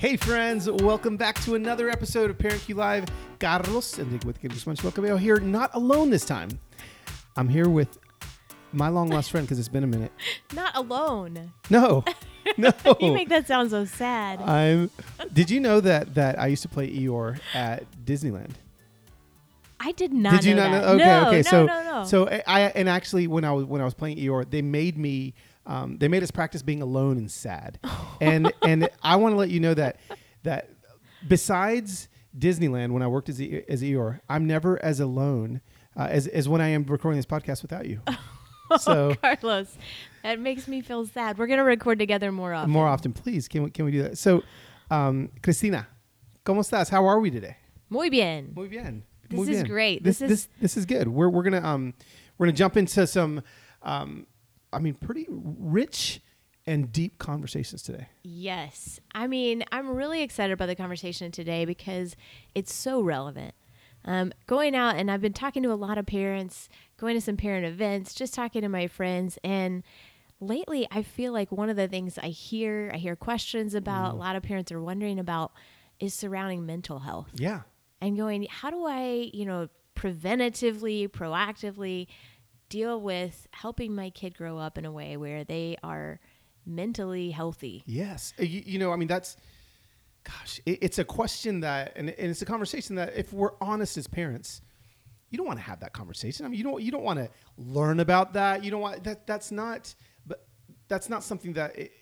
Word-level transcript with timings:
Hey 0.00 0.16
friends, 0.16 0.66
welcome 0.66 1.18
back 1.18 1.38
to 1.42 1.56
another 1.56 1.90
episode 1.90 2.30
of 2.30 2.38
Parent 2.38 2.62
Cue 2.62 2.74
Live. 2.74 3.04
Carlos 3.38 3.98
and 3.98 4.24
with 4.24 4.40
Guzman 4.40 4.74
Cabello 4.76 5.18
here, 5.18 5.38
not 5.40 5.74
alone 5.74 6.08
this 6.08 6.24
time. 6.24 6.58
I'm 7.36 7.50
here 7.50 7.68
with 7.68 7.98
my 8.72 8.88
long 8.88 9.10
lost 9.10 9.30
friend 9.30 9.46
because 9.46 9.58
it's 9.58 9.68
been 9.68 9.84
a 9.84 9.86
minute. 9.86 10.10
Not 10.54 10.74
alone. 10.74 11.52
No, 11.68 12.02
no. 12.56 12.72
You 12.98 13.12
make 13.12 13.28
that 13.28 13.46
sound 13.46 13.72
so 13.72 13.84
sad. 13.84 14.40
I'm. 14.40 14.90
Did 15.34 15.50
you 15.50 15.60
know 15.60 15.80
that 15.80 16.14
that 16.14 16.38
I 16.38 16.46
used 16.46 16.62
to 16.62 16.68
play 16.70 16.90
Eeyore 16.90 17.38
at 17.52 17.84
Disneyland? 18.02 18.52
I 19.78 19.92
did 19.92 20.14
not. 20.14 20.32
Did 20.32 20.44
you 20.46 20.54
know 20.54 20.70
not 20.70 20.70
that. 20.70 20.86
know? 20.86 20.92
Okay, 20.94 21.04
no, 21.04 21.28
okay. 21.28 21.36
No, 21.36 21.42
so, 21.42 21.66
no, 21.66 21.82
no. 21.84 22.04
so 22.04 22.26
I- 22.26 22.42
I 22.46 22.60
and 22.70 22.88
actually 22.88 23.26
when 23.26 23.44
I 23.44 23.52
was 23.52 23.66
when 23.66 23.82
I 23.82 23.84
was 23.84 23.92
playing 23.92 24.16
Eeyore, 24.16 24.48
they 24.48 24.62
made 24.62 24.96
me. 24.96 25.34
Um, 25.66 25.98
they 25.98 26.08
made 26.08 26.22
us 26.22 26.30
practice 26.30 26.62
being 26.62 26.82
alone 26.82 27.16
and 27.18 27.30
sad, 27.30 27.78
and 28.20 28.52
and 28.62 28.88
I 29.02 29.16
want 29.16 29.32
to 29.34 29.36
let 29.36 29.50
you 29.50 29.60
know 29.60 29.74
that 29.74 29.98
that 30.42 30.70
besides 31.28 32.08
Disneyland, 32.36 32.92
when 32.92 33.02
I 33.02 33.06
worked 33.06 33.28
as 33.28 33.40
E- 33.40 33.62
as 33.68 33.82
Eeyore, 33.82 34.20
I'm 34.28 34.46
never 34.46 34.82
as 34.84 35.00
alone 35.00 35.60
uh, 35.96 36.06
as 36.10 36.26
as 36.28 36.48
when 36.48 36.60
I 36.60 36.68
am 36.68 36.84
recording 36.84 37.18
this 37.18 37.26
podcast 37.26 37.62
without 37.62 37.86
you. 37.86 38.00
So 38.78 39.16
Carlos, 39.16 39.76
that 40.22 40.38
makes 40.38 40.68
me 40.68 40.80
feel 40.80 41.04
sad. 41.04 41.38
We're 41.38 41.48
gonna 41.48 41.64
record 41.64 41.98
together 41.98 42.30
more 42.30 42.54
often. 42.54 42.70
more 42.70 42.86
often, 42.86 43.12
please, 43.12 43.48
can 43.48 43.64
we 43.64 43.70
can 43.70 43.84
we 43.84 43.90
do 43.90 44.04
that? 44.04 44.16
So, 44.16 44.44
um, 44.92 45.30
Cristina, 45.42 45.88
cómo 46.46 46.60
estás? 46.60 46.88
How 46.88 47.04
are 47.04 47.18
we 47.18 47.32
today? 47.32 47.56
Muy 47.88 48.10
bien. 48.10 48.52
Muy 48.54 48.68
bien. 48.68 49.02
This 49.28 49.36
Muy 49.38 49.48
is 49.48 49.56
bien. 49.62 49.66
great. 49.66 50.04
This, 50.04 50.20
This 50.20 50.28
this 50.30 50.38
is- 50.42 50.48
this 50.60 50.76
is 50.76 50.86
good. 50.86 51.08
We're 51.08 51.28
we're 51.28 51.42
gonna 51.42 51.66
um 51.66 51.94
we're 52.38 52.46
gonna 52.46 52.56
jump 52.56 52.76
into 52.76 53.08
some 53.08 53.42
um 53.82 54.24
I 54.72 54.78
mean 54.78 54.94
pretty 54.94 55.26
rich 55.28 56.20
and 56.66 56.92
deep 56.92 57.18
conversations 57.18 57.82
today. 57.82 58.08
Yes. 58.22 59.00
I 59.14 59.26
mean, 59.26 59.64
I'm 59.72 59.90
really 59.90 60.22
excited 60.22 60.52
about 60.52 60.66
the 60.66 60.76
conversation 60.76 61.32
today 61.32 61.64
because 61.64 62.14
it's 62.54 62.72
so 62.72 63.00
relevant. 63.00 63.54
Um, 64.04 64.32
going 64.46 64.74
out, 64.74 64.96
and 64.96 65.10
I've 65.10 65.20
been 65.20 65.32
talking 65.32 65.62
to 65.64 65.72
a 65.72 65.74
lot 65.74 65.98
of 65.98 66.06
parents, 66.06 66.68
going 66.96 67.14
to 67.14 67.20
some 67.20 67.36
parent 67.36 67.66
events, 67.66 68.14
just 68.14 68.34
talking 68.34 68.62
to 68.62 68.68
my 68.68 68.86
friends. 68.86 69.38
And 69.42 69.82
lately, 70.38 70.86
I 70.90 71.02
feel 71.02 71.32
like 71.32 71.50
one 71.50 71.70
of 71.70 71.76
the 71.76 71.88
things 71.88 72.18
I 72.18 72.28
hear, 72.28 72.90
I 72.94 72.98
hear 72.98 73.16
questions 73.16 73.74
about, 73.74 74.12
a 74.12 74.16
lot 74.16 74.36
of 74.36 74.42
parents 74.42 74.70
are 74.70 74.80
wondering 74.80 75.18
about, 75.18 75.52
is 75.98 76.14
surrounding 76.14 76.64
mental 76.64 77.00
health. 77.00 77.28
Yeah. 77.34 77.62
and 78.00 78.16
going, 78.16 78.46
how 78.48 78.70
do 78.70 78.86
I, 78.86 79.30
you 79.32 79.44
know, 79.44 79.68
preventatively, 79.96 81.08
proactively 81.08 82.06
deal 82.70 82.98
with 82.98 83.46
helping 83.52 83.94
my 83.94 84.08
kid 84.08 84.34
grow 84.34 84.56
up 84.56 84.78
in 84.78 84.86
a 84.86 84.92
way 84.92 85.18
where 85.18 85.44
they 85.44 85.76
are 85.82 86.18
mentally 86.64 87.30
healthy? 87.30 87.82
Yes. 87.84 88.32
Uh, 88.40 88.44
You, 88.44 88.62
you 88.64 88.78
know, 88.78 88.92
I 88.92 88.96
mean 88.96 89.08
that's 89.08 89.36
gosh, 90.24 90.60
it, 90.64 90.78
it's 90.80 90.98
a 90.98 91.04
question 91.04 91.60
that 91.60 91.92
and, 91.96 92.08
and 92.08 92.30
it's 92.30 92.40
a 92.40 92.46
conversation 92.46 92.96
that 92.96 93.14
if 93.14 93.32
we're 93.32 93.52
honest 93.60 93.98
as 93.98 94.06
parents, 94.06 94.62
you 95.28 95.36
don't 95.36 95.46
want 95.46 95.58
to 95.58 95.64
have 95.64 95.80
that 95.80 95.92
conversation. 95.92 96.46
I 96.46 96.48
mean, 96.48 96.58
you 96.58 96.64
don't 96.64 96.82
you 96.82 96.90
don't 96.90 97.04
want 97.04 97.18
to 97.18 97.28
learn 97.58 98.00
about 98.00 98.32
that. 98.34 98.64
You 98.64 98.70
don't 98.70 98.80
want 98.80 99.04
that 99.04 99.26
that's 99.26 99.52
not 99.52 99.94
but 100.26 100.46
that's 100.88 101.08
not 101.10 101.22
something 101.22 101.52
that 101.54 101.76
it, 101.78 101.92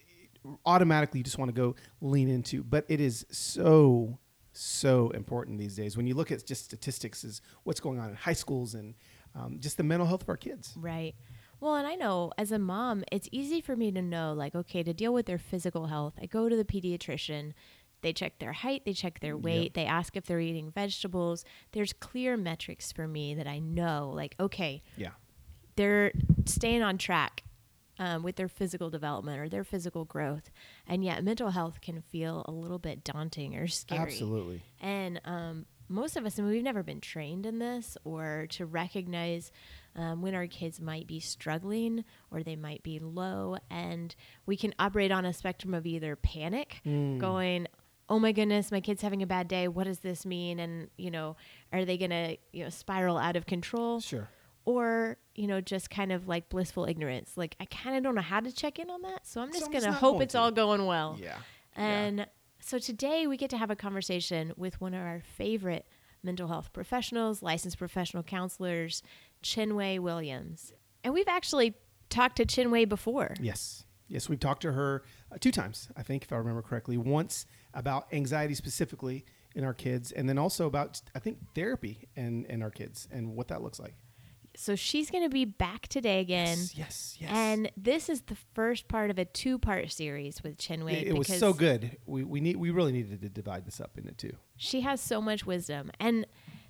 automatically 0.65 1.19
you 1.19 1.25
just 1.25 1.39
want 1.39 1.49
to 1.49 1.53
go 1.53 1.75
lean 2.01 2.29
into, 2.29 2.63
but 2.63 2.85
it 2.89 3.01
is 3.01 3.27
so 3.31 4.19
so 4.53 5.11
important 5.11 5.59
these 5.59 5.77
days 5.77 5.97
when 5.97 6.07
you 6.07 6.15
look 6.15 6.33
at 6.33 6.45
just 6.45 6.65
statistics 6.65 7.23
is 7.23 7.41
what's 7.63 7.79
going 7.79 8.01
on 8.01 8.09
in 8.11 8.17
high 8.17 8.33
schools 8.33 8.75
and 8.75 8.95
um, 9.35 9.59
just 9.61 9.77
the 9.77 9.83
mental 9.83 10.07
health 10.07 10.23
of 10.23 10.29
our 10.29 10.37
kids 10.37 10.73
Right. 10.77 11.15
Well, 11.61 11.75
and 11.75 11.87
I 11.89 11.97
know 11.97 12.33
as 12.39 12.53
a 12.53 12.59
mom, 12.59 13.03
it's 13.11 13.29
easy 13.33 13.61
for 13.61 13.75
me 13.75 13.91
to 13.91 14.01
know, 14.01 14.33
like, 14.33 14.55
okay, 14.55 14.85
to 14.85 14.95
deal 14.95 15.13
with 15.13 15.27
their 15.27 15.39
physical 15.39 15.87
health, 15.87 16.15
I 16.21 16.27
go 16.27 16.49
to 16.49 16.55
the 16.55 16.65
pediatrician. 16.65 17.53
They 18.01 18.13
check 18.13 18.39
their 18.39 18.53
height, 18.53 18.85
they 18.85 18.93
check 18.93 19.19
their 19.19 19.37
weight, 19.37 19.75
they 19.75 19.85
ask 19.85 20.17
if 20.17 20.25
they're 20.25 20.39
eating 20.39 20.71
vegetables. 20.71 21.45
There's 21.73 21.93
clear 21.93 22.37
metrics 22.37 22.93
for 22.93 23.09
me 23.09 23.35
that 23.35 23.49
I 23.49 23.59
know, 23.59 24.13
like, 24.15 24.37
okay, 24.39 24.83
yeah 24.97 25.11
they're 25.79 26.11
staying 26.45 26.83
on 26.83 26.99
track 26.99 27.45
um, 28.01 28.25
with 28.25 28.35
their 28.35 28.49
physical 28.49 28.91
development 28.91 29.41
or 29.41 29.49
their 29.49 29.63
physical 29.63 30.05
growth. 30.05 30.51
And 30.89 31.05
yet, 31.05 31.23
mental 31.23 31.51
health 31.51 31.81
can 31.81 32.03
feel 32.03 32.45
a 32.49 32.51
little 32.51 32.81
bit 32.81 33.05
daunting 33.05 33.55
or 33.55 33.69
scary. 33.69 34.03
absolutely 34.03 34.63
And 34.81 35.21
um, 35.25 35.67
most 35.89 36.17
of 36.17 36.27
us, 36.27 36.39
I 36.39 36.43
mean, 36.43 36.53
we've 36.53 36.63
never 36.63 36.83
been 36.83 37.01
trained 37.01 37.47
in 37.47 37.59
this 37.59 37.97
or 38.05 38.47
to 38.51 38.67
recognize 38.67 39.51
um, 39.97 40.23
when 40.23 40.35
our 40.35 40.47
kids 40.47 40.81
might 40.81 41.07
be 41.07 41.21
struggling 41.21 42.05
or 42.31 42.43
they 42.43 42.57
might 42.57 42.83
be 42.83 42.99
low. 42.99 43.57
And 43.71 44.15
we 44.47 44.57
can 44.57 44.75
operate 44.79 45.11
on 45.11 45.25
a 45.25 45.33
spectrum 45.33 45.75
of 45.75 45.87
either 45.87 46.17
panic, 46.17 46.81
going, 46.85 47.67
oh 48.09 48.19
my 48.19 48.33
goodness, 48.33 48.71
my 48.71 48.81
kid's 48.81 49.03
having 49.03 49.23
a 49.23 49.27
bad 49.27 49.49
day. 49.49 49.69
What 49.69 49.85
does 49.85 50.01
this 50.01 50.25
mean? 50.25 50.59
And, 50.59 50.89
you 50.97 51.11
know, 51.11 51.37
are 51.73 51.85
they 51.85 51.99
going 51.99 52.11
to, 52.11 52.37
you 52.53 52.65
know, 52.65 52.71
spiral 52.71 53.19
out 53.19 53.37
of 53.37 53.47
control? 53.47 54.01
sure 54.01 54.29
or 54.65 55.17
you 55.35 55.47
know 55.47 55.63
just 55.63 55.89
kind 55.89 56.13
of 56.13 56.29
like 56.29 56.51
blissful 56.51 56.85
ignorance 56.85 57.33
like 57.37 57.57
i 57.59 57.65
kind 57.65 57.97
of 57.97 58.03
don't 58.03 58.15
know 58.15 58.21
how 58.21 58.39
to 58.39 58.53
check 58.53 58.79
in 58.79 58.91
on 58.91 59.01
that 59.01 59.27
so 59.27 59.41
i'm 59.41 59.51
just 59.51 59.73
gonna 59.73 59.91
hope 59.91 60.15
going 60.17 60.23
it's 60.23 60.33
to. 60.33 60.39
all 60.39 60.51
going 60.51 60.85
well 60.85 61.17
yeah 61.19 61.39
and 61.75 62.27
so 62.69 62.79
today 62.79 63.27
we 63.27 63.37
get 63.37 63.49
to 63.51 63.57
have 63.57 63.71
a 63.71 63.77
conversation 63.77 64.53
with 64.57 64.79
one 64.81 64.93
of 64.93 65.01
our 65.01 65.23
favorite 65.25 65.87
mental 66.23 66.49
health 66.49 66.73
professionals 66.73 67.43
licensed 67.43 67.79
professional 67.79 68.23
counselors 68.23 69.03
chinwei 69.43 69.99
williams 69.99 70.73
and 71.03 71.15
we've 71.15 71.29
actually 71.29 71.75
talked 72.11 72.37
to 72.37 72.45
chinwei 72.45 72.89
before 72.89 73.35
Yes. 73.41 73.85
Yes, 74.09 74.29
we've 74.29 74.41
talked 74.41 74.63
to 74.63 74.73
her 74.73 75.03
uh, 75.31 75.37
two 75.39 75.53
times, 75.53 75.89
I 75.95 76.03
think, 76.03 76.25
if 76.25 76.33
I 76.33 76.37
remember 76.37 76.63
correctly. 76.63 76.97
Once 76.97 77.45
about 77.75 78.07
anxiety 78.11 78.55
specifically 78.55 79.27
in 79.55 79.65
our 79.65 79.75
kids, 79.75 80.13
and 80.13 80.29
then 80.29 80.39
also 80.39 80.67
about, 80.67 81.03
I 81.15 81.19
think, 81.19 81.39
therapy 81.55 82.09
and 82.17 82.47
in 82.47 82.63
our 82.63 82.71
kids 82.71 83.07
and 83.13 83.37
what 83.37 83.49
that 83.49 83.63
looks 83.63 83.79
like. 83.79 83.95
So 84.59 84.75
she's 84.75 85.11
going 85.11 85.25
to 85.25 85.31
be 85.31 85.45
back 85.45 85.89
today 85.89 86.21
again 86.21 86.59
yes, 86.59 86.75
yes, 86.77 87.17
yes. 87.21 87.31
and 87.33 87.71
this 87.77 88.09
is 88.09 88.23
the 88.23 88.37
first 88.55 88.89
part 88.89 89.11
of 89.11 89.19
a 89.19 89.25
two-part 89.25 89.91
series 89.91 90.43
with 90.43 90.59
chinwei 90.59 90.93
it, 90.93 91.09
it 91.09 91.19
was 91.19 91.29
so 91.29 91.53
good. 91.53 91.97
We, 92.07 92.25
we 92.25 92.41
need 92.41 92.57
we 92.57 92.71
really 92.71 92.93
needed 92.93 93.21
to 93.23 93.29
divide 93.29 93.67
this 93.67 93.81
up 93.81 93.97
into 93.97 94.13
two. 94.13 94.37
She 94.57 94.81
has 94.83 95.01
so 95.01 95.21
much 95.21 95.47
wisdom. 95.47 95.91
And 96.01 96.27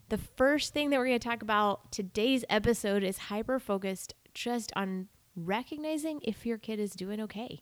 the 0.09 0.19
first 0.19 0.73
thing 0.73 0.91
that 0.91 0.99
we're 0.99 1.07
going 1.07 1.19
to 1.19 1.29
talk 1.29 1.43
about 1.43 1.93
today's 1.93 2.45
episode 2.49 3.03
is 3.03 3.19
hyper 3.19 3.59
focused 3.59 4.15
just 4.35 4.73
on 4.77 5.09
recognizing 5.37 6.21
if 6.23 6.47
your 6.47 6.59
kid 6.59 6.81
is 6.81 6.93
doing 6.93 7.21
okay. 7.23 7.61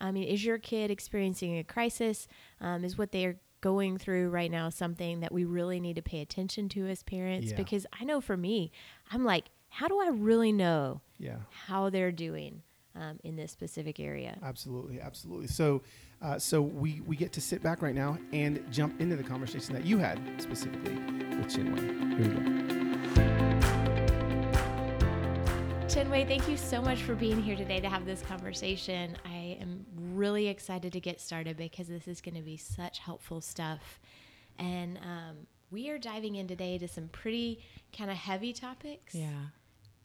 I 0.00 0.10
mean, 0.10 0.24
is 0.24 0.44
your 0.44 0.58
kid 0.58 0.90
experiencing 0.90 1.58
a 1.58 1.64
crisis? 1.64 2.26
Um, 2.60 2.84
is 2.84 2.98
what 2.98 3.12
they 3.12 3.24
are 3.26 3.38
going 3.60 3.96
through 3.96 4.28
right 4.28 4.50
now 4.50 4.68
something 4.68 5.20
that 5.20 5.32
we 5.32 5.44
really 5.44 5.80
need 5.80 5.96
to 5.96 6.02
pay 6.02 6.20
attention 6.20 6.68
to 6.70 6.86
as 6.86 7.02
parents? 7.02 7.50
Yeah. 7.50 7.56
Because 7.56 7.86
I 7.98 8.04
know 8.04 8.20
for 8.20 8.36
me, 8.36 8.72
I'm 9.10 9.24
like, 9.24 9.46
how 9.74 9.88
do 9.88 9.98
I 10.00 10.08
really 10.08 10.52
know 10.52 11.00
Yeah. 11.18 11.38
how 11.50 11.90
they're 11.90 12.12
doing 12.12 12.62
um, 12.94 13.18
in 13.24 13.34
this 13.34 13.50
specific 13.50 13.98
area? 13.98 14.38
Absolutely, 14.40 15.00
absolutely. 15.00 15.48
So, 15.48 15.82
uh, 16.22 16.38
so 16.38 16.62
we 16.62 17.00
we 17.06 17.16
get 17.16 17.32
to 17.32 17.40
sit 17.40 17.60
back 17.60 17.82
right 17.82 17.94
now 17.94 18.16
and 18.32 18.64
jump 18.70 19.00
into 19.00 19.16
the 19.16 19.24
conversation 19.24 19.74
that 19.74 19.84
you 19.84 19.98
had 19.98 20.20
specifically 20.38 20.94
with 20.94 21.48
Chinwei. 21.48 22.18
Here 22.18 22.28
we 22.28 22.34
go. 22.34 23.64
Chinwei, 25.88 26.26
thank 26.26 26.48
you 26.48 26.56
so 26.56 26.80
much 26.80 27.02
for 27.02 27.14
being 27.16 27.42
here 27.42 27.56
today 27.56 27.80
to 27.80 27.88
have 27.88 28.06
this 28.06 28.22
conversation. 28.22 29.16
I 29.24 29.58
am 29.60 29.84
really 30.14 30.46
excited 30.48 30.92
to 30.92 31.00
get 31.00 31.20
started 31.20 31.56
because 31.56 31.88
this 31.88 32.06
is 32.08 32.20
going 32.20 32.34
to 32.36 32.42
be 32.42 32.56
such 32.56 32.98
helpful 33.00 33.40
stuff. 33.40 34.00
And 34.58 34.98
um, 34.98 35.36
we 35.70 35.90
are 35.90 35.98
diving 35.98 36.36
in 36.36 36.46
today 36.48 36.78
to 36.78 36.86
some 36.88 37.08
pretty 37.08 37.60
kind 37.96 38.10
of 38.10 38.16
heavy 38.16 38.52
topics. 38.52 39.14
Yeah. 39.14 39.28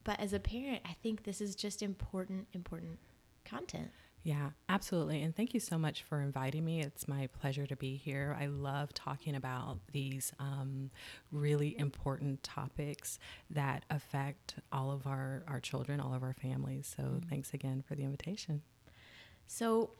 But 0.04 0.20
as 0.20 0.34
a 0.34 0.40
parent, 0.40 0.82
I 0.86 0.94
think 1.02 1.24
this 1.24 1.42
is 1.42 1.56
just 1.56 1.82
important, 1.82 2.48
important 2.54 3.00
content. 3.46 3.92
Yeah, 4.24 4.50
absolutely. 4.68 5.24
And 5.24 5.34
thank 5.36 5.54
you 5.54 5.60
so 5.60 5.78
much 5.78 6.04
for 6.04 6.22
inviting 6.22 6.66
me. 6.66 6.82
It's 6.82 7.08
my 7.08 7.28
pleasure 7.40 7.66
to 7.66 7.76
be 7.76 7.96
here. 7.96 8.36
I 8.40 8.48
love 8.48 8.94
talking 8.94 9.34
about 9.34 9.80
these 9.94 10.34
um, 10.40 10.92
really 11.32 11.78
important 11.80 12.44
topics 12.44 13.18
that 13.50 13.86
affect 13.90 14.56
all 14.74 14.92
of 14.92 15.08
our, 15.08 15.44
our 15.48 15.62
children, 15.62 16.02
all 16.02 16.14
of 16.14 16.22
our 16.22 16.34
families. 16.34 16.94
So 16.96 17.22
thanks 17.30 17.54
again 17.54 17.82
for 17.88 17.96
the 17.96 18.04
invitation. 18.04 18.62
So, 19.48 19.92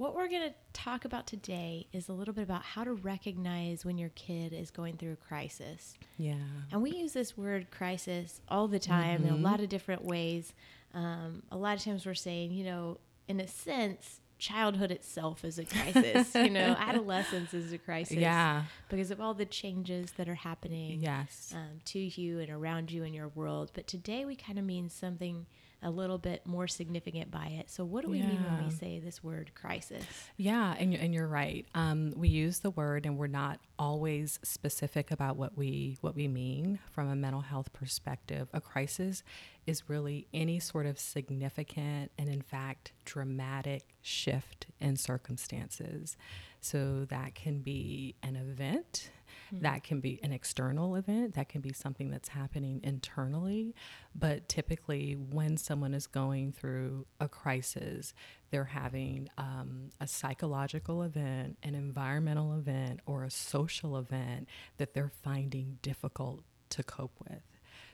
what 0.00 0.14
we're 0.14 0.28
going 0.28 0.48
to 0.48 0.54
talk 0.72 1.04
about 1.04 1.26
today 1.26 1.86
is 1.92 2.08
a 2.08 2.12
little 2.14 2.32
bit 2.32 2.40
about 2.42 2.62
how 2.62 2.82
to 2.82 2.94
recognize 2.94 3.84
when 3.84 3.98
your 3.98 4.08
kid 4.14 4.50
is 4.50 4.70
going 4.70 4.96
through 4.96 5.12
a 5.12 5.16
crisis. 5.16 5.92
Yeah. 6.16 6.36
And 6.72 6.80
we 6.80 6.90
use 6.92 7.12
this 7.12 7.36
word 7.36 7.70
crisis 7.70 8.40
all 8.48 8.66
the 8.66 8.78
time 8.78 9.26
in 9.26 9.30
a 9.30 9.36
lot 9.36 9.60
of 9.60 9.68
different 9.68 10.02
ways. 10.02 10.54
Um, 10.94 11.42
a 11.52 11.56
lot 11.58 11.76
of 11.76 11.84
times 11.84 12.06
we're 12.06 12.14
saying, 12.14 12.52
you 12.54 12.64
know, 12.64 12.96
in 13.28 13.40
a 13.40 13.46
sense, 13.46 14.20
childhood 14.38 14.90
itself 14.90 15.44
is 15.44 15.58
a 15.58 15.66
crisis. 15.66 16.34
you 16.34 16.48
know, 16.48 16.74
adolescence 16.78 17.52
is 17.52 17.70
a 17.74 17.78
crisis. 17.78 18.16
Yeah. 18.16 18.62
Because 18.88 19.10
of 19.10 19.20
all 19.20 19.34
the 19.34 19.44
changes 19.44 20.12
that 20.12 20.30
are 20.30 20.34
happening 20.34 21.02
Yes. 21.02 21.52
um, 21.54 21.80
to 21.84 21.98
you 21.98 22.38
and 22.40 22.48
around 22.48 22.90
you 22.90 23.04
in 23.04 23.12
your 23.12 23.28
world. 23.28 23.70
But 23.74 23.86
today 23.86 24.24
we 24.24 24.34
kind 24.34 24.58
of 24.58 24.64
mean 24.64 24.88
something 24.88 25.44
a 25.82 25.90
little 25.90 26.18
bit 26.18 26.46
more 26.46 26.68
significant 26.68 27.30
by 27.30 27.46
it. 27.46 27.70
So, 27.70 27.84
what 27.84 28.04
do 28.04 28.10
we 28.10 28.20
mean 28.20 28.42
when 28.44 28.64
we 28.64 28.70
say 28.70 28.98
this 28.98 29.22
word 29.22 29.52
crisis? 29.54 30.04
Yeah, 30.36 30.74
and 30.78 30.92
you're, 30.92 31.02
and 31.02 31.14
you're 31.14 31.26
right. 31.26 31.66
Um, 31.74 32.12
we 32.16 32.28
use 32.28 32.58
the 32.58 32.70
word, 32.70 33.06
and 33.06 33.16
we're 33.16 33.26
not 33.26 33.60
always 33.78 34.38
specific 34.42 35.10
about 35.10 35.36
what 35.36 35.56
we 35.56 35.96
what 36.00 36.14
we 36.14 36.28
mean 36.28 36.78
from 36.92 37.08
a 37.08 37.16
mental 37.16 37.40
health 37.40 37.72
perspective. 37.72 38.48
A 38.52 38.60
crisis 38.60 39.22
is 39.66 39.88
really 39.88 40.26
any 40.34 40.58
sort 40.58 40.86
of 40.86 40.98
significant 40.98 42.10
and, 42.18 42.28
in 42.28 42.42
fact, 42.42 42.92
dramatic 43.04 43.84
shift 44.02 44.66
in 44.80 44.96
circumstances. 44.96 46.16
So 46.60 47.06
that 47.06 47.34
can 47.34 47.60
be 47.60 48.16
an 48.22 48.36
event. 48.36 49.10
That 49.52 49.82
can 49.82 50.00
be 50.00 50.20
an 50.22 50.32
external 50.32 50.96
event. 50.96 51.34
That 51.34 51.48
can 51.48 51.60
be 51.60 51.72
something 51.72 52.10
that's 52.10 52.28
happening 52.28 52.80
internally. 52.82 53.74
But 54.14 54.48
typically, 54.48 55.14
when 55.14 55.56
someone 55.56 55.94
is 55.94 56.06
going 56.06 56.52
through 56.52 57.06
a 57.20 57.28
crisis, 57.28 58.14
they're 58.50 58.64
having 58.64 59.28
um, 59.38 59.90
a 60.00 60.06
psychological 60.06 61.02
event, 61.02 61.58
an 61.62 61.74
environmental 61.74 62.56
event, 62.56 63.00
or 63.06 63.24
a 63.24 63.30
social 63.30 63.96
event 63.96 64.48
that 64.78 64.94
they're 64.94 65.12
finding 65.22 65.78
difficult 65.82 66.42
to 66.70 66.82
cope 66.82 67.18
with. 67.28 67.42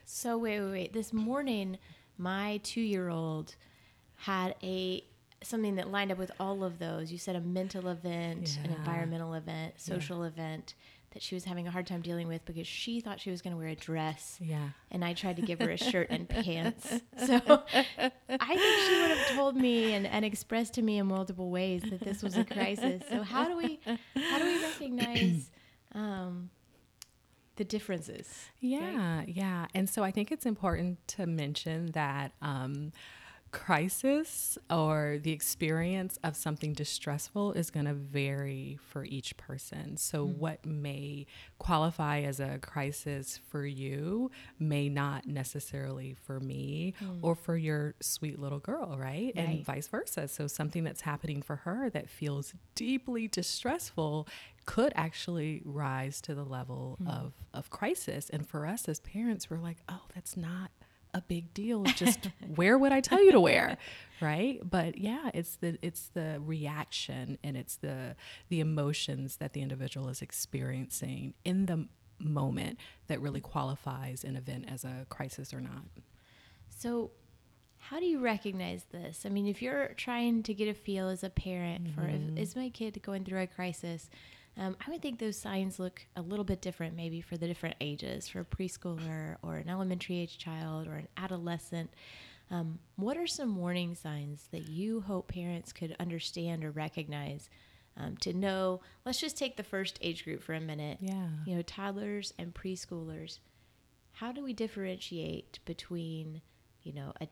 So 0.05 0.37
wait, 0.37 0.61
wait, 0.61 0.71
wait. 0.71 0.93
This 0.93 1.11
morning, 1.11 1.77
my 2.17 2.59
two-year-old 2.63 3.55
had 4.15 4.55
a 4.63 5.03
something 5.43 5.75
that 5.75 5.91
lined 5.91 6.11
up 6.11 6.17
with 6.17 6.31
all 6.39 6.63
of 6.63 6.79
those. 6.79 7.11
You 7.11 7.17
said 7.17 7.35
a 7.35 7.41
mental 7.41 7.89
event, 7.89 8.57
an 8.63 8.71
environmental 8.71 9.33
event, 9.35 9.75
social 9.77 10.23
event 10.23 10.73
that 11.17 11.23
she 11.23 11.33
was 11.33 11.45
having 11.45 11.65
a 11.67 11.71
hard 11.71 11.87
time 11.87 12.01
dealing 12.01 12.27
with 12.27 12.45
because 12.45 12.67
she 12.67 13.01
thought 13.01 13.19
she 13.19 13.31
was 13.31 13.41
going 13.41 13.49
to 13.51 13.57
wear 13.57 13.69
a 13.69 13.75
dress, 13.75 14.37
Yeah. 14.39 14.69
and 14.91 15.03
I 15.03 15.13
tried 15.13 15.37
to 15.37 15.41
give 15.41 15.59
her 15.59 15.71
a 15.71 15.77
shirt 15.77 16.11
and 16.11 16.29
pants. 16.45 16.87
So 17.25 17.33
I 17.67 18.55
think 18.55 18.87
she 18.87 19.01
would 19.01 19.17
have 19.17 19.35
told 19.35 19.55
me 19.55 19.93
and, 19.93 20.05
and 20.05 20.23
expressed 20.23 20.75
to 20.75 20.83
me 20.83 20.99
in 20.99 21.07
multiple 21.07 21.49
ways 21.49 21.81
that 21.89 22.01
this 22.01 22.21
was 22.21 22.37
a 22.37 22.45
crisis. 22.45 23.01
So 23.09 23.23
how 23.23 23.47
do 23.47 23.57
we 23.57 23.79
how 24.15 24.37
do 24.37 24.45
we 24.45 24.61
recognize 24.63 25.49
um, 25.95 26.51
the 27.55 27.63
differences? 27.63 28.27
Yeah, 28.59 29.23
yeah. 29.25 29.65
And 29.73 29.89
so 29.89 30.03
I 30.03 30.11
think 30.11 30.31
it's 30.31 30.45
important 30.45 30.99
to 31.09 31.25
mention 31.25 31.87
that 31.93 32.33
um, 32.43 32.91
crisis 33.51 34.57
or 34.69 35.19
the 35.21 35.31
experience 35.31 36.19
of 36.23 36.35
something 36.35 36.73
distressful 36.73 37.53
is 37.53 37.69
going 37.69 37.85
to 37.85 37.93
vary 37.93 38.77
for 38.87 39.05
each 39.05 39.37
person. 39.37 39.97
So, 39.97 40.25
hmm. 40.25 40.39
what 40.39 40.65
may 40.65 41.25
qualify 41.59 42.21
as 42.21 42.39
a 42.39 42.59
crisis 42.59 43.39
for 43.49 43.65
you 43.65 44.31
may 44.59 44.89
not 44.89 45.25
necessarily 45.25 46.15
for 46.25 46.39
me 46.39 46.93
hmm. 46.99 47.19
or 47.21 47.35
for 47.35 47.57
your 47.57 47.95
sweet 47.99 48.39
little 48.39 48.59
girl, 48.59 48.97
right? 48.99 49.33
And 49.35 49.63
vice 49.65 49.87
versa. 49.87 50.27
So, 50.27 50.47
something 50.47 50.83
that's 50.83 51.01
happening 51.01 51.41
for 51.41 51.57
her 51.57 51.89
that 51.91 52.09
feels 52.09 52.53
deeply 52.75 53.27
distressful 53.27 54.27
could 54.65 54.91
actually 54.95 55.61
rise 55.63 56.19
to 56.21 56.35
the 56.35 56.43
level 56.43 56.97
hmm. 57.01 57.07
of, 57.07 57.33
of 57.53 57.69
crisis. 57.69 58.29
And 58.29 58.47
for 58.47 58.65
us 58.65 58.87
as 58.87 58.99
parents, 58.99 59.49
we're 59.49 59.57
like, 59.57 59.77
oh, 59.89 60.01
that's 60.13 60.35
not 60.35 60.71
a 61.13 61.21
big 61.21 61.53
deal. 61.53 61.83
Just 61.83 62.29
wear 62.55 62.77
what 62.77 62.91
I 62.91 63.01
tell 63.01 63.23
you 63.23 63.31
to 63.31 63.39
wear, 63.39 63.77
right? 64.21 64.59
But 64.63 64.97
yeah, 64.97 65.29
it's 65.33 65.55
the 65.57 65.77
it's 65.81 66.09
the 66.13 66.41
reaction 66.43 67.37
and 67.43 67.57
it's 67.57 67.75
the 67.77 68.15
the 68.49 68.59
emotions 68.59 69.37
that 69.37 69.53
the 69.53 69.61
individual 69.61 70.09
is 70.09 70.21
experiencing 70.21 71.33
in 71.43 71.65
the 71.65 71.87
moment 72.19 72.79
that 73.07 73.21
really 73.21 73.41
qualifies 73.41 74.23
an 74.23 74.35
event 74.35 74.65
as 74.71 74.83
a 74.83 75.05
crisis 75.09 75.53
or 75.53 75.61
not. 75.61 75.83
So, 76.69 77.11
how 77.77 77.99
do 77.99 78.05
you 78.05 78.19
recognize 78.19 78.85
this? 78.91 79.23
I 79.25 79.29
mean, 79.29 79.47
if 79.47 79.61
you're 79.61 79.93
trying 79.95 80.43
to 80.43 80.53
get 80.53 80.67
a 80.67 80.73
feel 80.73 81.09
as 81.09 81.23
a 81.23 81.29
parent 81.29 81.89
for 81.93 82.01
if, 82.01 82.19
mm-hmm. 82.19 82.37
is 82.37 82.55
my 82.55 82.69
kid 82.69 82.99
going 83.01 83.23
through 83.23 83.41
a 83.41 83.47
crisis, 83.47 84.09
um, 84.57 84.75
I 84.85 84.89
would 84.89 85.01
think 85.01 85.19
those 85.19 85.37
signs 85.37 85.79
look 85.79 86.05
a 86.15 86.21
little 86.21 86.45
bit 86.45 86.61
different, 86.61 86.95
maybe 86.95 87.21
for 87.21 87.37
the 87.37 87.47
different 87.47 87.75
ages, 87.79 88.27
for 88.27 88.39
a 88.39 88.45
preschooler 88.45 89.37
or 89.43 89.57
an 89.57 89.69
elementary 89.69 90.17
age 90.17 90.37
child 90.37 90.87
or 90.87 90.95
an 90.95 91.07
adolescent. 91.15 91.91
Um, 92.49 92.79
what 92.95 93.17
are 93.17 93.27
some 93.27 93.57
warning 93.57 93.93
signs 93.93 94.47
that 94.51 94.69
you 94.69 95.01
hope 95.01 95.27
parents 95.27 95.73
could 95.73 95.95
understand 95.99 96.63
or 96.63 96.71
recognize 96.71 97.49
um, 97.97 98.17
to 98.17 98.33
know? 98.33 98.81
Let's 99.05 99.19
just 99.19 99.37
take 99.37 99.57
the 99.57 99.63
first 99.63 99.99
age 100.01 100.23
group 100.23 100.41
for 100.41 100.53
a 100.53 100.61
minute. 100.61 100.97
Yeah. 101.01 101.27
You 101.45 101.55
know, 101.55 101.61
toddlers 101.61 102.33
and 102.39 102.53
preschoolers. 102.53 103.39
How 104.13 104.31
do 104.31 104.43
we 104.43 104.53
differentiate 104.53 105.59
between, 105.65 106.41
you 106.81 106.93
know, 106.93 107.13
a 107.21 107.27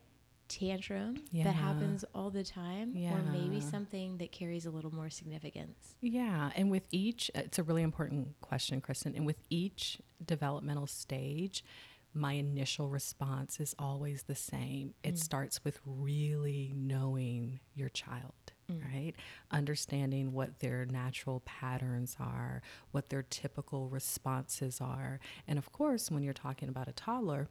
tantrum 0.48 1.16
Yeah. 1.30 1.44
that 1.44 1.54
happens 1.54 2.04
all 2.14 2.30
the 2.30 2.44
time 2.44 2.96
or 2.96 3.22
maybe 3.32 3.60
something 3.60 4.18
that 4.18 4.32
carries 4.32 4.66
a 4.66 4.70
little 4.70 4.94
more 4.94 5.10
significance? 5.10 5.96
Yeah, 6.00 6.50
and 6.56 6.70
with 6.70 6.86
each, 6.90 7.30
uh, 7.34 7.40
it's 7.40 7.58
a 7.58 7.62
really 7.62 7.82
important 7.82 8.40
question, 8.40 8.80
Kristen. 8.80 9.14
And 9.14 9.26
with 9.26 9.42
each 9.50 10.00
developmental 10.24 10.86
stage, 10.86 11.64
my 12.16 12.32
initial 12.32 12.88
response 12.88 13.60
is 13.60 13.74
always 13.78 14.22
the 14.22 14.34
same. 14.34 14.94
It 15.04 15.14
mm. 15.14 15.18
starts 15.18 15.62
with 15.64 15.80
really 15.84 16.72
knowing 16.74 17.60
your 17.74 17.90
child, 17.90 18.32
mm. 18.70 18.82
right? 18.82 19.12
Understanding 19.50 20.32
what 20.32 20.60
their 20.60 20.86
natural 20.86 21.40
patterns 21.44 22.16
are, 22.18 22.62
what 22.90 23.10
their 23.10 23.22
typical 23.22 23.88
responses 23.88 24.80
are. 24.80 25.20
And 25.46 25.58
of 25.58 25.70
course, 25.72 26.10
when 26.10 26.22
you're 26.22 26.32
talking 26.32 26.70
about 26.70 26.88
a 26.88 26.92
toddler, 26.92 27.48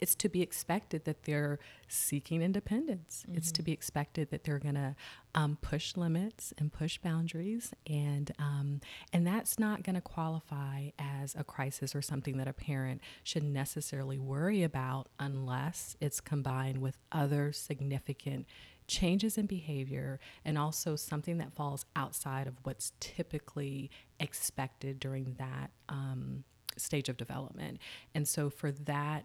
it's 0.00 0.14
to 0.16 0.28
be 0.28 0.42
expected 0.42 1.04
that 1.04 1.24
they're 1.24 1.58
seeking 1.88 2.42
independence. 2.42 3.24
It's 3.32 3.52
to 3.52 3.62
be 3.62 3.72
expected 3.72 4.30
that 4.30 4.44
they're 4.44 4.58
going 4.58 4.74
to 4.74 4.94
um, 5.34 5.58
push 5.60 5.96
limits 5.96 6.52
and 6.58 6.72
push 6.72 6.98
boundaries, 6.98 7.72
and 7.86 8.32
um, 8.38 8.80
and 9.12 9.26
that's 9.26 9.58
not 9.58 9.82
going 9.82 9.94
to 9.94 10.00
qualify 10.00 10.90
as 10.98 11.34
a 11.34 11.44
crisis 11.44 11.94
or 11.94 12.02
something 12.02 12.36
that 12.38 12.48
a 12.48 12.52
parent 12.52 13.00
should 13.22 13.44
necessarily 13.44 14.18
worry 14.18 14.62
about 14.62 15.08
unless 15.18 15.96
it's 16.00 16.20
combined 16.20 16.78
with 16.78 16.98
other 17.12 17.52
significant 17.52 18.46
changes 18.86 19.36
in 19.36 19.46
behavior 19.46 20.20
and 20.44 20.56
also 20.56 20.96
something 20.96 21.38
that 21.38 21.52
falls 21.52 21.84
outside 21.96 22.46
of 22.46 22.54
what's 22.62 22.92
typically 23.00 23.90
expected 24.20 25.00
during 25.00 25.34
that 25.38 25.70
um, 25.88 26.44
stage 26.76 27.08
of 27.08 27.16
development. 27.16 27.78
And 28.14 28.26
so 28.28 28.50
for 28.50 28.70
that 28.70 29.24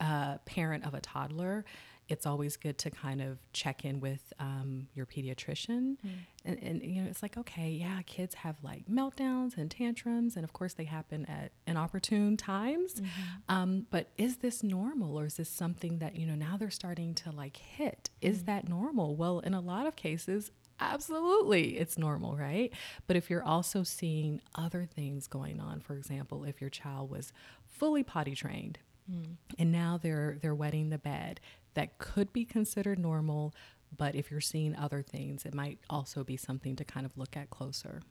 uh, 0.00 0.38
parent 0.46 0.84
of 0.84 0.94
a 0.94 1.00
toddler, 1.00 1.64
it's 2.08 2.24
always 2.24 2.56
good 2.56 2.78
to 2.78 2.90
kind 2.90 3.20
of 3.20 3.38
check 3.52 3.84
in 3.84 4.00
with 4.00 4.32
um, 4.38 4.88
your 4.94 5.04
pediatrician. 5.04 5.96
And, 6.44 6.58
and, 6.62 6.82
you 6.82 7.02
know, 7.02 7.08
it's 7.08 7.22
like, 7.22 7.36
okay, 7.36 7.68
yeah, 7.70 8.00
kids 8.06 8.34
have 8.36 8.56
like 8.62 8.86
meltdowns 8.86 9.58
and 9.58 9.70
tantrums. 9.70 10.34
And 10.34 10.42
of 10.42 10.54
course, 10.54 10.72
they 10.72 10.84
happen 10.84 11.26
at 11.26 11.52
inopportune 11.66 12.38
times. 12.38 13.02
Um, 13.50 13.86
but 13.90 14.08
is 14.16 14.38
this 14.38 14.62
normal 14.62 15.18
or 15.18 15.26
is 15.26 15.34
this 15.34 15.50
something 15.50 15.98
that, 15.98 16.16
you 16.16 16.26
know, 16.26 16.34
now 16.34 16.56
they're 16.56 16.70
starting 16.70 17.14
to 17.16 17.30
like 17.30 17.58
hit? 17.58 18.08
Is 18.22 18.44
that 18.44 18.68
normal? 18.68 19.14
Well, 19.14 19.40
in 19.40 19.52
a 19.52 19.60
lot 19.60 19.86
of 19.86 19.96
cases, 19.96 20.50
Absolutely, 20.80 21.76
it's 21.76 21.98
normal, 21.98 22.36
right? 22.36 22.72
But 23.08 23.16
if 23.16 23.28
you're 23.28 23.42
also 23.42 23.82
seeing 23.82 24.40
other 24.54 24.84
things 24.84 25.26
going 25.26 25.60
on, 25.60 25.80
for 25.80 25.94
example, 25.94 26.44
if 26.44 26.60
your 26.60 26.70
child 26.70 27.10
was 27.10 27.32
fully 27.66 28.04
potty 28.04 28.36
trained 28.36 28.78
Mm. 29.10 29.36
and 29.58 29.72
now 29.72 29.98
they're 30.00 30.38
they're 30.42 30.54
wetting 30.54 30.90
the 30.90 30.98
bed, 30.98 31.40
that 31.74 31.98
could 31.98 32.32
be 32.32 32.44
considered 32.44 32.98
normal. 32.98 33.54
But 33.96 34.14
if 34.14 34.30
you're 34.30 34.42
seeing 34.42 34.76
other 34.76 35.00
things, 35.02 35.46
it 35.46 35.54
might 35.54 35.78
also 35.88 36.22
be 36.24 36.36
something 36.36 36.76
to 36.76 36.84
kind 36.84 37.06
of 37.06 37.16
look 37.16 37.36
at 37.36 37.48
closer. 37.48 38.02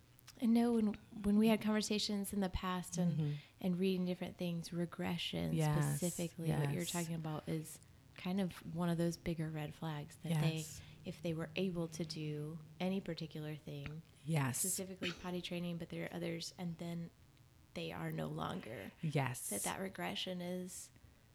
I 0.42 0.46
know 0.46 0.74
when 0.74 0.96
when 1.24 1.38
we 1.38 1.48
had 1.48 1.62
conversations 1.62 2.34
in 2.34 2.40
the 2.40 2.50
past 2.50 2.98
and 2.98 3.12
mm-hmm. 3.12 3.30
and 3.62 3.80
reading 3.80 4.06
different 4.06 4.38
things, 4.38 4.74
regression 4.74 5.54
Yes, 5.54 5.98
specifically, 5.98 6.52
what 6.52 6.72
you're 6.72 6.86
talking 6.86 7.16
about 7.16 7.44
is 7.48 7.78
kind 8.18 8.42
of 8.42 8.52
one 8.74 8.90
of 8.90 8.98
those 8.98 9.18
bigger 9.18 9.50
red 9.50 9.74
flags 9.76 10.16
that 10.24 10.42
they, 10.42 10.66
if 11.06 11.22
they 11.22 11.34
were 11.34 11.50
able 11.56 11.88
to 11.90 12.04
do 12.04 12.58
any 12.80 13.00
particular 13.00 13.56
thing, 13.66 13.88
Yes. 14.26 14.58
specifically 14.58 15.12
potty 15.24 15.42
training, 15.42 15.78
but 15.78 15.90
there 15.90 16.04
are 16.04 16.16
others, 16.16 16.54
and 16.60 16.76
then 16.80 17.10
they 17.78 17.92
are 17.92 18.12
no 18.12 18.28
longer. 18.28 18.92
Yes. 19.02 19.40
That 19.50 19.64
that 19.64 19.80
regression 19.80 20.42
is 20.42 20.90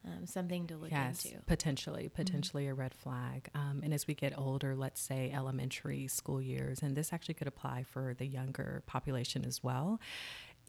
um, 0.05 0.27
something 0.27 0.67
to 0.67 0.77
look 0.77 0.91
yes, 0.91 1.25
into. 1.25 1.39
potentially, 1.47 2.11
potentially 2.13 2.67
a 2.67 2.75
red 2.75 2.93
flag. 2.93 3.49
Um, 3.55 3.83
and 3.85 3.95
as 3.95 4.09
we 4.09 4.15
get 4.15 4.37
older, 4.37 4.75
let's 4.75 5.01
say 5.01 5.31
elementary 5.33 6.09
school 6.09 6.43
years, 6.43 6.83
and 6.83 6.97
this 6.97 7.13
actually 7.13 7.35
could 7.35 7.47
apply 7.47 7.85
for 7.85 8.15
the 8.15 8.27
younger 8.27 8.83
population 8.87 9.45
as 9.45 9.63
well. 9.63 10.01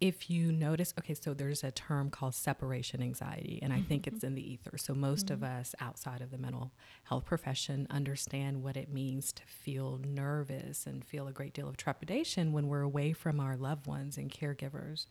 If 0.03 0.29
you 0.29 0.51
notice, 0.51 0.93
okay, 0.99 1.13
so 1.13 1.33
there's 1.33 1.63
a 1.63 1.71
term 1.71 2.09
called 2.09 2.35
separation 2.35 3.01
anxiety, 3.01 3.59
and 3.61 3.71
I 3.71 3.79
think 3.79 4.05
it's 4.05 4.21
in 4.21 4.35
the 4.35 4.51
ether. 4.51 4.77
So 4.77 4.93
most 4.93 5.31
of 5.31 5.43
us 5.43 5.73
outside 5.79 6.19
of 6.19 6.29
the 6.29 6.37
mental 6.37 6.73
health 7.03 7.23
profession 7.23 7.87
understand 7.89 8.63
what 8.63 8.75
it 8.75 8.91
means 8.91 9.31
to 9.31 9.43
feel 9.45 10.01
nervous 10.05 10.85
and 10.85 11.05
feel 11.05 11.29
a 11.29 11.31
great 11.31 11.53
deal 11.53 11.69
of 11.69 11.77
trepidation 11.77 12.51
when 12.51 12.67
we're 12.67 12.81
away 12.81 13.13
from 13.13 13.39
our 13.39 13.55
loved 13.55 13.87
ones 13.87 14.17
and 14.17 14.29
caregivers. 14.29 15.05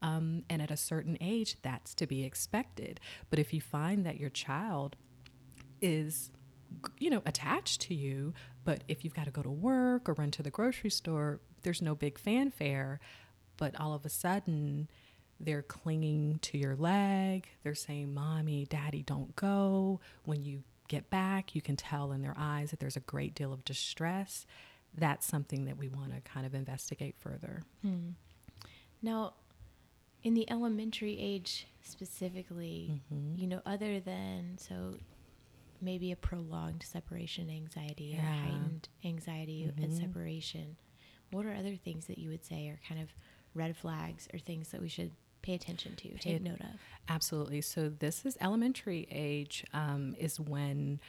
Um, 0.00 0.44
and 0.48 0.62
at 0.62 0.70
a 0.70 0.76
certain 0.76 1.18
age, 1.20 1.56
that's 1.62 1.92
to 1.96 2.06
be 2.06 2.22
expected. 2.22 3.00
But 3.30 3.40
if 3.40 3.52
you 3.52 3.60
find 3.60 4.06
that 4.06 4.20
your 4.20 4.30
child 4.30 4.94
is 5.80 6.30
you 6.98 7.10
know 7.10 7.22
attached 7.26 7.80
to 7.80 7.94
you 7.94 8.32
but 8.64 8.82
if 8.88 9.04
you've 9.04 9.14
got 9.14 9.24
to 9.24 9.30
go 9.30 9.42
to 9.42 9.50
work 9.50 10.08
or 10.08 10.14
run 10.14 10.32
to 10.32 10.42
the 10.42 10.50
grocery 10.50 10.90
store 10.90 11.40
there's 11.62 11.80
no 11.80 11.94
big 11.94 12.18
fanfare 12.18 12.98
but 13.56 13.78
all 13.80 13.94
of 13.94 14.04
a 14.04 14.08
sudden 14.08 14.88
they're 15.38 15.62
clinging 15.62 16.38
to 16.40 16.56
your 16.58 16.74
leg 16.76 17.46
they're 17.62 17.74
saying 17.74 18.12
mommy 18.14 18.64
daddy 18.66 19.02
don't 19.02 19.34
go 19.36 20.00
when 20.24 20.42
you 20.44 20.62
get 20.88 21.10
back 21.10 21.54
you 21.54 21.60
can 21.60 21.76
tell 21.76 22.12
in 22.12 22.22
their 22.22 22.34
eyes 22.38 22.70
that 22.70 22.78
there's 22.80 22.96
a 22.96 23.00
great 23.00 23.34
deal 23.34 23.52
of 23.52 23.64
distress 23.64 24.46
that's 24.96 25.26
something 25.26 25.64
that 25.66 25.76
we 25.76 25.88
want 25.88 26.14
to 26.14 26.20
kind 26.22 26.46
of 26.46 26.54
investigate 26.54 27.14
further 27.18 27.62
Hmm. 27.82 28.10
Now, 29.02 29.34
in 30.22 30.32
the 30.34 30.50
elementary 30.50 31.18
age 31.18 31.66
specifically, 31.82 33.02
Mhm. 33.12 33.38
you 33.38 33.46
know, 33.46 33.60
other 33.66 34.00
than 34.00 34.56
so 34.58 34.96
maybe 35.80 36.10
a 36.10 36.16
prolonged 36.16 36.82
separation 36.82 37.50
anxiety 37.50 38.16
or 38.16 38.22
heightened 38.22 38.88
anxiety 39.04 39.64
at 39.66 39.76
Mhm. 39.76 39.92
separation, 40.00 40.76
what 41.30 41.44
are 41.44 41.54
other 41.54 41.76
things 41.76 42.06
that 42.06 42.16
you 42.18 42.30
would 42.30 42.44
say 42.44 42.68
are 42.68 42.80
kind 42.88 43.00
of 43.00 43.14
red 43.56 43.76
flags 43.76 44.28
or 44.32 44.38
things 44.38 44.68
that 44.68 44.80
we 44.80 44.88
should 44.88 45.12
pay 45.42 45.54
attention 45.54 45.94
to, 45.96 46.08
Pay 46.08 46.16
take 46.34 46.42
note 46.42 46.60
of? 46.60 46.80
Absolutely. 47.08 47.60
So 47.60 47.88
this 47.88 48.26
is 48.26 48.36
elementary 48.40 49.06
age 49.10 49.64
um, 49.72 50.14
is 50.18 50.40
when 50.40 51.00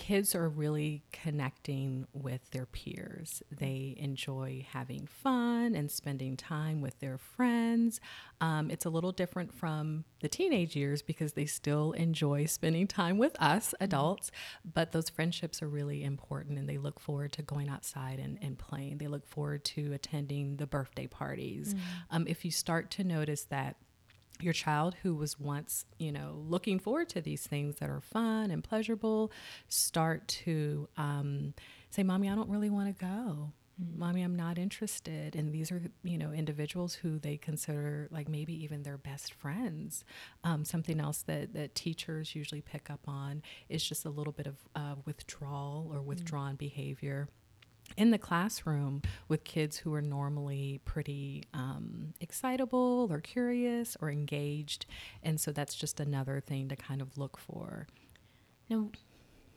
kids 0.00 0.34
are 0.34 0.48
really 0.48 1.02
connecting 1.12 2.06
with 2.14 2.50
their 2.52 2.64
peers. 2.64 3.42
They 3.52 3.94
enjoy 3.98 4.66
having 4.72 5.06
fun 5.06 5.74
and 5.74 5.90
spending 5.90 6.38
time 6.38 6.80
with 6.80 6.98
their 7.00 7.18
friends. 7.18 8.00
Um, 8.40 8.70
it's 8.70 8.86
a 8.86 8.90
little 8.90 9.12
different 9.12 9.52
from 9.52 10.06
the 10.20 10.28
teenage 10.28 10.74
years 10.74 11.02
because 11.02 11.34
they 11.34 11.44
still 11.44 11.92
enjoy 11.92 12.46
spending 12.46 12.86
time 12.86 13.18
with 13.18 13.36
us 13.42 13.74
adults, 13.78 14.30
but 14.64 14.92
those 14.92 15.10
friendships 15.10 15.62
are 15.62 15.68
really 15.68 16.02
important 16.02 16.58
and 16.58 16.66
they 16.66 16.78
look 16.78 16.98
forward 16.98 17.32
to 17.32 17.42
going 17.42 17.68
outside 17.68 18.18
and, 18.18 18.38
and 18.40 18.56
playing. 18.56 18.96
They 18.96 19.06
look 19.06 19.28
forward 19.28 19.64
to 19.66 19.92
attending 19.92 20.56
the 20.56 20.66
birthday 20.66 21.08
parties. 21.08 21.74
Um, 22.10 22.24
if 22.26 22.42
you 22.42 22.50
start 22.50 22.90
to 22.92 23.04
notice 23.04 23.44
that 23.44 23.76
your 24.42 24.52
child 24.52 24.96
who 25.02 25.14
was 25.14 25.38
once, 25.38 25.84
you 25.98 26.12
know, 26.12 26.42
looking 26.48 26.78
forward 26.78 27.08
to 27.10 27.20
these 27.20 27.46
things 27.46 27.76
that 27.76 27.90
are 27.90 28.00
fun 28.00 28.50
and 28.50 28.62
pleasurable 28.64 29.32
start 29.68 30.26
to 30.28 30.88
um, 30.96 31.54
say, 31.90 32.02
Mommy, 32.02 32.28
I 32.28 32.34
don't 32.34 32.50
really 32.50 32.70
want 32.70 32.96
to 32.96 33.04
go. 33.04 33.52
Mommy, 33.96 34.22
I'm 34.22 34.36
not 34.36 34.58
interested. 34.58 35.34
And 35.34 35.52
these 35.52 35.72
are, 35.72 35.82
you 36.02 36.18
know, 36.18 36.32
individuals 36.32 36.94
who 36.94 37.18
they 37.18 37.38
consider 37.38 38.08
like 38.10 38.28
maybe 38.28 38.52
even 38.62 38.82
their 38.82 38.98
best 38.98 39.32
friends. 39.32 40.04
Um, 40.44 40.64
something 40.64 41.00
else 41.00 41.22
that, 41.22 41.54
that 41.54 41.74
teachers 41.74 42.34
usually 42.34 42.60
pick 42.60 42.90
up 42.90 43.00
on 43.08 43.42
is 43.68 43.82
just 43.82 44.04
a 44.04 44.10
little 44.10 44.32
bit 44.32 44.46
of 44.46 44.56
uh, 44.74 44.96
withdrawal 45.06 45.90
or 45.92 46.02
withdrawn 46.02 46.56
behavior 46.56 47.28
in 47.96 48.10
the 48.10 48.18
classroom 48.18 49.02
with 49.28 49.44
kids 49.44 49.78
who 49.78 49.92
are 49.94 50.02
normally 50.02 50.80
pretty 50.84 51.44
um, 51.54 52.14
excitable 52.20 53.08
or 53.10 53.20
curious 53.20 53.96
or 54.00 54.10
engaged. 54.10 54.86
And 55.22 55.40
so 55.40 55.52
that's 55.52 55.74
just 55.74 56.00
another 56.00 56.40
thing 56.40 56.68
to 56.68 56.76
kind 56.76 57.02
of 57.02 57.18
look 57.18 57.36
for. 57.38 57.86
Now, 58.68 58.88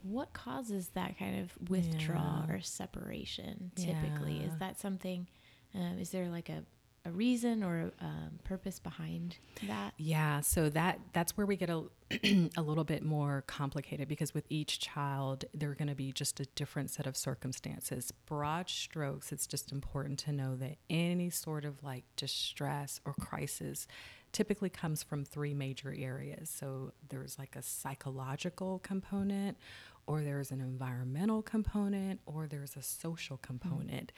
what 0.01 0.33
causes 0.33 0.89
that 0.95 1.17
kind 1.17 1.39
of 1.39 1.69
withdrawal 1.69 2.45
Yeah. 2.47 2.55
or 2.55 2.61
separation 2.61 3.71
typically? 3.75 4.39
Yeah. 4.39 4.47
Is 4.51 4.57
that 4.59 4.79
something, 4.79 5.27
um, 5.73 5.97
is 5.99 6.09
there 6.09 6.29
like 6.29 6.49
a, 6.49 6.63
a 7.05 7.11
reason 7.11 7.63
or 7.63 7.91
a 7.99 8.05
um, 8.05 8.39
purpose 8.43 8.79
behind 8.79 9.37
that? 9.67 9.93
Yeah, 9.97 10.41
so 10.41 10.69
that 10.69 10.99
that's 11.11 11.35
where 11.35 11.45
we 11.45 11.55
get 11.55 11.69
a 11.69 11.83
a 12.57 12.61
little 12.61 12.83
bit 12.83 13.03
more 13.03 13.43
complicated 13.47 14.07
because 14.07 14.33
with 14.33 14.45
each 14.49 14.79
child 14.79 15.45
they're 15.53 15.73
going 15.73 15.87
to 15.87 15.95
be 15.95 16.11
just 16.11 16.39
a 16.39 16.45
different 16.55 16.89
set 16.91 17.05
of 17.05 17.17
circumstances. 17.17 18.13
Broad 18.25 18.69
strokes, 18.69 19.31
it's 19.31 19.47
just 19.47 19.71
important 19.71 20.19
to 20.19 20.31
know 20.31 20.55
that 20.55 20.77
any 20.89 21.29
sort 21.29 21.65
of 21.65 21.83
like 21.83 22.03
distress 22.15 22.99
or 23.05 23.13
crisis 23.13 23.87
typically 24.31 24.69
comes 24.69 25.03
from 25.03 25.23
three 25.25 25.53
major 25.53 25.93
areas. 25.97 26.49
So 26.49 26.93
there's 27.09 27.37
like 27.37 27.55
a 27.55 27.61
psychological 27.61 28.79
component 28.79 29.57
or 30.05 30.21
there's 30.21 30.51
an 30.51 30.59
environmental 30.59 31.41
component 31.41 32.19
or 32.25 32.47
there's 32.47 32.75
a 32.75 32.81
social 32.81 33.37
component 33.37 34.11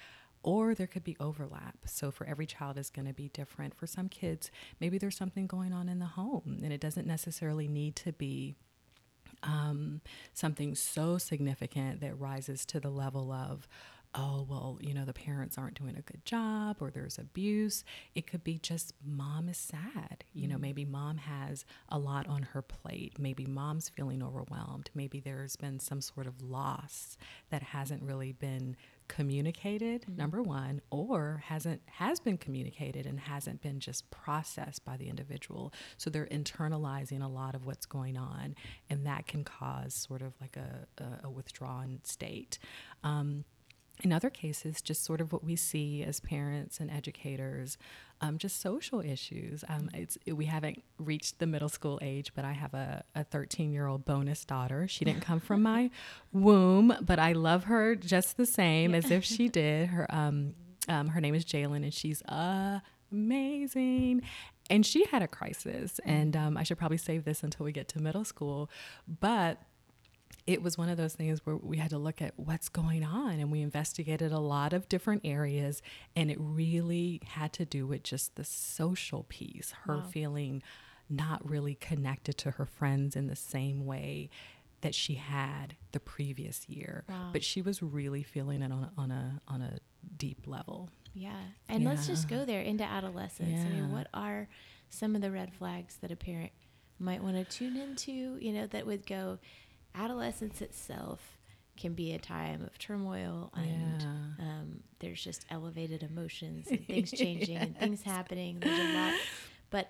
or 0.46 0.76
there 0.76 0.86
could 0.86 1.04
be 1.04 1.18
overlap. 1.20 1.76
So 1.86 2.12
for 2.12 2.28
every 2.28 2.46
child 2.46 2.78
is 2.78 2.92
going 2.92 3.08
to 3.08 3.14
be 3.14 3.30
different. 3.30 3.74
For 3.74 3.88
some 3.88 4.08
kids, 4.08 4.52
maybe 4.80 5.00
there's 5.00 5.18
something 5.18 5.48
going 5.48 5.74
on 5.74 5.90
in 5.90 5.98
the 5.98 6.06
home, 6.06 6.60
and 6.64 6.72
it 6.72 6.80
doesn't 6.80 7.08
necessarily 7.08 7.68
need 7.68 7.96
to 7.98 8.14
be 8.14 8.56
um, 9.42 10.02
something 10.36 10.76
so 10.76 11.18
significant 11.18 12.00
that 12.02 12.20
rises 12.20 12.64
to 12.68 12.80
the 12.80 12.92
level 12.92 13.32
of, 13.32 13.68
oh, 14.14 14.46
well, 14.48 14.78
you 14.82 14.94
know, 14.94 15.04
the 15.04 15.14
parents 15.14 15.58
aren't 15.58 15.80
doing 15.80 15.98
a 15.98 16.02
good 16.02 16.24
job 16.26 16.78
or 16.80 16.92
there's 16.92 17.18
abuse. 17.18 17.84
It 18.14 18.28
could 18.28 18.44
be 18.44 18.60
just 18.60 18.94
mom 19.04 19.50
is 19.50 19.58
sad. 19.58 20.24
You 20.32 20.48
know, 20.48 20.60
maybe 20.60 20.86
mom 20.86 21.18
has 21.18 21.66
a 21.90 21.98
lot 21.98 22.28
on 22.28 22.44
her 22.54 22.62
plate. 22.62 23.18
Maybe 23.20 23.48
mom's 23.48 23.90
feeling 23.90 24.22
overwhelmed. 24.24 24.92
Maybe 24.94 25.20
there's 25.20 25.56
been 25.56 25.80
some 25.80 26.02
sort 26.02 26.28
of 26.28 26.42
loss 26.42 27.18
that 27.50 27.64
hasn't 27.64 28.04
really 28.04 28.32
been 28.32 28.78
communicated 29.08 30.06
number 30.18 30.42
one 30.42 30.82
or 30.90 31.44
hasn't 31.46 31.82
has 31.86 32.20
been 32.20 32.38
communicated 32.38 33.06
and 33.06 33.20
hasn't 33.20 33.62
been 33.62 33.80
just 33.80 34.10
processed 34.12 34.84
by 34.86 34.98
the 34.98 35.08
individual. 35.08 35.74
So 35.98 36.10
they're 36.10 36.28
internalizing 36.28 37.24
a 37.24 37.28
lot 37.28 37.56
of 37.56 37.66
what's 37.66 37.86
going 37.86 38.18
on 38.18 38.56
and 38.90 39.06
that 39.06 39.28
can 39.28 39.44
cause 39.44 39.94
sort 39.94 40.22
of 40.22 40.34
like 40.42 40.58
a, 40.58 40.88
a, 41.04 41.28
a 41.28 41.30
withdrawn 41.30 42.00
state. 42.04 42.60
Um, 43.04 43.46
in 44.04 44.12
other 44.12 44.30
cases, 44.30 44.82
just 44.82 45.04
sort 45.04 45.22
of 45.22 45.32
what 45.32 45.44
we 45.44 45.56
see 45.56 46.04
as 46.04 46.20
parents 46.20 46.80
and 46.80 46.92
educators, 46.92 47.78
um, 48.22 48.38
just 48.38 48.60
social 48.60 49.00
issues. 49.00 49.64
Um, 49.70 49.90
it's 49.94 50.18
we 50.28 50.46
haven't 50.46 50.84
reached 50.98 51.40
the 51.40 51.48
middle 51.48 51.70
school 51.70 52.00
age, 52.02 52.34
but 52.36 52.44
I 52.44 52.52
have 52.52 52.74
a 52.74 53.04
13 53.32 53.72
year 53.72 53.88
old 53.88 54.06
bonus 54.06 54.44
daughter. 54.44 54.88
She 54.88 55.06
didn't 55.06 55.22
come 55.22 55.40
from 55.40 55.64
my 55.64 55.90
womb, 56.34 56.96
but 57.02 57.20
I 57.20 57.32
love 57.34 57.66
her 57.66 57.96
just 57.96 58.38
the 58.38 58.46
same 58.46 58.94
as 58.94 59.12
if 59.12 59.24
she 59.24 59.48
did. 59.50 59.88
Her 59.88 60.06
um, 60.10 60.56
um, 60.88 61.08
her 61.08 61.22
name 61.22 61.36
is 61.36 61.46
Jalen, 61.46 61.78
and 61.78 61.94
she's 61.94 62.22
amazing. 63.12 64.22
And 64.70 64.86
she 64.86 65.06
had 65.06 65.22
a 65.22 65.28
crisis, 65.28 66.00
and 66.04 66.36
um, 66.36 66.58
I 66.58 66.64
should 66.64 66.78
probably 66.78 66.98
save 66.98 67.24
this 67.24 67.44
until 67.44 67.66
we 67.66 67.72
get 67.72 67.88
to 67.90 68.02
middle 68.02 68.26
school, 68.26 68.70
but 69.08 69.62
it 70.48 70.62
was 70.62 70.78
one 70.78 70.90
of 70.90 70.98
those 70.98 71.14
things 71.14 71.46
where 71.46 71.56
we 71.56 71.78
had 71.78 71.90
to 71.90 71.98
look 71.98 72.22
at 72.22 72.34
what's 72.38 72.70
going 72.70 73.04
on 73.04 73.40
and 73.40 73.52
we 73.52 73.62
investigated 73.62 74.32
a 74.32 74.40
lot 74.40 74.74
of 74.74 74.88
different 74.90 75.22
areas 75.26 75.82
and 76.16 76.30
it 76.30 76.38
really 76.40 77.22
had 77.26 77.52
to 77.54 77.66
do 77.66 77.88
with 77.88 78.04
just 78.04 78.36
the 78.36 78.44
social 78.44 79.24
piece 79.30 79.72
her 79.86 79.98
Wow. 79.98 80.04
feeling 80.12 80.64
not 81.10 81.48
really 81.50 81.76
connected 81.76 82.38
to 82.40 82.52
her 82.52 82.66
friends 82.66 83.16
in 83.16 83.28
the 83.28 83.36
same 83.36 83.86
way 83.86 84.30
that 84.82 84.94
she 84.96 85.16
had 85.16 85.76
the 85.92 86.00
previous 86.00 86.68
year 86.70 87.04
Wow. 87.10 87.30
but 87.34 87.44
she 87.44 87.62
was 87.62 87.82
really 87.82 88.24
feeling 88.24 88.62
it 88.62 88.72
on 88.72 88.84
a, 88.84 88.92
on 89.02 89.12
a 89.12 89.42
on 89.48 89.62
a 89.62 89.78
deep 90.18 90.46
level 90.48 90.90
Yeah. 91.14 91.40
And 91.70 91.84
let's 91.86 92.06
just 92.08 92.28
go 92.28 92.46
there 92.46 92.62
into 92.62 92.84
adolescence. 92.84 93.62
I 93.66 93.70
mean, 93.70 93.90
what 93.92 94.08
are 94.14 94.48
some 94.90 95.16
of 95.16 95.22
the 95.22 95.32
red 95.32 95.54
flags 95.54 95.96
that 96.02 96.12
a 96.12 96.16
parent 96.16 96.52
might 97.00 97.24
want 97.24 97.36
to 97.38 97.44
tune 97.46 97.76
into, 97.78 98.38
you 98.40 98.52
know, 98.54 98.68
that 98.68 98.86
would 98.86 99.06
go 99.08 99.40
adolescence 99.98 100.62
itself 100.62 101.38
can 101.78 101.94
be 101.94 102.14
a 102.14 102.18
time 102.20 102.62
of 102.64 102.78
turmoil 102.80 103.52
and 103.56 104.02
Yeah. 104.02 104.46
um, 104.46 104.80
there's 105.00 105.22
just 105.24 105.46
elevated 105.50 106.04
emotions 106.04 106.68
and 106.70 106.86
things 106.88 107.12
changing 107.12 107.58
and 107.58 107.78
things 107.78 108.02
happening. 108.04 108.60
There's 108.62 108.80
a 108.80 108.94
lot. 108.94 109.14
But 109.72 109.90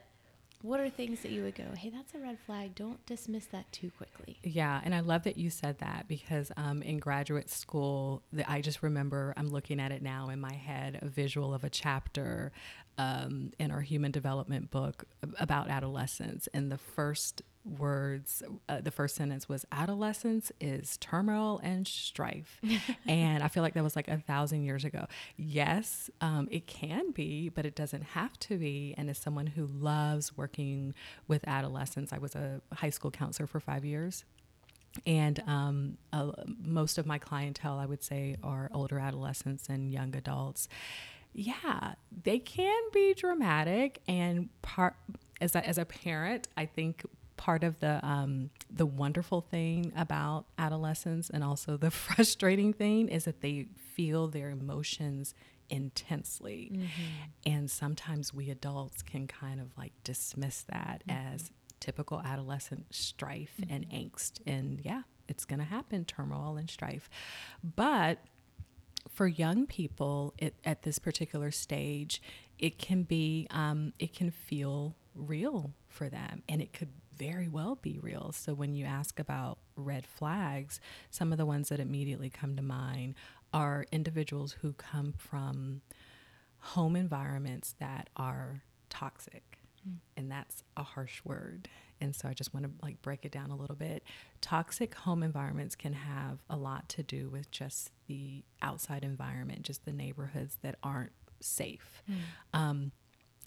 what 0.63 0.79
are 0.79 0.89
things 0.89 1.19
that 1.21 1.31
you 1.31 1.43
would 1.43 1.53
go, 1.53 1.65
hey, 1.77 1.91
that's 1.91 2.15
a 2.15 2.17
red 2.19 2.39
flag. 2.39 2.73
Don't 2.73 3.05
dismiss 3.05 3.45
that 3.47 3.71
too 3.71 3.91
quickly. 3.97 4.39
Yeah, 4.41 4.81
and 4.83 4.95
I 4.95 5.01
love 5.01 5.23
that 5.25 5.37
you 5.37 5.51
said 5.51 5.77
that 5.77 6.07
because 6.07 6.51
um, 6.57 6.81
in 6.81 6.97
graduate 6.97 7.51
school, 7.51 8.23
the, 8.33 8.49
I 8.49 8.61
just 8.61 8.81
remember 8.81 9.35
I'm 9.37 9.49
looking 9.49 9.79
at 9.79 9.91
it 9.91 10.01
now 10.01 10.29
in 10.29 10.39
my 10.39 10.53
head, 10.53 10.97
a 11.03 11.07
visual 11.07 11.53
of 11.53 11.63
a 11.63 11.69
chapter 11.69 12.51
um, 12.97 13.51
in 13.59 13.71
our 13.71 13.81
human 13.81 14.11
development 14.11 14.71
book 14.71 15.05
about 15.39 15.69
adolescence, 15.69 16.47
and 16.53 16.71
the 16.71 16.77
first 16.77 17.41
words, 17.65 18.43
uh, 18.69 18.79
the 18.81 18.91
first 18.91 19.15
sentence 19.15 19.49
was 19.49 19.65
adolescence 19.71 20.51
is 20.61 20.97
turmoil 20.97 21.59
and 21.63 21.87
strife. 21.87 22.61
and 23.07 23.43
I 23.43 23.47
feel 23.47 23.63
like 23.63 23.73
that 23.73 23.83
was 23.83 23.95
like 23.95 24.07
a 24.07 24.17
thousand 24.19 24.63
years 24.63 24.85
ago. 24.85 25.07
Yes, 25.35 26.09
um, 26.21 26.47
it 26.51 26.67
can 26.67 27.11
be, 27.11 27.49
but 27.49 27.65
it 27.65 27.75
doesn't 27.75 28.03
have 28.03 28.37
to 28.41 28.57
be. 28.57 28.93
And 28.97 29.09
as 29.09 29.17
someone 29.17 29.47
who 29.47 29.65
loves 29.65 30.37
working 30.37 30.93
with 31.27 31.47
adolescents, 31.47 32.13
I 32.13 32.19
was 32.19 32.35
a 32.35 32.61
high 32.73 32.91
school 32.91 33.11
counselor 33.11 33.47
for 33.47 33.59
five 33.59 33.83
years. 33.83 34.23
And 35.05 35.43
um, 35.45 35.97
uh, 36.13 36.31
most 36.63 36.97
of 36.97 37.05
my 37.05 37.17
clientele, 37.17 37.77
I 37.77 37.85
would 37.85 38.03
say, 38.03 38.37
are 38.43 38.69
older 38.73 38.99
adolescents 38.99 39.67
and 39.67 39.91
young 39.91 40.15
adults. 40.15 40.69
Yeah, 41.35 41.95
they 42.23 42.39
can 42.39 42.81
be 42.93 43.13
dramatic. 43.13 44.01
And 44.07 44.49
part 44.61 44.95
as 45.41 45.53
a, 45.53 45.67
as 45.67 45.77
a 45.77 45.85
parent, 45.85 46.47
I 46.55 46.65
think 46.65 47.03
part 47.37 47.63
of 47.63 47.79
the 47.79 48.05
um, 48.05 48.49
the 48.69 48.85
wonderful 48.85 49.41
thing 49.41 49.91
about 49.95 50.45
adolescence 50.57 51.29
and 51.29 51.43
also 51.43 51.77
the 51.77 51.91
frustrating 52.05 52.73
thing 52.73 53.09
is 53.09 53.25
that 53.25 53.41
they 53.41 53.67
feel 53.93 54.27
their 54.27 54.49
emotions 54.49 55.33
intensely 55.69 56.71
mm-hmm. 56.71 56.87
and 57.43 57.71
sometimes 57.71 58.31
we 58.31 58.51
adults 58.51 59.01
can 59.01 59.25
kind 59.25 59.59
of 59.59 59.75
like 59.75 59.91
dismiss 60.03 60.61
that 60.69 61.01
mm-hmm. 61.07 61.33
as 61.33 61.49
typical 61.79 62.21
adolescent 62.21 62.85
strife 62.93 63.53
mm-hmm. 63.59 63.73
and 63.73 63.89
angst 63.89 64.39
and 64.45 64.79
yeah 64.83 65.01
it's 65.27 65.43
going 65.43 65.57
to 65.57 65.65
happen 65.65 66.05
turmoil 66.05 66.55
and 66.55 66.69
strife 66.69 67.09
but 67.75 68.19
for 69.09 69.27
young 69.27 69.65
people 69.65 70.33
it, 70.37 70.55
at 70.65 70.83
this 70.83 70.99
particular 70.99 71.51
stage 71.51 72.21
it 72.59 72.77
can 72.77 73.03
be 73.03 73.47
um, 73.51 73.93
it 73.99 74.13
can 74.13 74.31
feel 74.31 74.95
real 75.13 75.71
for 75.87 76.09
them 76.09 76.43
and 76.47 76.61
it 76.61 76.73
could 76.73 76.89
very 77.17 77.47
well 77.47 77.77
be 77.81 77.99
real. 78.01 78.31
So 78.33 78.53
when 78.53 78.73
you 78.75 78.85
ask 78.85 79.19
about 79.19 79.57
red 79.75 80.05
flags, 80.05 80.79
some 81.09 81.31
of 81.31 81.37
the 81.37 81.45
ones 81.45 81.69
that 81.69 81.79
immediately 81.79 82.29
come 82.29 82.55
to 82.55 82.61
mind 82.61 83.15
are 83.53 83.85
individuals 83.91 84.57
who 84.61 84.73
come 84.73 85.13
from 85.17 85.81
home 86.59 86.95
environments 86.95 87.75
that 87.79 88.09
are 88.17 88.63
toxic. 88.89 89.59
Mm. 89.87 89.97
And 90.17 90.31
that's 90.31 90.63
a 90.75 90.83
harsh 90.83 91.21
word. 91.23 91.69
And 92.01 92.15
so 92.15 92.27
I 92.27 92.33
just 92.33 92.53
want 92.53 92.65
to 92.65 92.71
like 92.81 93.01
break 93.01 93.25
it 93.25 93.31
down 93.31 93.51
a 93.51 93.55
little 93.55 93.75
bit. 93.75 94.03
Toxic 94.41 94.93
home 94.95 95.23
environments 95.23 95.75
can 95.75 95.93
have 95.93 96.39
a 96.49 96.57
lot 96.57 96.89
to 96.89 97.03
do 97.03 97.29
with 97.29 97.51
just 97.51 97.91
the 98.07 98.43
outside 98.61 99.03
environment, 99.03 99.63
just 99.63 99.85
the 99.85 99.93
neighborhoods 99.93 100.57
that 100.61 100.75
aren't 100.83 101.13
safe. 101.39 102.03
Mm. 102.09 102.59
Um, 102.59 102.91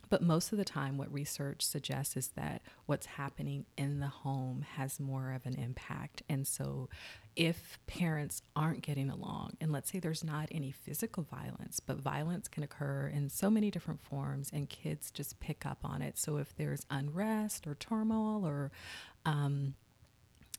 but 0.09 0.23
most 0.23 0.53
of 0.53 0.59
the 0.59 0.65
time, 0.65 0.97
what 0.97 1.13
research 1.13 1.63
suggests 1.63 2.17
is 2.17 2.29
that 2.29 2.63
what's 2.87 3.07
happening 3.07 3.67
in 3.77 4.01
the 4.01 4.09
home 4.09 4.65
has 4.77 4.99
more 4.99 5.33
of 5.33 5.45
an 5.47 5.55
impact. 5.55 6.23
And 6.29 6.47
so, 6.47 6.89
if 7.37 7.79
parents 7.87 8.43
aren't 8.57 8.83
getting 8.83 9.11
along, 9.11 9.57
and 9.61 9.71
let's 9.71 9.91
say 9.91 10.01
there's 10.01 10.25
not 10.25 10.49
any 10.51 10.73
physical 10.73 11.23
violence, 11.23 11.81
but 11.81 11.99
violence 11.99 12.49
can 12.49 12.63
occur 12.63 13.11
in 13.15 13.29
so 13.29 13.51
many 13.51 13.71
different 13.71 14.01
forms, 14.01 14.51
and 14.53 14.69
kids 14.69 15.11
just 15.11 15.39
pick 15.41 15.65
up 15.65 15.79
on 15.85 16.03
it. 16.03 16.19
So, 16.19 16.37
if 16.39 16.55
there's 16.57 16.87
unrest 16.91 17.67
or 17.67 17.75
turmoil 17.75 18.47
or 18.47 18.73
um, 19.25 19.75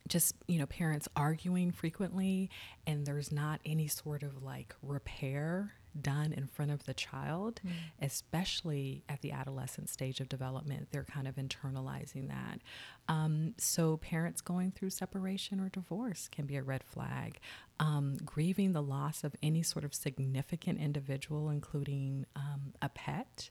just 0.08 0.36
you 0.48 0.60
know 0.60 0.66
parents 0.66 1.08
arguing 1.16 1.72
frequently 1.72 2.50
and 2.88 3.06
there's 3.06 3.32
not 3.32 3.62
any 3.64 3.88
sort 3.88 4.24
of 4.24 4.44
like 4.44 4.76
repair 4.82 5.74
done 6.00 6.32
in 6.32 6.48
front 6.48 6.72
of 6.72 6.86
the 6.86 6.94
child, 6.94 7.62
mm. 7.66 7.72
especially 8.02 9.04
at 9.10 9.22
the 9.22 9.32
adolescent 9.32 9.90
stage 9.90 10.20
of 10.20 10.30
development. 10.30 10.90
They're 10.92 11.04
kind 11.04 11.28
of 11.28 11.36
internalizing 11.36 12.28
that. 12.28 12.62
Um, 13.08 13.56
so, 13.58 13.98
parents 13.98 14.42
going 14.42 14.72
through 14.72 14.92
separation 14.92 15.60
or 15.60 15.70
divorce 15.70 16.28
can 16.32 16.46
be 16.46 16.56
a 16.56 16.64
red 16.64 16.84
flag. 16.84 17.40
Um, 17.80 18.18
grieving 18.26 18.74
the 18.74 18.82
loss 18.82 19.24
of 19.24 19.36
any 19.42 19.64
sort 19.64 19.86
of 19.86 19.94
significant 19.94 20.80
individual, 20.80 21.50
including 21.50 22.26
um, 22.36 22.74
a 22.82 22.90
pet, 22.90 23.50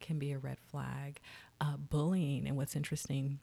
can 0.00 0.18
be 0.18 0.32
a 0.32 0.38
red 0.38 0.58
flag. 0.60 1.20
Uh, 1.60 1.76
bullying, 1.76 2.46
and 2.46 2.56
what's 2.56 2.76
interesting. 2.76 3.38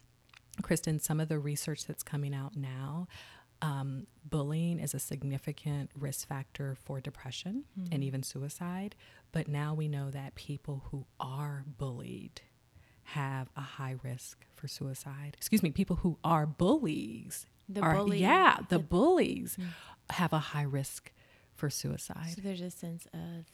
Kristen, 0.62 1.00
some 1.00 1.20
of 1.20 1.30
the 1.30 1.40
research 1.40 1.86
that's 1.86 2.04
coming 2.04 2.36
out 2.36 2.56
now 2.56 3.08
um, 3.62 4.08
bullying 4.28 4.80
is 4.80 4.94
a 4.94 5.00
significant 5.00 5.92
risk 5.98 6.28
factor 6.28 6.76
for 6.84 7.00
depression 7.00 7.66
mm-hmm. 7.80 7.94
and 7.94 8.04
even 8.04 8.24
suicide. 8.24 8.96
But 9.32 9.48
now 9.48 9.74
we 9.74 9.88
know 9.88 10.10
that 10.10 10.36
people 10.36 10.84
who 10.92 11.06
are 11.20 11.64
bullied 11.78 12.42
have 13.04 13.50
a 13.56 13.62
high 13.62 13.96
risk 14.04 14.46
for 14.56 14.68
suicide. 14.68 15.36
Excuse 15.38 15.64
me, 15.64 15.72
people 15.72 15.98
who 15.98 16.18
are 16.24 16.46
bullies. 16.46 17.46
The 17.68 17.82
are, 17.82 17.96
bully. 17.96 18.20
Yeah, 18.20 18.58
the, 18.70 18.78
the 18.78 18.84
bullies 18.84 19.58
mm-hmm. 19.60 19.70
have 20.12 20.34
a 20.34 20.40
high 20.40 20.64
risk 20.64 21.12
for 21.54 21.70
suicide. 21.70 22.34
So 22.36 22.42
there's 22.42 22.62
a 22.62 22.72
sense 22.72 23.06
of 23.14 23.46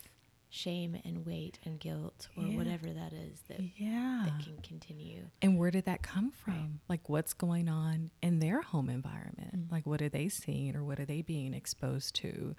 shame 0.50 0.98
and 1.04 1.26
weight 1.26 1.60
and 1.66 1.80
guilt 1.80 2.30
or 2.38 2.44
yeah. 2.44 2.58
whatever 2.58 2.88
that 2.88 3.12
is 3.12 3.42
that 3.50 3.60
yeah 3.78 4.24
that 4.26 4.44
can 4.44 4.58
continue 4.64 5.24
and 5.42 5.58
where 5.58 5.72
did 5.72 5.86
that 5.86 6.02
come 6.02 6.32
from 6.32 6.54
right. 6.54 6.70
like 6.88 7.10
what's 7.10 7.34
going 7.34 7.68
on 7.68 8.10
in 8.22 8.40
their 8.40 8.62
home 8.62 8.90
environment 8.90 9.56
mm-hmm. 9.56 9.74
like 9.74 9.86
what 9.86 10.02
are 10.02 10.10
they 10.10 10.30
seeing 10.30 10.76
or 10.76 10.84
what 10.84 11.00
are 11.00 11.06
they 11.06 11.22
being 11.22 11.54
exposed 11.54 12.16
to 12.16 12.56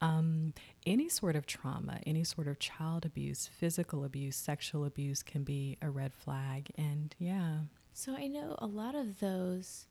um, 0.00 0.52
any 0.86 1.08
sort 1.08 1.34
of 1.34 1.46
trauma 1.46 1.98
any 2.06 2.22
sort 2.22 2.46
of 2.46 2.58
child 2.60 3.04
abuse 3.04 3.48
physical 3.58 4.04
abuse 4.04 4.36
sexual 4.36 4.84
abuse 4.84 5.22
can 5.22 5.42
be 5.42 5.76
a 5.82 5.90
red 5.90 6.14
flag 6.14 6.70
and 6.76 7.16
yeah 7.18 7.58
so 7.92 8.14
i 8.14 8.28
know 8.28 8.54
a 8.58 8.66
lot 8.66 8.94
of 8.94 9.18
those 9.18 9.86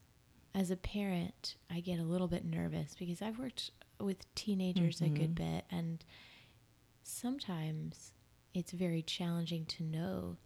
as 0.55 0.71
a 0.71 0.77
parent 0.77 1.55
i 1.69 1.81
get 1.81 1.99
a 1.99 2.03
little 2.03 2.27
bit 2.27 2.45
nervous 2.45 2.95
because 2.97 3.21
i've 3.21 3.37
worked 3.37 3.71
with 3.99 4.33
teenagers 4.35 5.01
mm-hmm. 5.01 5.13
a 5.13 5.17
good 5.17 5.35
mm-hmm. 5.35 5.55
bit 5.55 5.65
and 5.69 6.05
sometimes 7.12 8.13
it's 8.54 8.71
very 8.71 9.02
challenging 9.02 9.65
to 9.65 9.84
know 9.84 10.38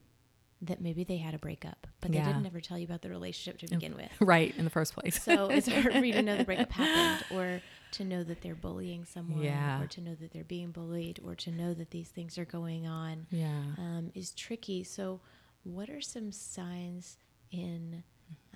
that 0.61 0.81
maybe 0.81 1.03
they 1.03 1.17
had 1.17 1.33
a 1.33 1.37
breakup, 1.37 1.85
but 2.01 2.11
yeah. 2.11 2.23
they 2.23 2.31
didn't 2.31 2.45
ever 2.45 2.61
tell 2.61 2.77
you 2.77 2.85
about 2.85 3.01
the 3.01 3.09
relationship 3.09 3.59
to 3.59 3.67
begin 3.67 3.95
with. 3.95 4.09
Right, 4.19 4.55
in 4.57 4.63
the 4.63 4.69
first 4.69 4.93
place. 4.93 5.21
so 5.21 5.47
it's 5.47 5.67
hard 5.67 5.93
for 5.93 6.05
you 6.05 6.13
to 6.13 6.21
know 6.21 6.37
the 6.37 6.43
breakup 6.43 6.71
happened 6.71 7.25
or 7.37 7.61
to 7.91 8.03
know 8.03 8.23
that 8.23 8.41
they're 8.41 8.55
bullying 8.55 9.05
someone 9.05 9.43
yeah. 9.43 9.81
or 9.81 9.87
to 9.87 10.01
know 10.01 10.15
that 10.15 10.31
they're 10.31 10.43
being 10.43 10.71
bullied 10.71 11.19
or 11.23 11.35
to 11.35 11.51
know 11.51 11.73
that 11.73 11.91
these 11.91 12.09
things 12.09 12.37
are 12.37 12.45
going 12.45 12.87
on 12.87 13.27
yeah. 13.29 13.61
um, 13.77 14.11
is 14.15 14.31
tricky. 14.31 14.83
So, 14.83 15.19
what 15.63 15.89
are 15.89 16.01
some 16.01 16.31
signs 16.31 17.17
in 17.51 18.03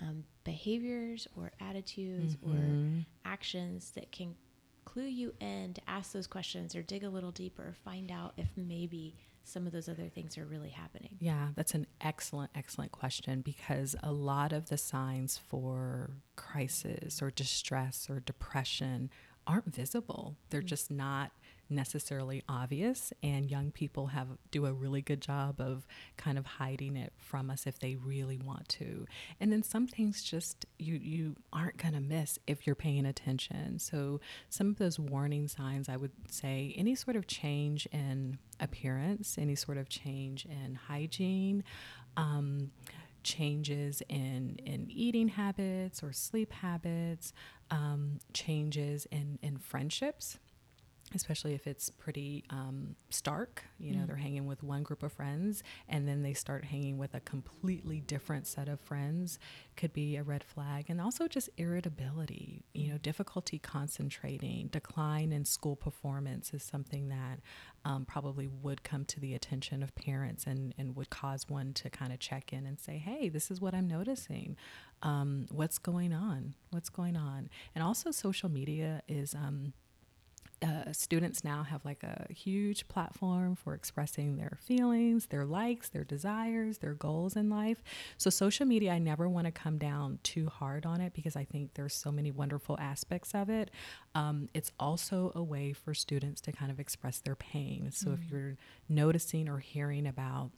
um, 0.01 0.23
behaviors 0.43 1.27
or 1.35 1.51
attitudes 1.59 2.35
mm-hmm. 2.37 2.57
or 2.57 3.05
actions 3.25 3.91
that 3.91 4.11
can 4.11 4.35
clue 4.93 5.03
you 5.03 5.33
in 5.39 5.73
to 5.73 5.81
ask 5.87 6.11
those 6.11 6.27
questions 6.27 6.75
or 6.75 6.81
dig 6.81 7.03
a 7.03 7.09
little 7.09 7.31
deeper, 7.31 7.75
find 7.83 8.11
out 8.11 8.33
if 8.37 8.47
maybe 8.55 9.15
some 9.43 9.65
of 9.65 9.71
those 9.71 9.87
other 9.89 10.09
things 10.09 10.37
are 10.37 10.45
really 10.45 10.69
happening? 10.69 11.17
Yeah, 11.19 11.49
that's 11.55 11.73
an 11.73 11.87
excellent, 12.01 12.51
excellent 12.55 12.91
question 12.91 13.41
because 13.41 13.95
a 14.01 14.11
lot 14.11 14.51
of 14.51 14.69
the 14.69 14.77
signs 14.77 15.37
for 15.37 16.11
crisis 16.35 17.21
or 17.21 17.29
distress 17.31 18.07
or 18.09 18.19
depression 18.19 19.09
aren't 19.45 19.73
visible. 19.73 20.37
They're 20.49 20.61
mm-hmm. 20.61 20.67
just 20.67 20.91
not 20.91 21.31
necessarily 21.69 22.43
obvious 22.49 23.13
and 23.21 23.49
young 23.49 23.71
people 23.71 24.07
have 24.07 24.27
do 24.51 24.65
a 24.65 24.73
really 24.73 25.01
good 25.01 25.21
job 25.21 25.59
of 25.59 25.85
kind 26.17 26.37
of 26.37 26.45
hiding 26.45 26.95
it 26.95 27.13
from 27.17 27.49
us 27.49 27.67
if 27.67 27.79
they 27.79 27.95
really 27.95 28.37
want 28.37 28.67
to. 28.69 29.05
And 29.39 29.51
then 29.51 29.63
some 29.63 29.87
things 29.87 30.23
just 30.23 30.65
you 30.77 30.95
you 30.95 31.35
aren't 31.53 31.77
going 31.77 31.93
to 31.93 31.99
miss 31.99 32.39
if 32.47 32.65
you're 32.65 32.75
paying 32.75 33.05
attention. 33.05 33.79
So 33.79 34.19
some 34.49 34.69
of 34.69 34.77
those 34.77 34.99
warning 34.99 35.47
signs 35.47 35.89
i 35.89 35.97
would 35.97 36.11
say 36.29 36.73
any 36.77 36.95
sort 36.95 37.15
of 37.15 37.27
change 37.27 37.87
in 37.91 38.37
appearance 38.59 39.37
any 39.37 39.55
sort 39.55 39.77
of 39.77 39.89
change 39.89 40.45
in 40.45 40.75
hygiene 40.75 41.63
um, 42.17 42.71
changes 43.23 44.01
in, 44.09 44.57
in 44.65 44.87
eating 44.89 45.27
habits 45.27 46.01
or 46.01 46.11
sleep 46.11 46.51
habits, 46.51 47.33
um, 47.69 48.19
changes 48.33 49.05
in, 49.11 49.37
in 49.41 49.57
friendships 49.57 50.39
especially 51.15 51.53
if 51.53 51.67
it's 51.67 51.89
pretty 51.89 52.43
um, 52.49 52.95
stark. 53.09 53.65
You 53.79 53.93
know, 53.95 54.03
mm. 54.03 54.07
they're 54.07 54.15
hanging 54.15 54.45
with 54.45 54.63
one 54.63 54.83
group 54.83 55.03
of 55.03 55.11
friends 55.11 55.63
and 55.87 56.07
then 56.07 56.21
they 56.21 56.33
start 56.33 56.65
hanging 56.65 56.97
with 56.97 57.13
a 57.13 57.19
completely 57.21 57.99
different 58.01 58.47
set 58.47 58.67
of 58.67 58.79
friends, 58.79 59.39
could 59.75 59.93
be 59.93 60.15
a 60.15 60.23
red 60.23 60.43
flag. 60.43 60.85
And 60.89 60.99
also 61.01 61.27
just 61.27 61.49
irritability, 61.57 62.63
you 62.73 62.91
know, 62.91 62.97
difficulty 62.97 63.59
concentrating, 63.59 64.67
decline 64.67 65.31
in 65.31 65.45
school 65.45 65.75
performance 65.75 66.53
is 66.53 66.63
something 66.63 67.09
that 67.09 67.39
um, 67.85 68.05
probably 68.05 68.47
would 68.47 68.83
come 68.83 69.05
to 69.05 69.19
the 69.19 69.33
attention 69.33 69.81
of 69.81 69.95
parents 69.95 70.45
and, 70.45 70.73
and 70.77 70.95
would 70.95 71.09
cause 71.09 71.47
one 71.47 71.73
to 71.73 71.89
kind 71.89 72.11
of 72.11 72.19
check 72.19 72.51
in 72.53 72.65
and 72.65 72.79
say, 72.79 72.97
hey, 72.97 73.29
this 73.29 73.49
is 73.49 73.61
what 73.61 73.73
I'm 73.73 73.87
noticing. 73.87 74.57
Um, 75.01 75.47
what's 75.49 75.77
going 75.77 76.13
on? 76.13 76.55
What's 76.71 76.89
going 76.89 77.15
on? 77.15 77.49
And 77.73 77.83
also, 77.83 78.11
social 78.11 78.49
media 78.49 79.01
is. 79.07 79.33
Uh, 80.61 80.91
students 80.91 81.43
now 81.43 81.63
have 81.63 81.85
like 81.85 82.03
a 82.03 82.27
huge 82.33 82.87
platform 82.89 83.55
for 83.55 83.73
expressing 83.73 84.35
their 84.35 84.57
feelings, 84.61 85.27
their 85.27 85.45
likes, 85.45 85.87
their 85.89 86.03
desires, 86.03 86.79
their 86.79 86.93
goals 86.93 87.37
in 87.37 87.49
life. 87.49 87.81
So, 88.17 88.29
social 88.29 88.65
media, 88.65 88.91
I 88.91 88.99
never 88.99 89.29
want 89.29 89.45
to 89.45 89.51
come 89.51 89.77
down 89.77 90.19
too 90.23 90.47
hard 90.47 90.85
on 90.85 90.99
it 90.99 91.13
because 91.13 91.37
I 91.37 91.45
think 91.45 91.75
there's 91.75 91.93
so 91.93 92.11
many 92.11 92.29
wonderful 92.29 92.77
aspects 92.77 93.33
of 93.33 93.49
it. 93.49 93.71
Um, 94.15 94.49
it's 94.53 94.71
also 94.79 95.31
a 95.33 95.41
way 95.41 95.71
for 95.71 95.93
students 95.93 96.41
to 96.41 96.51
kind 96.51 96.71
of 96.71 96.79
express 96.79 97.19
their 97.19 97.35
pain. 97.35 97.91
So, 97.93 98.09
mm-hmm. 98.09 98.21
if 98.21 98.31
you're 98.31 98.57
noticing 98.89 99.47
or 99.47 99.59
hearing 99.59 100.05
about 100.05 100.51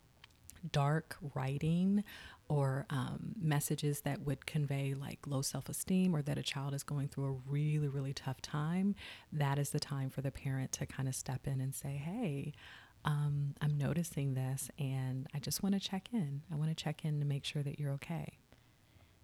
dark 0.72 1.18
writing 1.34 2.04
or 2.48 2.86
um, 2.90 3.34
messages 3.42 4.02
that 4.02 4.22
would 4.22 4.46
convey 4.46 4.94
like 4.94 5.20
low 5.26 5.42
self 5.42 5.70
esteem 5.70 6.16
or 6.16 6.22
that 6.22 6.38
a 6.38 6.44
child 6.44 6.74
is 6.74 6.84
going 6.84 7.08
through 7.08 7.26
a 7.26 7.52
really, 7.52 7.88
really 7.88 8.14
tough 8.14 8.42
time, 8.42 8.96
that 9.32 9.58
is 9.58 9.70
the 9.70 9.80
time 9.80 10.10
for 10.10 10.22
the 10.22 10.32
parent 10.32 10.72
to 10.74 10.86
kind 10.86 11.08
of 11.08 11.16
step 11.16 11.48
in 11.48 11.62
and 11.62 11.74
say, 11.74 11.94
hey, 11.94 12.54
um, 13.06 13.56
I'm 13.62 13.78
noticing 13.78 14.34
this 14.34 14.70
and 14.78 15.28
I 15.34 15.40
just 15.40 15.64
want 15.64 15.74
to 15.76 15.80
check 15.82 16.10
in. 16.14 16.42
I 16.52 16.56
want 16.56 16.70
to 16.70 16.84
check 16.84 17.06
in 17.06 17.20
to 17.20 17.26
make 17.26 17.46
sure 17.46 17.64
that 17.64 17.80
you're 17.80 17.92
okay. 17.94 18.38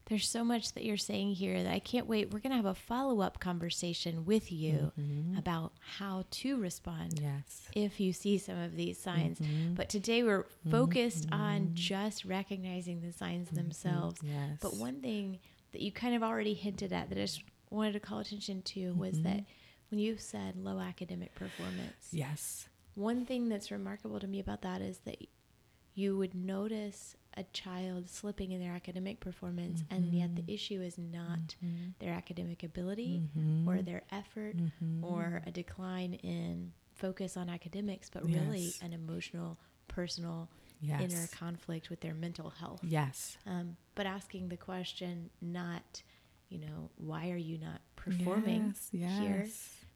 There's 0.07 0.27
so 0.29 0.43
much 0.43 0.71
that 0.73 0.85
you're 0.85 0.95
saying 0.97 1.33
here 1.35 1.61
that 1.63 1.71
I 1.73 1.79
can't 1.79 2.07
wait. 2.07 2.31
We're 2.31 2.39
going 2.39 2.51
to 2.51 2.55
have 2.55 2.65
a 2.65 2.73
follow 2.73 3.19
up 3.19 3.39
conversation 3.41 4.23
with 4.25 4.51
you 4.53 4.93
Mhm. 4.97 5.37
about 5.37 5.73
how 5.79 6.23
to 6.31 6.55
respond 6.57 7.19
Yes. 7.19 7.67
if 7.75 7.99
you 7.99 8.13
see 8.13 8.37
some 8.37 8.57
of 8.57 8.75
these 8.77 8.97
signs. 8.97 9.39
Mhm. 9.39 9.75
But 9.75 9.89
today 9.89 10.23
we're 10.23 10.45
focused 10.71 11.27
on 11.31 11.75
just 11.75 12.23
recognizing 12.23 13.01
the 13.01 13.11
signs 13.11 13.49
themselves. 13.49 14.21
Yes. 14.23 14.59
But 14.61 14.77
one 14.77 15.01
thing 15.01 15.39
that 15.73 15.81
you 15.81 15.91
kind 15.91 16.15
of 16.15 16.23
already 16.23 16.53
hinted 16.53 16.93
at 16.93 17.09
that 17.09 17.17
I 17.17 17.21
just 17.23 17.43
wanted 17.69 17.91
to 17.91 17.99
call 17.99 18.19
attention 18.19 18.61
to 18.61 18.93
was 18.93 19.21
that 19.23 19.43
when 19.89 19.99
you 19.99 20.17
said 20.17 20.55
low 20.55 20.79
academic 20.79 21.35
performance, 21.35 22.13
Yes. 22.13 22.69
one 22.95 23.25
thing 23.25 23.49
that's 23.49 23.71
remarkable 23.71 24.21
to 24.21 24.27
me 24.27 24.39
about 24.39 24.61
that 24.61 24.81
is 24.81 24.99
that 24.99 25.17
you 25.95 26.15
would 26.17 26.33
notice 26.33 27.16
a 27.37 27.43
child 27.53 28.09
slipping 28.09 28.51
in 28.51 28.59
their 28.59 28.73
academic 28.73 29.19
performance, 29.19 29.83
and 29.91 30.13
yet 30.13 30.35
the 30.35 30.41
mm-hmm. 30.41 30.51
issue 30.51 30.81
is 30.81 30.97
not 30.97 31.55
mm-hmm. 31.63 31.91
their 31.99 32.13
academic 32.13 32.63
ability 32.63 33.21
mm-hmm. 33.37 33.67
or 33.67 33.81
their 33.81 34.01
effort 34.11 34.55
or 35.03 35.41
a 35.45 35.51
decline 35.51 36.15
in 36.15 36.71
focus 36.95 37.37
on 37.37 37.47
academics, 37.49 38.09
but 38.09 38.25
really 38.25 38.73
an 38.81 38.93
emotional, 38.93 39.57
personal, 39.87 40.49
Yes. 40.79 41.01
inner 41.01 41.27
conflict 41.31 41.89
with 41.89 42.01
their 42.01 42.13
mental 42.13 42.51
health. 42.51 42.81
Yes. 42.83 43.35
Um, 43.47 43.77
but 43.95 44.05
asking 44.05 44.49
the 44.49 44.57
question, 44.57 45.31
not, 45.41 46.03
you 46.49 46.59
know, 46.59 46.91
why 46.97 47.31
are 47.31 47.37
you 47.37 47.57
not 47.57 47.81
performing 47.95 48.75
Yes. 48.91 49.19
here, 49.19 49.47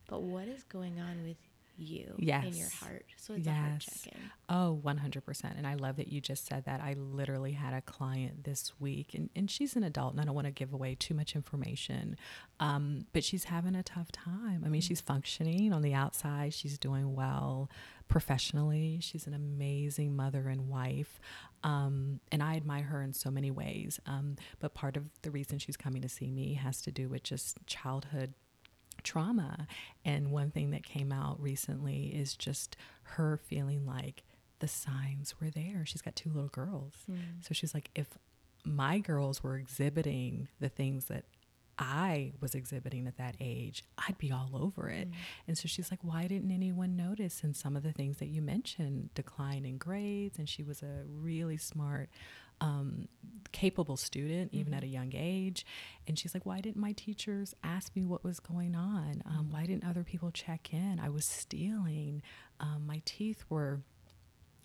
but 0.07 0.23
what 0.23 0.47
is 0.47 0.63
going 0.63 0.99
on 0.99 1.23
with 1.23 1.37
you 1.81 2.15
in 2.47 2.53
your 2.53 2.69
heart? 2.69 3.05
So 3.17 3.33
it's 3.33 3.47
a 3.47 3.51
heart 3.51 3.79
check 3.79 4.13
in. 4.13 4.19
Oh, 4.49 4.79
100%. 4.83 5.57
And 5.57 5.65
I 5.65 5.75
love 5.75 5.97
that 5.97 6.11
you 6.11 6.21
just 6.21 6.45
said 6.47 6.65
that. 6.65 6.81
I 6.81 6.93
literally 6.97 7.53
had 7.53 7.73
a 7.73 7.81
client 7.81 8.43
this 8.43 8.73
week, 8.79 9.13
and, 9.13 9.29
and 9.35 9.49
she's 9.49 9.75
an 9.75 9.83
adult, 9.83 10.13
and 10.13 10.21
I 10.21 10.25
don't 10.25 10.35
want 10.35 10.47
to 10.47 10.51
give 10.51 10.73
away 10.73 10.95
too 10.95 11.13
much 11.13 11.35
information, 11.35 12.17
um, 12.59 13.05
but 13.13 13.23
she's 13.23 13.45
having 13.45 13.75
a 13.75 13.83
tough 13.83 14.11
time. 14.11 14.63
I 14.65 14.69
mean, 14.69 14.81
she's 14.81 15.01
functioning 15.01 15.73
on 15.73 15.81
the 15.81 15.93
outside, 15.93 16.53
she's 16.53 16.77
doing 16.77 17.15
well 17.15 17.69
professionally, 18.11 18.99
she's 19.01 19.25
an 19.25 19.33
amazing 19.33 20.15
mother 20.15 20.49
and 20.49 20.67
wife. 20.67 21.19
Um, 21.63 22.19
and 22.31 22.43
I 22.43 22.55
admire 22.55 22.83
her 22.83 23.01
in 23.01 23.13
so 23.13 23.31
many 23.31 23.51
ways. 23.51 23.99
Um, 24.05 24.35
but 24.59 24.73
part 24.73 24.97
of 24.97 25.05
the 25.21 25.31
reason 25.31 25.59
she's 25.59 25.77
coming 25.77 26.01
to 26.01 26.09
see 26.09 26.29
me 26.29 26.55
has 26.55 26.81
to 26.81 26.91
do 26.91 27.07
with 27.07 27.23
just 27.23 27.57
childhood 27.67 28.33
trauma. 29.03 29.67
And 30.05 30.31
one 30.31 30.51
thing 30.51 30.71
that 30.71 30.83
came 30.83 31.11
out 31.11 31.41
recently 31.41 32.07
is 32.07 32.35
just 32.35 32.77
her 33.03 33.37
feeling 33.37 33.85
like 33.85 34.23
the 34.59 34.67
signs 34.67 35.35
were 35.39 35.49
there. 35.49 35.85
She's 35.85 36.01
got 36.01 36.15
two 36.15 36.29
little 36.29 36.49
girls. 36.49 36.93
Hmm. 37.07 37.17
So 37.41 37.53
she's 37.53 37.73
like, 37.73 37.89
if 37.95 38.17
my 38.63 38.99
girls 38.99 39.43
were 39.43 39.57
exhibiting 39.57 40.47
the 40.59 40.69
things 40.69 41.05
that 41.05 41.25
I 41.79 42.33
was 42.39 42.53
exhibiting 42.53 43.07
at 43.07 43.17
that 43.17 43.35
age, 43.39 43.83
I'd 43.97 44.19
be 44.19 44.31
all 44.31 44.51
over 44.53 44.89
it. 44.89 45.07
Hmm. 45.07 45.13
And 45.47 45.57
so 45.57 45.67
she's 45.67 45.89
like, 45.89 46.03
why 46.03 46.27
didn't 46.27 46.51
anyone 46.51 46.95
notice? 46.95 47.41
And 47.43 47.55
some 47.55 47.75
of 47.75 47.81
the 47.81 47.91
things 47.91 48.17
that 48.17 48.27
you 48.27 48.41
mentioned, 48.41 49.09
decline 49.15 49.65
in 49.65 49.77
grades, 49.77 50.37
and 50.37 50.47
she 50.47 50.61
was 50.61 50.83
a 50.83 51.03
really 51.07 51.57
smart, 51.57 52.09
um, 52.61 53.07
capable 53.51 53.97
student, 53.97 54.53
even 54.53 54.73
at 54.73 54.83
a 54.83 54.87
young 54.87 55.11
age. 55.13 55.65
And 56.07 56.17
she's 56.17 56.33
like, 56.33 56.45
why 56.45 56.61
didn't 56.61 56.79
my 56.79 56.93
teachers 56.93 57.53
ask 57.63 57.93
me 57.95 58.05
what 58.05 58.23
was 58.23 58.39
going 58.39 58.75
on? 58.75 59.21
Um, 59.25 59.49
why 59.51 59.65
didn't 59.65 59.83
other 59.83 60.03
people 60.03 60.31
check 60.31 60.73
in? 60.73 60.99
I 61.03 61.09
was 61.09 61.25
stealing. 61.25 62.21
Um, 62.61 62.85
my 62.87 63.01
teeth 63.03 63.43
were 63.49 63.81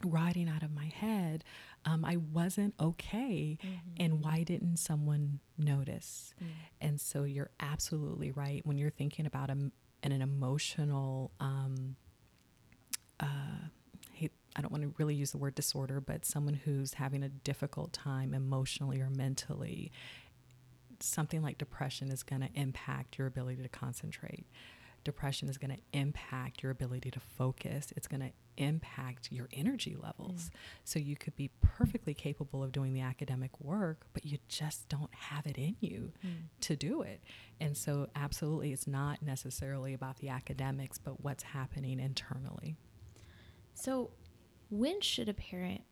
riding 0.05 0.49
out 0.49 0.63
of 0.63 0.73
my 0.73 0.85
head. 0.87 1.43
Um, 1.85 2.05
I 2.05 2.19
wasn't 2.19 2.75
okay. 2.79 3.59
And 3.99 4.23
why 4.23 4.43
didn't 4.45 4.77
someone 4.77 5.41
notice? 5.59 6.35
And 6.81 7.01
so 7.01 7.25
you're 7.25 7.51
absolutely 7.59 8.31
right. 8.31 8.61
When 8.65 8.77
you're 8.79 8.91
thinking 8.91 9.25
about 9.27 9.49
a, 9.49 9.53
an, 9.55 9.73
an 10.13 10.21
emotional, 10.23 11.33
um, 11.41 11.97
uh, 13.19 13.69
I 14.57 14.63
don't 14.63 14.73
want 14.73 14.85
to 14.85 14.95
really 14.97 15.15
use 15.15 15.33
the 15.33 15.39
word 15.39 15.55
disorder, 15.55 16.01
but 16.01 16.25
someone 16.25 16.55
who's 16.55 16.95
having 16.95 17.23
a 17.23 17.29
difficult 17.29 17.93
time 17.93 18.33
emotionally 18.33 19.01
or 19.01 19.11
mentally, 19.11 19.93
something 20.99 21.43
like 21.43 21.59
depression 21.59 22.11
is 22.11 22.23
going 22.23 22.41
to 22.41 22.49
impact 22.55 23.19
your 23.19 23.27
ability 23.27 23.63
to 23.63 23.69
concentrate. 23.69 24.47
Depression 25.05 25.49
is 25.49 25.59
going 25.59 25.71
to 25.71 25.83
impact 25.93 26.63
your 26.63 26.73
ability 26.73 27.11
to 27.11 27.21
focus. 27.21 27.93
It's 27.97 28.09
going 28.09 28.23
to 28.23 28.33
impact 28.57 29.31
your 29.31 29.47
energy 29.53 29.95
levels. 30.01 30.51
So 30.85 30.99
you 30.99 31.17
could 31.17 31.37
be 31.37 31.51
perfectly 31.61 32.15
capable 32.15 32.65
of 32.65 32.73
doing 32.73 32.95
the 32.95 33.03
academic 33.03 33.51
work, 33.61 34.07
but 34.15 34.25
you 34.25 34.39
just 34.49 34.89
don't 34.89 35.15
have 35.15 35.47
it 35.47 35.59
in 35.59 35.77
you 35.81 36.13
mm. 36.27 36.45
to 36.63 36.77
do 36.77 37.03
it. 37.03 37.21
And 37.61 37.77
so, 37.77 38.09
absolutely, 38.17 38.73
it's 38.73 38.87
not 38.87 39.23
necessarily 39.23 39.95
about 39.95 40.19
the 40.19 40.31
academics, 40.31 40.99
but 40.99 41.23
what's 41.23 41.43
happening 41.45 42.01
internally. 42.01 42.77
So, 43.75 44.11
when 44.69 45.01
should 45.01 45.29
a 45.29 45.35
parent 45.35 45.83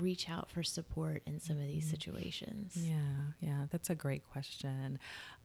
reach 0.00 0.28
out 0.28 0.50
for 0.50 0.62
support 0.62 1.22
in 1.26 1.40
some 1.40 1.56
of 1.56 1.66
these 1.66 1.88
situations? 1.88 2.76
Yeah, 2.76 3.32
yeah, 3.40 3.66
that's 3.70 3.90
a 3.90 3.94
great 3.94 4.24
question. 4.30 4.98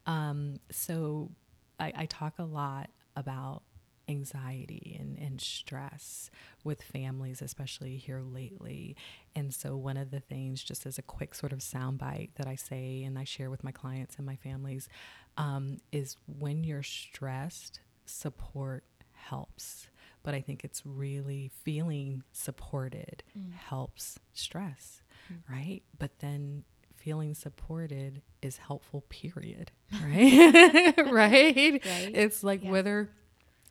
Um, 0.05 0.59
so 0.71 1.31
I, 1.79 1.93
I 1.95 2.05
talk 2.05 2.33
a 2.39 2.43
lot 2.43 2.89
about 3.15 3.63
anxiety 4.09 4.97
and, 4.99 5.17
and 5.19 5.39
stress 5.39 6.31
with 6.63 6.81
families, 6.81 7.41
especially 7.41 7.97
here 7.97 8.21
lately. 8.21 8.95
And 9.35 9.53
so, 9.53 9.77
one 9.77 9.97
of 9.97 10.11
the 10.11 10.19
things, 10.19 10.63
just 10.63 10.85
as 10.85 10.97
a 10.97 11.03
quick 11.03 11.35
sort 11.35 11.53
of 11.53 11.59
soundbite 11.59 12.31
that 12.35 12.47
I 12.47 12.55
say 12.55 13.03
and 13.03 13.17
I 13.17 13.23
share 13.23 13.49
with 13.49 13.63
my 13.63 13.71
clients 13.71 14.15
and 14.17 14.25
my 14.25 14.35
families, 14.35 14.89
um, 15.37 15.77
is 15.91 16.17
when 16.25 16.63
you're 16.63 16.83
stressed, 16.83 17.79
support 18.05 18.83
helps. 19.13 19.88
But 20.23 20.33
I 20.33 20.41
think 20.41 20.63
it's 20.63 20.85
really 20.85 21.49
feeling 21.63 22.23
supported 22.31 23.23
mm. 23.37 23.53
helps 23.53 24.19
stress, 24.33 25.01
mm. 25.31 25.37
right? 25.49 25.81
But 25.97 26.19
then 26.19 26.63
feeling 26.95 27.33
supported 27.33 28.21
is 28.41 28.57
helpful, 28.57 29.05
period. 29.09 29.71
Right? 30.03 30.93
right? 30.97 31.81
Right. 31.85 32.11
It's 32.13 32.43
like 32.43 32.63
Yeah. 32.63 32.71
whether 32.71 33.09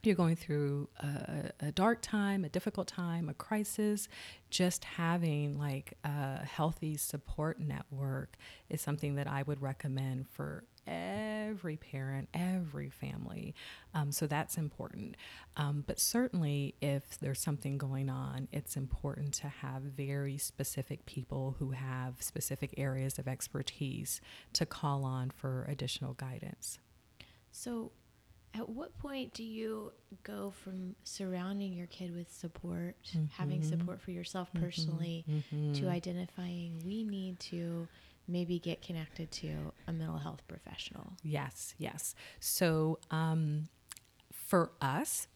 you're 0.02 0.14
going 0.14 0.36
through 0.36 0.88
a, 1.00 1.50
a 1.60 1.72
dark 1.72 2.00
time, 2.02 2.44
a 2.44 2.48
difficult 2.48 2.86
time, 2.88 3.28
a 3.28 3.34
crisis, 3.34 4.08
just 4.50 4.84
having 4.84 5.58
like 5.58 5.94
a 6.04 6.44
healthy 6.44 6.96
support 6.96 7.60
network 7.60 8.36
is 8.70 8.80
something 8.80 9.16
that 9.16 9.26
I 9.26 9.42
would 9.42 9.60
recommend 9.60 10.28
for 10.28 10.64
every 10.86 11.76
parent, 11.76 12.28
every 12.32 12.88
family. 12.88 13.54
Um, 13.94 14.10
so 14.10 14.26
that's 14.26 14.56
important. 14.56 15.16
Um, 15.56 15.84
but 15.86 16.00
certainly, 16.00 16.74
if 16.80 17.18
there's 17.20 17.40
something 17.40 17.76
going 17.76 18.08
on, 18.08 18.48
it's 18.52 18.76
important 18.76 19.34
to 19.34 19.48
have 19.48 19.82
very 19.82 20.38
specific 20.38 21.04
people 21.06 21.56
who 21.58 21.72
have 21.72 22.22
specific 22.22 22.74
areas 22.76 23.18
of 23.18 23.28
expertise 23.28 24.20
to 24.54 24.64
call 24.64 25.04
on 25.04 25.30
for 25.30 25.66
additional 25.68 26.14
guidance. 26.14 26.78
So, 27.50 27.92
at 28.58 28.68
what 28.68 28.96
point 28.98 29.32
do 29.34 29.44
you 29.44 29.92
go 30.24 30.52
from 30.62 30.96
surrounding 31.04 31.72
your 31.72 31.86
kid 31.86 32.14
with 32.14 32.32
support, 32.32 32.96
having 33.30 33.62
support 33.62 34.00
for 34.00 34.10
yourself 34.10 34.50
personally, 34.60 35.24
to 35.74 35.88
identifying 35.88 36.82
we 36.84 37.04
need 37.04 37.38
to 37.40 37.86
maybe 38.26 38.58
get 38.58 38.82
connected 38.82 39.30
to 39.30 39.72
a 39.86 39.92
mental 39.92 40.18
health 40.18 40.42
professional? 40.48 41.12
Yes, 41.22 41.74
yes. 41.78 42.14
So, 42.40 42.98
um, 43.10 43.68
for 44.32 44.72
us 44.80 45.28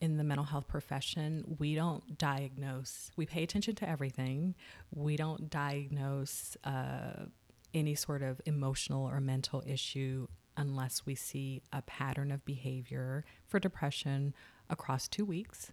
in 0.00 0.16
the 0.16 0.24
mental 0.24 0.44
health 0.46 0.68
profession, 0.68 1.56
we 1.58 1.74
don't 1.74 2.18
diagnose. 2.18 3.10
We 3.16 3.26
pay 3.26 3.42
attention 3.42 3.74
to 3.76 3.88
everything. 3.88 4.54
We 4.90 5.16
don't 5.16 5.50
diagnose 5.50 6.56
uh, 6.64 7.26
any 7.74 7.94
sort 7.94 8.22
of 8.22 8.40
emotional 8.46 9.04
or 9.04 9.20
mental 9.20 9.62
issue 9.66 10.26
unless 10.56 11.06
we 11.06 11.14
see 11.14 11.62
a 11.72 11.82
pattern 11.82 12.30
of 12.30 12.44
behavior 12.44 13.24
for 13.46 13.58
depression 13.58 14.34
across 14.68 15.08
two 15.08 15.24
weeks. 15.24 15.72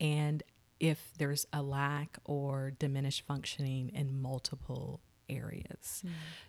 And 0.00 0.42
if 0.78 1.12
there's 1.18 1.46
a 1.52 1.62
lack 1.62 2.18
or 2.24 2.72
diminished 2.78 3.26
functioning 3.26 3.90
in 3.94 4.20
multiple 4.20 5.00
areas. 5.28 6.02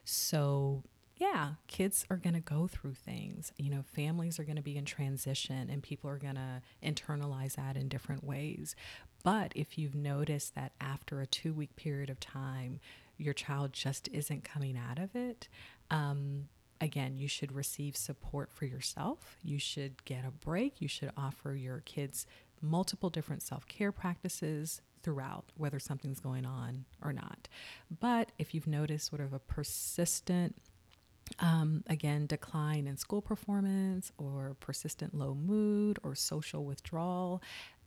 So, 0.04 0.84
yeah, 1.18 1.52
kids 1.68 2.06
are 2.10 2.18
going 2.18 2.34
to 2.34 2.40
go 2.40 2.68
through 2.68 2.96
things. 2.96 3.52
You 3.58 3.70
know, 3.70 3.84
families 3.84 4.40
are 4.40 4.44
going 4.44 4.56
to 4.56 4.62
be 4.62 4.78
in 4.78 4.86
transition 4.86 5.70
and 5.70 5.84
people 5.84 6.10
are 6.10 6.18
going 6.18 6.36
to 6.36 6.62
internalize 6.84 7.56
that 7.56 7.78
in 7.78 7.90
different 7.90 8.24
ways. 8.24 8.76
But 9.24 9.52
if 9.56 9.78
you've 9.78 9.94
noticed 9.94 10.56
that 10.56 10.72
after 10.82 11.22
a 11.22 11.28
two 11.28 11.54
week 11.54 11.76
period 11.76 12.10
of 12.10 12.20
time, 12.20 12.80
your 13.18 13.34
child 13.36 13.72
just 13.72 14.08
isn't 14.12 14.44
coming 14.44 14.76
out 14.76 14.98
of 14.98 15.16
it, 15.16 15.48
um, 15.92 16.48
again, 16.82 17.18
you 17.18 17.28
should 17.28 17.54
receive 17.54 17.96
support 17.96 18.52
for 18.52 18.66
yourself. 18.66 19.38
You 19.44 19.60
should 19.60 20.04
get 20.04 20.26
a 20.26 20.32
break. 20.32 20.82
You 20.82 20.88
should 20.88 21.12
offer 21.16 21.54
your 21.54 21.82
kids 21.86 22.26
multiple 22.62 23.10
different 23.10 23.42
self 23.44 23.68
care 23.68 23.92
practices 23.92 24.82
throughout, 25.04 25.46
whether 25.56 25.80
something's 25.80 26.20
going 26.20 26.46
on 26.46 26.86
or 27.02 27.14
not. 27.14 27.48
But 28.00 28.32
if 28.38 28.54
you've 28.54 28.68
noticed 28.68 29.08
sort 29.08 29.22
of 29.22 29.34
a 29.34 29.40
persistent 29.40 30.56
um, 31.40 31.84
again, 31.88 32.26
decline 32.26 32.88
in 32.88 32.98
school 32.98 33.22
performance 33.22 34.12
or 34.18 34.56
persistent 34.60 35.14
low 35.14 35.34
mood 35.34 35.98
or 36.04 36.14
social 36.14 36.66
withdrawal, 36.66 37.42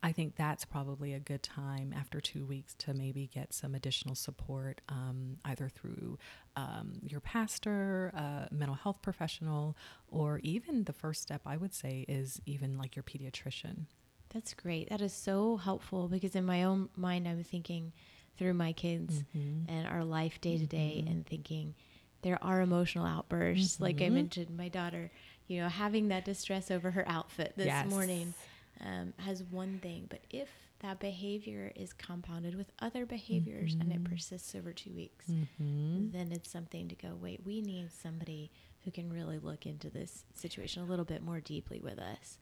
I 0.04 0.12
think 0.12 0.36
that's 0.36 0.66
probably 0.66 1.14
a 1.14 1.18
good 1.18 1.42
time 1.42 1.94
after 1.98 2.20
two 2.20 2.44
weeks 2.44 2.74
to 2.80 2.92
maybe 2.92 3.30
get 3.32 3.54
some 3.54 3.74
additional 3.74 4.14
support, 4.14 4.82
um, 4.90 5.38
either 5.46 5.70
through 5.70 6.18
um, 6.56 6.98
your 7.02 7.20
pastor, 7.20 8.08
a 8.14 8.54
mental 8.54 8.74
health 8.74 9.00
professional, 9.00 9.78
or 10.08 10.40
even 10.42 10.84
the 10.84 10.92
first 10.92 11.22
step 11.22 11.40
I 11.46 11.56
would 11.56 11.72
say 11.72 12.04
is 12.06 12.38
even 12.44 12.76
like 12.76 12.96
your 12.96 13.02
pediatrician. 13.02 13.86
That's 14.28 14.52
great. 14.52 14.90
That 14.90 15.00
is 15.00 15.14
so 15.14 15.56
helpful 15.56 16.08
because 16.08 16.36
in 16.36 16.44
my 16.44 16.64
own 16.64 16.90
mind, 16.94 17.26
I'm 17.26 17.42
thinking 17.42 17.94
through 18.36 18.52
my 18.52 18.72
kids 18.72 19.22
mm-hmm. 19.34 19.70
and 19.74 19.88
our 19.88 20.04
life 20.04 20.38
day 20.38 20.58
to 20.58 20.66
day 20.66 21.02
and 21.06 21.26
thinking 21.26 21.74
there 22.20 22.38
are 22.44 22.60
emotional 22.60 23.06
outbursts. 23.06 23.76
Mm-hmm. 23.76 23.84
Like 23.84 24.02
I 24.02 24.04
mm-hmm. 24.04 24.14
mentioned, 24.16 24.54
my 24.54 24.68
daughter, 24.68 25.10
you 25.46 25.62
know, 25.62 25.68
having 25.70 26.08
that 26.08 26.26
distress 26.26 26.70
over 26.70 26.90
her 26.90 27.08
outfit 27.08 27.54
this 27.56 27.66
yes. 27.66 27.88
morning 27.88 28.34
um, 28.80 29.12
has 29.18 29.42
one 29.44 29.78
thing, 29.78 30.06
but 30.08 30.20
if 30.30 30.48
that 30.80 31.00
behavior 31.00 31.72
is 31.74 31.92
compounded 31.92 32.54
with 32.54 32.70
other 32.80 33.06
behaviors 33.06 33.72
mm-hmm. 33.72 33.82
and 33.82 33.92
it 33.92 34.02
mm-hmm. 34.02 34.12
persists 34.12 34.54
over 34.54 34.72
two 34.72 34.92
weeks, 34.92 35.26
mm-hmm. 35.30 36.10
then 36.10 36.30
it's 36.32 36.50
something 36.50 36.88
to 36.88 36.94
go, 36.94 37.16
wait, 37.20 37.40
we 37.44 37.60
need 37.60 37.90
somebody 37.90 38.50
who 38.84 38.90
can 38.90 39.10
really 39.10 39.38
look 39.38 39.64
into 39.66 39.88
this 39.88 40.24
situation 40.34 40.82
a 40.82 40.86
little 40.86 41.04
bit 41.04 41.22
more 41.22 41.40
deeply 41.40 41.80
with 41.82 41.98
us. 41.98 42.38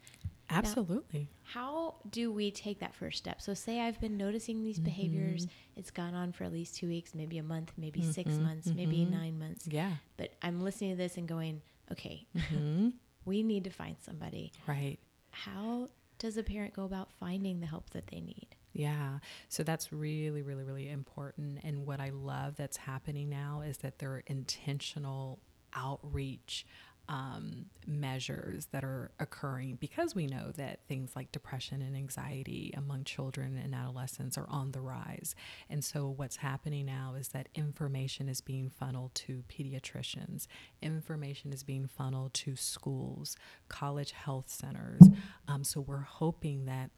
Absolutely. 0.51 1.21
Now, 1.21 1.51
how 1.61 1.95
do 2.11 2.33
we 2.33 2.51
take 2.51 2.81
that 2.81 2.95
first 2.95 3.19
step? 3.19 3.41
So, 3.41 3.55
say 3.55 3.81
I've 3.81 4.01
been 4.01 4.17
noticing 4.17 4.63
these 4.63 4.77
mm-hmm. 4.77 4.85
behaviors, 4.85 5.47
it's 5.77 5.91
gone 5.91 6.15
on 6.15 6.33
for 6.33 6.45
at 6.45 6.53
least 6.53 6.77
two 6.77 6.89
weeks, 6.89 7.15
maybe 7.15 7.39
a 7.39 7.43
month, 7.43 7.73
maybe 7.79 8.01
mm-hmm. 8.01 8.11
six 8.11 8.31
months, 8.33 8.67
maybe 8.67 8.99
mm-hmm. 8.99 9.15
nine 9.15 9.39
months. 9.39 9.67
Yeah. 9.69 9.93
But 10.17 10.35
I'm 10.43 10.61
listening 10.61 10.91
to 10.91 10.97
this 10.97 11.17
and 11.17 11.29
going, 11.29 11.63
okay, 11.91 12.27
we 13.25 13.43
need 13.43 13.65
to 13.65 13.71
find 13.71 13.97
somebody. 14.03 14.53
Right. 14.67 14.99
How 15.31 15.89
does 16.23 16.37
a 16.37 16.43
parent 16.45 16.73
go 16.73 16.85
about 16.85 17.11
finding 17.19 17.59
the 17.59 17.67
help 17.67 17.91
that 17.91 18.07
they 18.07 18.21
need? 18.21 18.47
Yeah. 18.73 19.19
So 19.49 19.65
that's 19.65 19.93
really, 19.93 20.41
really, 20.41 20.63
really 20.63 20.89
important. 20.89 21.59
And 21.65 21.85
what 21.85 22.01
I 22.01 22.11
love 22.11 22.55
that's 22.57 22.77
happening 22.77 23.29
now 23.29 23.63
is 23.67 23.79
that 23.79 23.99
there 23.99 24.13
are 24.13 24.23
intentional 24.29 25.41
outreach 25.75 26.65
um, 27.09 27.67
measures 27.87 28.67
that 28.73 28.85
are 28.85 29.11
occurring 29.19 29.77
because 29.81 30.15
we 30.15 30.27
know 30.27 30.53
that 30.57 30.81
things 30.89 31.13
like 31.17 31.33
depression 31.33 31.83
and 31.83 31.97
anxiety 31.97 32.73
among 32.77 33.05
children 33.05 33.59
and 33.63 33.75
adolescents 33.75 34.39
are 34.39 34.49
on 34.49 34.73
the 34.73 34.81
rise. 34.81 35.35
And 35.69 35.85
so, 35.85 36.09
what's 36.09 36.37
happening 36.37 36.87
now 36.87 37.15
is 37.19 37.29
that 37.29 37.49
information 37.55 38.29
is 38.29 38.41
being 38.41 38.71
funneled 38.71 39.15
to 39.17 39.45
pediatricians, 39.49 40.47
information 40.81 41.53
is 41.53 41.63
being 41.63 41.87
funneled 41.87 42.35
to 42.35 42.57
schools, 42.57 43.37
college 43.69 44.13
health 44.13 44.49
centers. 44.49 45.03
Um, 45.49 45.65
so, 45.65 45.81
we're 45.81 45.99
hoping 46.01 46.67
that 46.67 46.91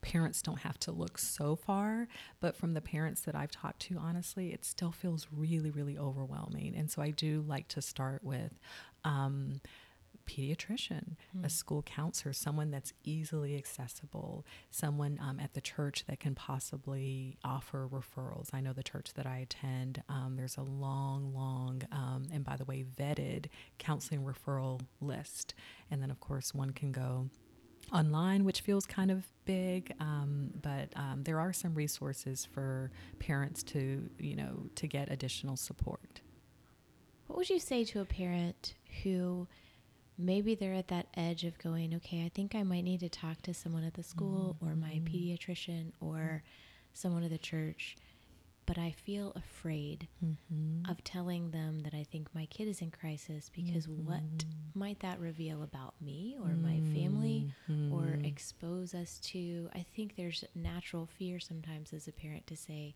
parents 0.00 0.42
don't 0.42 0.60
have 0.60 0.78
to 0.80 0.92
look 0.92 1.18
so 1.18 1.56
far, 1.56 2.08
but 2.40 2.56
from 2.56 2.74
the 2.74 2.80
parents 2.80 3.22
that 3.22 3.34
I've 3.34 3.50
talked 3.50 3.80
to, 3.82 3.98
honestly, 3.98 4.52
it 4.52 4.64
still 4.64 4.92
feels 4.92 5.26
really, 5.34 5.70
really 5.70 5.98
overwhelming. 5.98 6.74
And 6.76 6.90
so 6.90 7.02
I 7.02 7.10
do 7.10 7.44
like 7.46 7.68
to 7.68 7.82
start 7.82 8.22
with 8.22 8.58
um, 9.04 9.60
pediatrician, 10.28 11.16
mm. 11.36 11.44
a 11.44 11.48
school 11.48 11.82
counselor, 11.82 12.32
someone 12.32 12.70
that's 12.70 12.92
easily 13.02 13.56
accessible, 13.56 14.44
someone 14.70 15.18
um, 15.22 15.40
at 15.40 15.54
the 15.54 15.60
church 15.60 16.04
that 16.06 16.20
can 16.20 16.34
possibly 16.34 17.38
offer 17.42 17.88
referrals. 17.90 18.48
I 18.52 18.60
know 18.60 18.72
the 18.72 18.82
church 18.82 19.14
that 19.14 19.26
I 19.26 19.38
attend, 19.38 20.02
um, 20.08 20.34
there's 20.36 20.56
a 20.56 20.62
long, 20.62 21.32
long, 21.34 21.82
um, 21.90 22.24
and 22.32 22.44
by 22.44 22.56
the 22.56 22.64
way, 22.64 22.84
vetted 22.84 23.46
counseling 23.78 24.22
referral 24.22 24.82
list. 25.00 25.54
And 25.90 26.02
then, 26.02 26.10
of 26.10 26.20
course, 26.20 26.54
one 26.54 26.70
can 26.70 26.92
go 26.92 27.30
online, 27.92 28.44
which 28.44 28.60
feels 28.60 28.84
kind 28.84 29.10
of 29.10 29.26
big, 29.46 29.94
um, 29.98 30.50
but 30.60 30.92
um, 30.94 31.22
there 31.24 31.40
are 31.40 31.54
some 31.54 31.74
resources 31.74 32.44
for 32.44 32.90
parents 33.18 33.62
to, 33.62 34.10
you 34.18 34.36
know, 34.36 34.66
to 34.74 34.86
get 34.86 35.10
additional 35.10 35.56
support. 35.56 36.20
What 37.28 37.38
would 37.38 37.50
you 37.50 37.60
say 37.60 37.84
to 37.84 38.00
a 38.00 38.04
parent 38.04 38.74
who 39.02 39.46
maybe 40.18 40.56
they're 40.56 40.74
at 40.74 40.88
that 40.88 41.06
edge 41.14 41.44
of 41.44 41.56
going, 41.58 41.94
okay, 41.94 42.24
I 42.24 42.30
think 42.34 42.54
I 42.54 42.64
might 42.64 42.82
need 42.82 43.00
to 43.00 43.08
talk 43.08 43.40
to 43.42 43.54
someone 43.54 43.84
at 43.84 43.94
the 43.94 44.02
school 44.02 44.56
mm-hmm. 44.56 44.72
or 44.72 44.74
my 44.74 44.94
mm-hmm. 44.94 45.14
pediatrician 45.14 45.92
or 46.00 46.42
someone 46.92 47.22
at 47.22 47.30
the 47.30 47.38
church 47.38 47.96
but 48.68 48.76
I 48.76 48.90
feel 48.90 49.32
afraid 49.34 50.08
mm-hmm. 50.22 50.90
of 50.90 51.02
telling 51.02 51.52
them 51.52 51.80
that 51.80 51.94
I 51.94 52.04
think 52.04 52.28
my 52.34 52.44
kid 52.44 52.68
is 52.68 52.82
in 52.82 52.90
crisis 52.90 53.50
because 53.54 53.86
mm-hmm. 53.86 54.06
what 54.06 54.44
might 54.74 55.00
that 55.00 55.18
reveal 55.18 55.62
about 55.62 55.94
me 56.02 56.36
or 56.38 56.50
my 56.50 56.78
family 56.92 57.50
or 57.66 58.02
mm-hmm. 58.02 58.26
expose 58.26 58.92
us 58.92 59.20
to? 59.20 59.70
I 59.74 59.86
think 59.96 60.16
there's 60.16 60.44
natural 60.54 61.06
fear 61.06 61.40
sometimes 61.40 61.94
as 61.94 62.08
a 62.08 62.12
parent 62.12 62.46
to 62.48 62.58
say, 62.58 62.94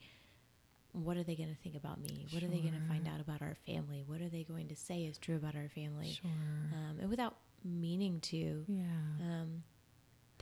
what 0.93 1.17
are 1.17 1.23
they 1.25 1.35
going 1.35 1.49
to 1.49 1.63
think 1.63 1.77
about 1.77 2.01
me? 2.01 2.27
What 2.31 2.41
sure. 2.41 2.49
are 2.49 2.53
they 2.53 2.61
going 2.61 2.75
to 2.75 2.89
find 2.89 3.09
out 3.09 3.21
about 3.21 3.43
our 3.43 3.57
family? 3.67 4.05
What 4.07 4.21
are 4.21 4.29
they 4.29 4.45
going 4.45 4.69
to 4.69 4.77
say 4.77 5.03
is 5.05 5.19
true 5.19 5.37
about 5.37 5.55
our 5.57 5.69
family? 5.75 6.19
Sure. 6.21 6.31
Um, 6.31 6.99
and 7.01 7.11
without 7.11 7.37
meaning 7.65 8.21
to, 8.21 8.65
yeah. 8.69 8.83
Um, 9.21 9.63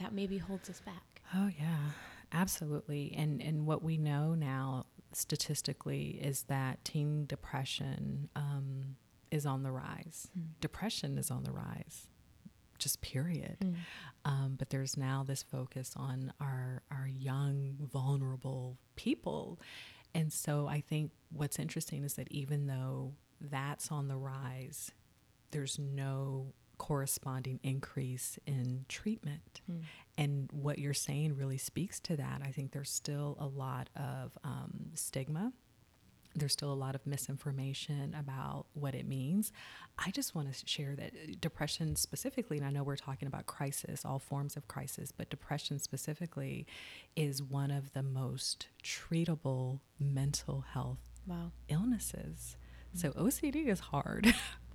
that 0.00 0.12
maybe 0.12 0.38
holds 0.38 0.68
us 0.68 0.80
back. 0.80 1.22
Oh 1.34 1.50
yeah, 1.58 1.78
absolutely. 2.32 3.14
And 3.16 3.40
and 3.40 3.66
what 3.66 3.82
we 3.82 3.96
know 3.96 4.34
now 4.34 4.86
statistically 5.12 6.18
is 6.22 6.44
that 6.44 6.84
teen 6.84 7.26
depression 7.26 8.28
um, 8.34 8.96
is 9.30 9.46
on 9.46 9.62
the 9.62 9.70
rise. 9.70 10.28
Mm. 10.36 10.60
Depression 10.60 11.18
is 11.18 11.30
on 11.30 11.44
the 11.44 11.52
rise, 11.52 12.08
just 12.78 13.00
period. 13.00 13.58
Mm. 13.62 13.74
Um, 14.24 14.54
but 14.58 14.70
there's 14.70 14.96
now 14.96 15.24
this 15.26 15.42
focus 15.42 15.92
on 15.96 16.32
our 16.40 16.82
our 16.90 17.08
young, 17.08 17.76
vulnerable 17.92 18.78
people, 18.96 19.60
and 20.14 20.33
so 20.33 20.66
I 20.66 20.81
think 20.81 21.12
what's 21.33 21.59
interesting 21.59 22.05
is 22.05 22.14
that 22.14 22.31
even 22.31 22.66
though 22.66 23.14
that's 23.40 23.90
on 23.90 24.09
the 24.09 24.16
rise, 24.16 24.90
there's 25.51 25.79
no 25.79 26.53
corresponding 26.79 27.61
increase 27.62 28.38
in 28.46 28.87
treatment. 28.88 29.61
Mm. 29.70 29.81
And 30.16 30.51
what 30.53 30.79
you're 30.79 30.94
saying 30.94 31.37
really 31.37 31.59
speaks 31.59 32.01
to 32.01 32.16
that. 32.16 32.40
I 32.44 32.51
think 32.51 32.73
there's 32.73 32.90
still 32.90 33.37
a 33.38 33.46
lot 33.46 33.90
of 33.94 34.37
um, 34.44 34.90
stigma. 34.94 35.53
There's 36.40 36.53
still 36.53 36.72
a 36.72 36.74
lot 36.74 36.94
of 36.94 37.07
misinformation 37.07 38.16
about 38.18 38.66
what 38.72 38.94
it 38.94 39.07
means. 39.07 39.53
I 39.98 40.11
just 40.11 40.35
want 40.35 40.53
to 40.53 40.66
share 40.66 40.96
that 40.96 41.40
depression 41.40 41.96
specifically, 41.96 42.57
and 42.57 42.66
I 42.66 42.70
know 42.70 42.83
we're 42.83 42.96
talking 42.96 43.29
about 43.29 43.46
crisis, 43.46 44.05
all 44.05 44.18
forms 44.18 44.57
of 44.57 44.66
crisis, 44.66 45.12
but 45.12 45.31
depression 45.31 45.79
specifically 45.79 46.66
is 47.14 47.42
one 47.42 47.70
of 47.70 47.92
the 47.92 48.03
most 48.03 48.68
treatable 48.83 49.81
mental 49.98 50.64
health 50.72 50.98
wow. 51.26 51.53
illnesses. 51.68 52.57
Mm. 52.96 53.00
So 53.00 53.11
OCD 53.11 53.68
is 53.68 53.81
hard. 53.81 54.35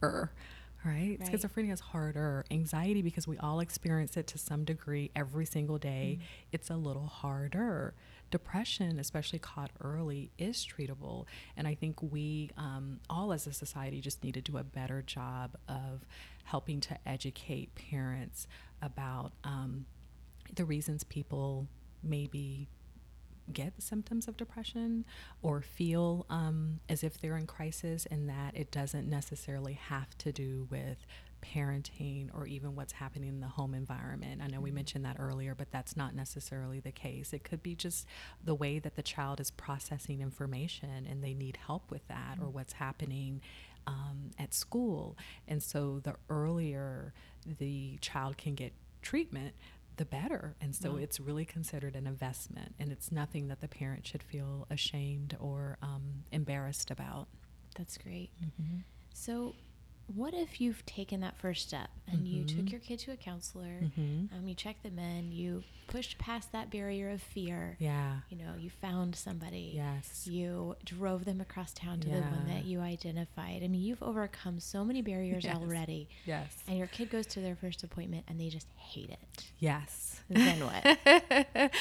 right? 0.86 1.18
right? 1.20 1.32
Schizophrenia 1.32 1.74
is 1.74 1.80
harder. 1.80 2.46
Anxiety, 2.52 3.02
because 3.02 3.28
we 3.28 3.38
all 3.40 3.60
experience 3.60 4.16
it 4.16 4.28
to 4.28 4.38
some 4.38 4.64
degree 4.64 5.12
every 5.16 5.46
single 5.46 5.78
day, 5.78 6.20
mm 6.20 6.26
it's 6.52 6.70
a 6.70 6.76
little 6.76 7.08
harder. 7.08 7.94
Depression, 8.32 8.98
especially 8.98 9.40
caught 9.40 9.72
early, 9.82 10.32
is 10.38 10.66
treatable. 10.66 11.26
And 11.58 11.68
I 11.68 11.76
think 11.76 12.02
we 12.02 12.50
um, 12.56 13.00
all 13.10 13.34
as 13.34 13.46
a 13.46 13.52
society 13.52 14.00
just 14.00 14.24
need 14.24 14.36
to 14.36 14.42
do 14.42 14.58
a 14.58 14.64
better 14.64 15.02
job 15.02 15.58
of 15.68 16.06
helping 16.46 16.80
to 16.82 16.98
educate 17.06 17.76
parents 17.76 18.48
about 18.82 19.34
um, 19.44 19.86
the 20.56 20.64
reasons 20.64 21.04
people 21.04 21.68
maybe 22.02 22.70
get 23.52 23.82
symptoms 23.82 24.28
of 24.28 24.38
depression 24.38 25.06
or 25.42 25.62
feel 25.62 26.26
um, 26.30 26.80
as 26.90 27.04
if 27.04 27.20
they're 27.20 27.38
in 27.38 27.48
crisis, 27.48 28.06
and 28.10 28.30
that 28.30 28.56
it 28.56 28.72
doesn't 28.72 29.10
necessarily 29.10 29.74
have 29.74 30.18
to 30.20 30.32
do 30.32 30.68
with 30.70 31.06
parenting 31.54 32.30
or 32.34 32.48
even 32.48 32.76
what's 32.76 32.94
happening 32.94 33.30
in 33.30 33.40
the 33.40 33.48
home 33.48 33.74
environment. 33.74 34.42
I 34.44 34.48
know 34.48 34.60
we 34.60 34.70
mm-hmm. 34.70 34.76
mentioned 34.76 35.06
that 35.06 35.18
earlier, 35.20 35.54
but 35.56 35.72
that's 35.72 35.96
not 35.96 36.16
necessarily 36.16 36.80
the 36.80 36.92
case. 36.92 37.34
It 37.34 37.44
could 37.44 37.62
be 37.62 37.76
just 37.76 38.08
the 38.44 38.56
way 38.56 38.80
that 38.80 38.96
the 38.96 39.04
child 39.04 39.40
is 39.40 39.52
processing 39.52 40.22
information 40.22 41.06
and 41.10 41.24
they 41.24 41.34
need 41.34 41.58
help 41.58 41.92
with 41.92 42.08
that 42.08 42.38
or 42.40 42.46
mm-hmm. 42.46 42.56
what's 42.56 42.74
happening 42.74 43.42
um, 43.88 44.32
at 44.40 44.54
school. 44.54 45.18
And 45.48 45.62
so 45.62 46.00
the 46.04 46.16
earlier 46.30 47.14
the 47.60 47.98
child 48.02 48.38
can 48.38 48.56
get 48.56 48.74
treatment, 49.02 49.54
the 49.98 50.06
better. 50.06 50.56
And 50.62 50.76
so 50.76 50.92
wow. 50.92 50.98
it's 50.98 51.20
really 51.20 51.46
considered 51.46 51.96
an 51.96 52.08
investment, 52.08 52.76
and 52.80 52.92
it's 52.92 53.12
nothing 53.12 53.48
that 53.48 53.62
the 53.62 53.68
parent 53.68 54.06
should 54.06 54.24
feel 54.24 54.68
ashamed 54.70 55.36
or 55.40 55.78
um, 55.82 56.24
embarrassed 56.32 56.92
about. 56.92 57.28
That's 57.78 57.98
great. 57.98 58.32
Mm-hmm. 58.42 58.80
So, 59.14 59.56
what 60.14 60.34
if 60.34 60.62
you've 60.62 60.86
taken 60.86 61.22
that 61.22 61.36
first 61.38 61.68
step 61.68 61.90
and 62.12 62.28
you 62.28 62.44
Mm-hmm. 62.44 62.58
took 62.60 62.72
your 62.72 62.80
kid 62.80 63.00
to 63.00 63.12
a 63.12 63.18
counselor, 63.18 63.80
um, 63.98 64.30
you 64.46 64.54
checked 64.54 64.84
them 64.84 65.00
in, 65.00 65.32
you 65.32 65.64
pushed 65.88 66.18
past 66.20 66.52
that 66.52 66.70
barrier 66.70 67.10
of 67.10 67.22
fear, 67.22 67.76
Yeah. 67.80 68.18
you 68.30 68.38
know, 68.38 68.54
you 68.60 68.70
found 68.70 69.16
somebody, 69.16 69.72
Yes. 69.76 70.28
you 70.28 70.76
drove 70.86 71.26
them 71.26 71.42
across 71.42 71.74
town 71.74 72.00
to 72.02 72.08
the 72.10 72.22
one 72.22 72.46
that 72.48 72.66
you 72.66 72.82
identified. 72.82 73.64
I 73.64 73.68
mean, 73.68 73.82
you've 73.82 74.04
overcome 74.04 74.60
so 74.60 74.86
many 74.86 75.02
barriers 75.02 75.44
Yes. 75.44 75.56
already. 75.58 76.08
Yes. 76.26 76.56
And 76.68 76.78
your 76.78 76.88
kid 76.88 77.10
goes 77.10 77.26
to 77.28 77.40
their 77.40 77.56
first 77.56 77.84
appointment 77.84 78.26
and 78.28 78.40
they 78.40 78.50
just 78.50 78.68
hate 78.78 79.10
it. 79.10 79.20
Yes. 79.60 80.22
Then 80.30 80.60
what? 80.66 80.84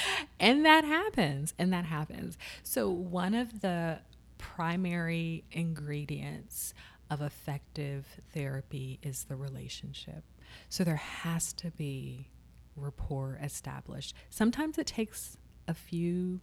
and 0.40 0.64
that 0.64 0.84
happens. 0.84 1.54
And 1.58 1.72
that 1.72 1.84
happens. 1.86 2.36
So, 2.62 2.88
one 2.90 3.34
of 3.34 3.60
the 3.60 4.00
primary 4.38 5.44
ingredients 5.52 6.74
of 7.10 7.20
effective 7.20 8.06
therapy 8.32 8.98
is 9.02 9.24
the 9.24 9.36
relationship. 9.36 10.24
So, 10.68 10.84
there 10.84 10.96
has 10.96 11.52
to 11.54 11.70
be 11.70 12.28
rapport 12.76 13.38
established. 13.42 14.14
Sometimes 14.30 14.78
it 14.78 14.86
takes 14.86 15.36
a 15.68 15.74
few 15.74 16.40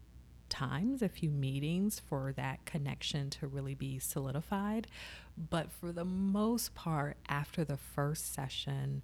times, 0.50 1.02
a 1.02 1.10
few 1.10 1.30
meetings 1.30 2.00
for 2.00 2.34
that 2.34 2.66
connection 2.66 3.30
to 3.32 3.48
really 3.48 3.74
be 3.74 3.98
solidified. 4.00 4.88
But 5.50 5.72
for 5.72 5.92
the 5.92 6.06
most 6.06 6.76
part, 6.76 7.18
after 7.28 7.64
the 7.64 7.78
first 7.78 8.34
session, 8.34 9.02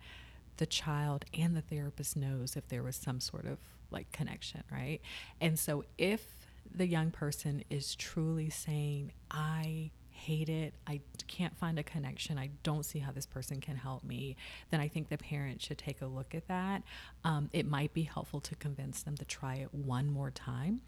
the 0.58 0.65
child 0.65 1.26
and 1.34 1.56
the 1.56 1.62
therapist 1.62 2.17
knows 2.17 2.56
if 2.56 2.67
there 2.67 2.84
was 2.84 2.96
some 2.96 3.20
sort 3.20 3.46
of 3.46 3.58
like 3.89 4.12
connection, 4.12 4.63
right? 4.72 5.00
And 5.39 5.58
so 5.58 5.86
if 5.98 6.48
the 6.74 6.86
young 6.86 7.12
person 7.12 7.63
is 7.70 7.96
truly 7.96 8.50
saying, 8.50 9.13
I 9.32 9.91
hate 10.28 10.50
it, 10.50 10.74
I 10.86 11.00
can't 11.28 11.56
find 11.56 11.80
a 11.80 11.84
connection, 11.84 12.38
I 12.38 12.50
don't 12.63 12.84
see 12.84 13.00
how 13.00 13.12
this 13.12 13.26
person 13.26 13.62
can 13.62 13.78
help 13.78 14.04
me, 14.04 14.36
then 14.72 14.82
I 14.82 14.90
think 14.90 15.08
the 15.08 15.18
parent 15.18 15.62
should 15.62 15.78
take 15.78 16.02
a 16.02 16.06
look 16.06 16.36
at 16.36 16.48
that. 16.50 16.84
Um, 17.24 17.50
it 17.54 17.66
might 17.66 17.94
be 17.94 18.04
helpful 18.04 18.42
to 18.42 18.56
convince 18.56 19.04
them 19.04 19.16
to 19.18 19.26
try 19.26 19.56
it 19.56 19.74
one 19.74 20.08
more 20.08 20.32
time 20.32 20.82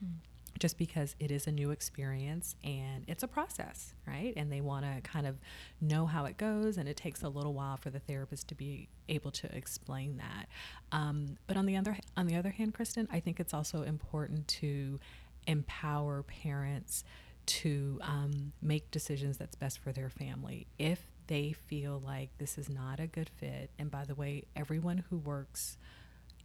just 0.57 0.77
because 0.77 1.15
it 1.19 1.31
is 1.31 1.47
a 1.47 1.51
new 1.51 1.71
experience 1.71 2.55
and 2.65 3.05
it's 3.07 3.23
a 3.23 3.27
process, 3.27 3.93
right? 4.05 4.33
And 4.35 4.51
they 4.51 4.59
want 4.59 4.83
to 4.83 5.01
kind 5.09 5.25
of 5.25 5.37
know 5.79 6.05
how 6.05 6.25
it 6.25 6.37
goes, 6.37 6.77
and 6.77 6.89
it 6.89 6.97
takes 6.97 7.23
a 7.23 7.29
little 7.29 7.53
while 7.53 7.77
for 7.77 7.89
the 7.89 7.99
therapist 7.99 8.49
to 8.49 8.55
be 8.55 8.89
able 9.07 9.31
to 9.31 9.55
explain 9.55 10.17
that. 10.17 10.47
Um, 10.91 11.37
but 11.47 11.55
on 11.55 11.65
the 11.65 11.77
other 11.77 11.97
on 12.17 12.27
the 12.27 12.35
other 12.35 12.49
hand, 12.49 12.73
Kristen, 12.73 13.07
I 13.11 13.21
think 13.21 13.39
it's 13.39 13.53
also 13.53 13.83
important 13.83 14.47
to 14.59 14.99
empower 15.47 16.23
parents 16.23 17.03
to 17.49 17.99
um, 18.03 18.53
make 18.61 18.91
decisions 18.91 19.37
that's 19.37 19.55
best 19.55 19.79
for 19.79 19.91
their 19.91 20.09
family 20.09 20.67
if 20.77 21.01
they 21.27 21.51
feel 21.51 22.01
like 22.05 22.29
this 22.37 22.57
is 22.57 22.69
not 22.69 22.99
a 22.99 23.07
good 23.07 23.29
fit. 23.29 23.71
And 23.79 23.89
by 23.89 24.05
the 24.05 24.15
way, 24.15 24.43
everyone 24.55 25.03
who 25.09 25.17
works 25.17 25.77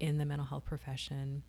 in 0.01 0.19
the 0.19 0.25
mental 0.25 0.47
health 0.47 0.65
profession 0.65 1.43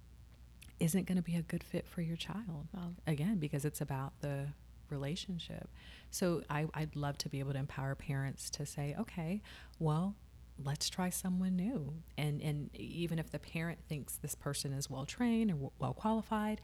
isn't 0.80 1.08
going 1.08 1.16
to 1.16 1.22
be 1.22 1.36
a 1.36 1.42
good 1.42 1.64
fit 1.64 1.88
for 1.88 2.02
your 2.02 2.18
child. 2.18 2.68
Wow. 2.74 2.92
Again, 3.08 3.38
because 3.38 3.64
it's 3.64 3.80
about 3.80 4.14
the 4.20 4.48
relationship. 4.90 5.70
So 6.12 6.44
I, 6.50 6.68
I'd 6.74 6.96
love 6.96 7.18
to 7.20 7.30
be 7.30 7.40
able 7.40 7.54
to 7.54 7.60
empower 7.60 7.96
parents 7.96 8.50
to 8.52 8.66
say, 8.66 8.94
okay, 9.00 9.42
well, 9.80 10.16
let's 10.64 10.90
try 10.90 11.10
someone 11.10 11.56
new. 11.56 11.94
And 12.18 12.42
and 12.42 12.70
even 12.76 13.20
if 13.20 13.32
the 13.32 13.40
parent 13.40 13.80
thinks 13.88 14.18
this 14.18 14.36
person 14.36 14.74
is 14.74 14.90
well 14.90 15.06
trained 15.06 15.50
and 15.50 15.70
well 15.80 15.94
qualified, 15.94 16.62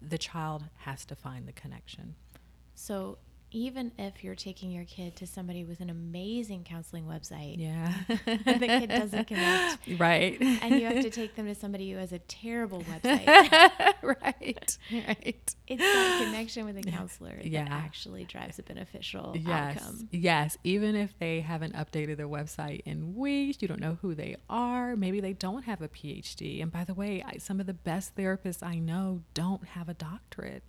the 0.00 0.18
child 0.18 0.64
has 0.78 1.04
to 1.06 1.14
find 1.14 1.46
the 1.48 1.52
connection. 1.52 2.16
So 2.74 3.18
even 3.56 3.92
if 3.98 4.24
you're 4.24 4.34
taking 4.34 4.72
your 4.72 4.84
kid 4.84 5.14
to 5.14 5.24
somebody 5.28 5.62
with 5.62 5.78
an 5.78 5.88
amazing 5.88 6.64
counseling 6.64 7.04
website, 7.04 7.56
Yeah. 7.56 7.94
And 8.26 8.60
the 8.60 8.66
kid 8.66 8.88
doesn't 8.88 9.28
connect, 9.28 9.78
Right. 10.00 10.36
and 10.42 10.74
you 10.74 10.84
have 10.86 11.02
to 11.04 11.10
take 11.10 11.36
them 11.36 11.46
to 11.46 11.54
somebody 11.54 11.88
who 11.92 11.98
has 11.98 12.12
a 12.12 12.18
terrible 12.18 12.80
website. 12.82 13.24
right. 14.02 14.78
Right. 14.92 15.54
It's 15.68 15.82
that 15.82 16.20
connection 16.24 16.64
with 16.66 16.78
a 16.78 16.82
counselor 16.82 17.38
Yeah. 17.44 17.62
that 17.66 17.70
actually 17.70 18.24
drives 18.24 18.58
a 18.58 18.64
beneficial 18.64 19.36
Yes. 19.36 19.76
outcome. 19.76 20.08
Yes. 20.10 20.58
Even 20.64 20.96
if 20.96 21.16
they 21.20 21.40
haven't 21.40 21.74
updated 21.76 22.16
their 22.16 22.26
website 22.28 22.80
in 22.84 23.14
weeks, 23.14 23.58
you 23.62 23.68
don't 23.68 23.80
know 23.80 23.98
who 24.02 24.16
they 24.16 24.34
are. 24.50 24.96
Maybe 24.96 25.20
they 25.20 25.32
don't 25.32 25.62
have 25.62 25.80
a 25.80 25.86
PhD. 25.88 26.60
And 26.60 26.72
by 26.72 26.82
the 26.82 26.94
way, 26.94 27.22
I, 27.24 27.36
some 27.36 27.60
of 27.60 27.66
the 27.66 27.74
best 27.74 28.16
therapists 28.16 28.64
I 28.64 28.80
know 28.80 29.20
don't 29.32 29.64
have 29.68 29.88
a 29.88 29.94
doctorate. 29.94 30.64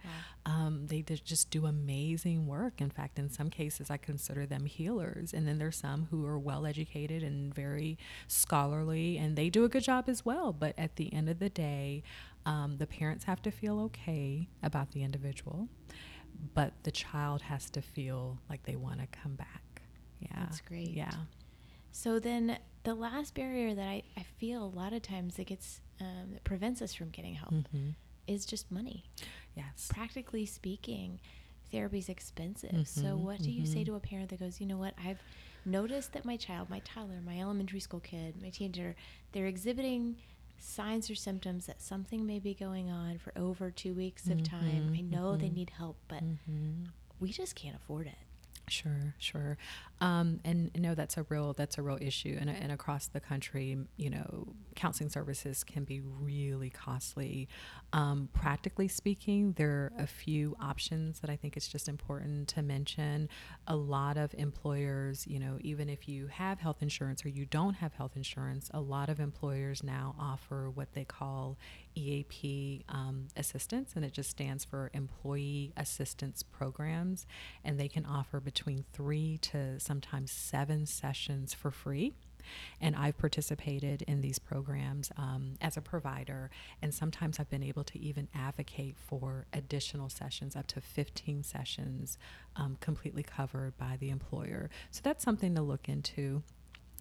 Um, 0.48 0.86
they 0.88 1.02
just 1.02 1.50
do 1.50 1.66
amazing 1.66 2.46
work. 2.46 2.80
In 2.80 2.92
fact, 2.92 3.18
in 3.18 3.30
some 3.32 3.50
cases, 3.50 3.90
I 3.90 3.98
consider 3.98 4.46
them 4.46 4.66
healers. 4.66 5.34
And 5.34 5.48
then 5.48 5.58
there's 5.58 5.78
some 5.78 6.08
who 6.12 6.26
are 6.28 6.38
well 6.38 6.68
educated 6.68 7.24
and 7.24 7.54
very 7.54 7.98
scholarly, 8.28 9.18
and 9.18 9.36
they 9.36 9.50
do 9.50 9.64
a 9.64 9.70
good 9.70 9.84
job 9.84 10.06
as 10.08 10.24
well. 10.24 10.54
But 10.54 10.76
at 10.78 10.98
the 10.98 11.12
end 11.12 11.30
of 11.30 11.40
the 11.40 11.50
day, 11.50 12.04
um, 12.46 12.78
the 12.78 12.86
parents 12.86 13.26
have 13.26 13.42
to 13.42 13.50
feel 13.52 13.80
okay 13.82 14.48
about 14.62 14.92
the 14.92 15.02
individual 15.02 15.68
but 16.54 16.74
the 16.84 16.92
child 16.92 17.42
has 17.44 17.70
to 17.72 17.82
feel 17.82 18.40
like 18.50 18.64
they 18.64 18.76
want 18.76 19.00
to 19.00 19.08
come 19.08 19.36
back. 19.36 19.82
Yeah. 20.20 20.40
That's 20.40 20.62
great. 20.62 20.90
Yeah. 20.90 21.12
So 21.92 22.20
then 22.20 22.58
the 22.84 22.94
last 22.94 23.34
barrier 23.34 23.74
that 23.74 23.88
I, 23.88 24.04
I 24.18 24.24
feel 24.38 24.64
a 24.64 24.68
lot 24.68 24.94
of 24.94 25.02
times 25.02 25.36
that 25.36 25.48
gets 25.48 25.82
um, 26.02 26.34
that 26.34 26.44
prevents 26.44 26.82
us 26.82 26.94
from 26.94 27.10
getting 27.10 27.36
help 27.36 27.54
hmm 27.72 27.90
is 28.28 28.44
just 28.44 28.72
money. 28.72 29.04
Yes. 29.56 29.88
Practically 29.94 30.46
speaking, 30.46 31.20
therapy's 31.72 32.10
expensive. 32.10 32.88
So 32.88 33.16
Mhm, 33.16 33.20
what 33.20 33.42
do 33.42 33.52
you 33.52 33.66
say 33.66 33.82
mhm. 33.82 33.86
to 33.86 33.96
a 33.96 34.00
parent 34.00 34.30
that 34.30 34.40
goes, 34.40 34.60
you 34.60 34.68
know 34.68 34.78
what, 34.78 34.94
I've 35.04 35.24
noticed 35.66 36.14
that 36.14 36.26
my 36.26 36.38
child, 36.38 36.70
my 36.70 36.80
toddler, 36.80 37.22
my 37.22 37.40
elementary 37.40 37.80
school 37.80 38.00
kid, 38.00 38.42
my 38.42 38.50
teenager, 38.50 38.96
they're 39.32 39.48
exhibiting 39.48 40.18
signs 40.58 41.10
or 41.10 41.16
symptoms 41.16 41.66
that 41.68 41.82
something 41.82 42.26
may 42.26 42.40
be 42.40 42.54
going 42.54 42.90
on 42.90 43.18
for 43.18 43.32
over 43.38 43.72
two 43.72 43.94
weeks 43.94 44.30
of 44.30 44.42
time. 44.44 44.90
I 44.96 45.02
Mhm, 45.02 45.10
know 45.12 45.36
they 45.36 45.50
mhm. 45.50 45.54
need 45.56 45.70
help, 45.72 45.98
but 46.08 46.24
we 47.20 47.32
just 47.32 47.56
can't 47.56 47.76
afford 47.76 48.08
it. 48.08 48.18
Sure, 48.68 49.14
sure. 49.20 49.58
Um, 50.02 50.42
and 50.44 50.72
no, 50.76 50.94
that's 50.94 51.18
a 51.18 51.26
real 51.30 51.54
that's 51.54 51.78
a 51.78 51.82
real 51.82 51.98
issue. 52.02 52.38
And, 52.40 52.50
and 52.50 52.72
across 52.72 53.08
the 53.08 53.20
country, 53.20 53.78
you 53.98 54.10
know, 54.10 54.54
counseling 54.76 55.10
services 55.10 55.64
can 55.64 55.86
be 55.86 56.02
really 56.02 56.70
costly. 56.70 57.48
Um, 57.94 58.30
practically 58.34 58.90
speaking, 58.90 59.54
there 59.54 59.70
are 59.70 59.94
a 59.98 60.08
few 60.08 60.56
options 60.60 61.20
that 61.22 61.30
I 61.30 61.38
think 61.38 61.56
it's 61.56 61.68
just 61.68 61.88
important 61.88 62.50
to 62.50 62.62
mention. 62.62 63.30
A 63.68 63.76
lot 63.76 64.18
of 64.18 64.34
employers, 64.38 65.26
you 65.28 65.40
know, 65.40 65.58
even 65.62 65.88
if 65.88 66.10
you 66.10 66.28
have 66.28 66.60
health 66.60 66.82
insurance 66.82 67.26
or 67.26 67.30
you 67.30 67.46
don't 67.46 67.76
have 67.76 67.94
health 67.94 68.14
insurance, 68.16 68.70
a 68.74 68.82
lot 68.82 69.10
of 69.10 69.20
employers 69.20 69.82
now 69.82 70.16
offer 70.20 70.70
what 70.70 70.94
they 70.94 71.06
call 71.06 71.58
EAP 71.96 72.84
um, 72.90 73.28
assistance, 73.38 73.94
and 73.96 74.04
it 74.04 74.12
just 74.12 74.30
stands 74.30 74.66
for 74.66 74.92
Employee 74.94 75.72
Assistance 75.78 76.44
Programs. 76.44 77.26
And 77.64 77.80
they 77.80 77.88
can 77.88 78.06
offer 78.06 78.42
between 78.42 78.84
three 78.92 79.38
to 79.44 79.80
sometimes 79.86 80.32
seven 80.32 80.86
sessions 80.86 81.54
for 81.54 81.72
free. 81.72 82.14
And 82.80 82.96
I've 82.96 83.18
participated 83.18 84.04
in 84.04 84.22
these 84.22 84.38
programs 84.38 85.12
um, 85.18 85.58
as 85.62 85.78
a 85.78 85.82
provider, 85.82 86.52
and 86.82 86.94
sometimes 86.94 87.40
I've 87.40 87.50
been 87.50 87.64
able 87.64 87.84
to 87.86 88.00
even 88.00 88.28
advocate 88.36 88.96
for 88.98 89.48
additional 89.52 90.10
sessions, 90.10 90.56
up 90.56 90.68
to 90.68 90.82
15 90.82 91.42
sessions, 91.44 92.20
um, 92.56 92.78
completely 92.82 93.24
covered 93.24 93.78
by 93.78 93.98
the 94.00 94.10
employer. 94.10 94.70
So 94.92 95.02
that's 95.04 95.24
something 95.24 95.56
to 95.56 95.62
look 95.62 95.90
into. 95.90 96.44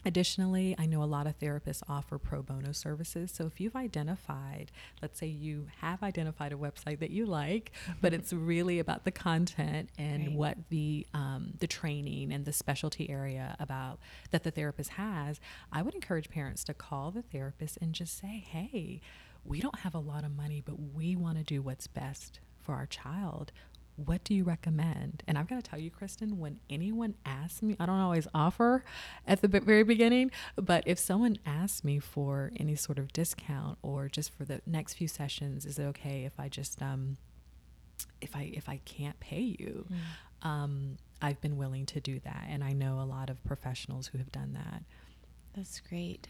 Additionally, 0.04 0.74
I 0.78 0.86
know 0.86 1.02
a 1.02 1.04
lot 1.04 1.26
of 1.26 1.38
therapists 1.38 1.82
offer 1.88 2.18
pro 2.18 2.42
bono 2.42 2.72
services. 2.72 3.32
So 3.32 3.46
if 3.46 3.60
you've 3.60 3.74
identified, 3.76 4.70
let's 5.00 5.18
say 5.18 5.26
you 5.26 5.68
have 5.80 6.02
identified 6.02 6.52
a 6.52 6.56
website 6.56 6.98
that 7.00 7.10
you 7.10 7.24
like, 7.26 7.72
but 8.00 8.12
it's 8.12 8.32
really 8.32 8.78
about 8.78 9.04
the 9.04 9.10
content 9.10 9.90
and 9.98 10.26
Right. 10.28 10.32
what 10.36 10.58
the 10.68 11.06
um, 11.14 11.54
the 11.58 11.66
training 11.66 12.32
and 12.32 12.44
the 12.44 12.52
specialty 12.52 13.08
area 13.08 13.56
about 13.58 13.98
that 14.30 14.42
the 14.44 14.50
therapist 14.50 14.90
has, 14.90 15.40
I 15.72 15.82
would 15.82 15.94
encourage 15.94 16.28
parents 16.28 16.64
to 16.64 16.74
call 16.74 17.10
the 17.10 17.22
therapist 17.22 17.78
and 17.80 17.92
just 17.94 18.18
say, 18.18 18.44
"Hey, 18.46 19.00
we 19.44 19.60
don't 19.60 19.80
have 19.80 19.94
a 19.94 19.98
lot 19.98 20.24
of 20.24 20.30
money, 20.36 20.62
but 20.64 20.76
we 20.94 21.16
want 21.16 21.38
to 21.38 21.44
do 21.44 21.62
what's 21.62 21.86
best 21.86 22.40
for 22.60 22.74
our 22.74 22.86
child." 22.86 23.52
What 23.96 24.24
do 24.24 24.35
you 24.35 24.44
recommend? 24.44 25.22
And 25.28 25.38
I've 25.38 25.48
got 25.48 25.62
to 25.62 25.70
tell 25.70 25.78
you, 25.78 25.90
Kristen, 25.90 26.38
when 26.38 26.59
anyone 26.68 27.14
asks 27.24 27.62
me, 27.62 27.76
I 27.78 27.87
don't 27.87 28.00
always 28.00 28.27
offer 28.35 28.85
at 29.27 29.40
the 29.40 29.48
very 29.48 29.85
beginning, 29.85 30.33
but 30.56 30.83
if 30.87 30.98
someone 30.98 31.38
asks 31.46 31.85
me 31.85 32.00
for 32.00 32.50
any 32.56 32.75
sort 32.75 32.98
of 32.98 33.12
discount 33.12 33.79
or 33.83 34.08
just 34.08 34.33
for 34.37 34.44
the 34.44 34.60
next 34.66 34.94
few 34.94 35.06
sessions, 35.06 35.64
is 35.64 35.79
it 35.79 35.85
okay 35.85 36.25
if 36.25 36.38
I 36.38 36.48
just 36.48 36.83
um 36.83 37.18
if 38.21 38.35
I 38.35 38.50
if 38.54 38.68
I 38.68 38.81
can't 38.85 39.18
pay 39.21 39.56
you? 39.58 39.87
Um, 40.42 40.96
I've 41.23 41.40
been 41.40 41.56
willing 41.56 41.87
to 41.87 42.00
do 42.00 42.21
that, 42.21 42.46
and 42.50 42.62
I 42.62 42.73
know 42.73 43.00
a 43.00 43.06
lot 43.06 43.31
of 43.31 43.42
professionals 43.44 44.08
who 44.08 44.18
have 44.18 44.31
done 44.31 44.52
that. 44.52 44.83
That's 45.56 45.81
great. 45.81 46.29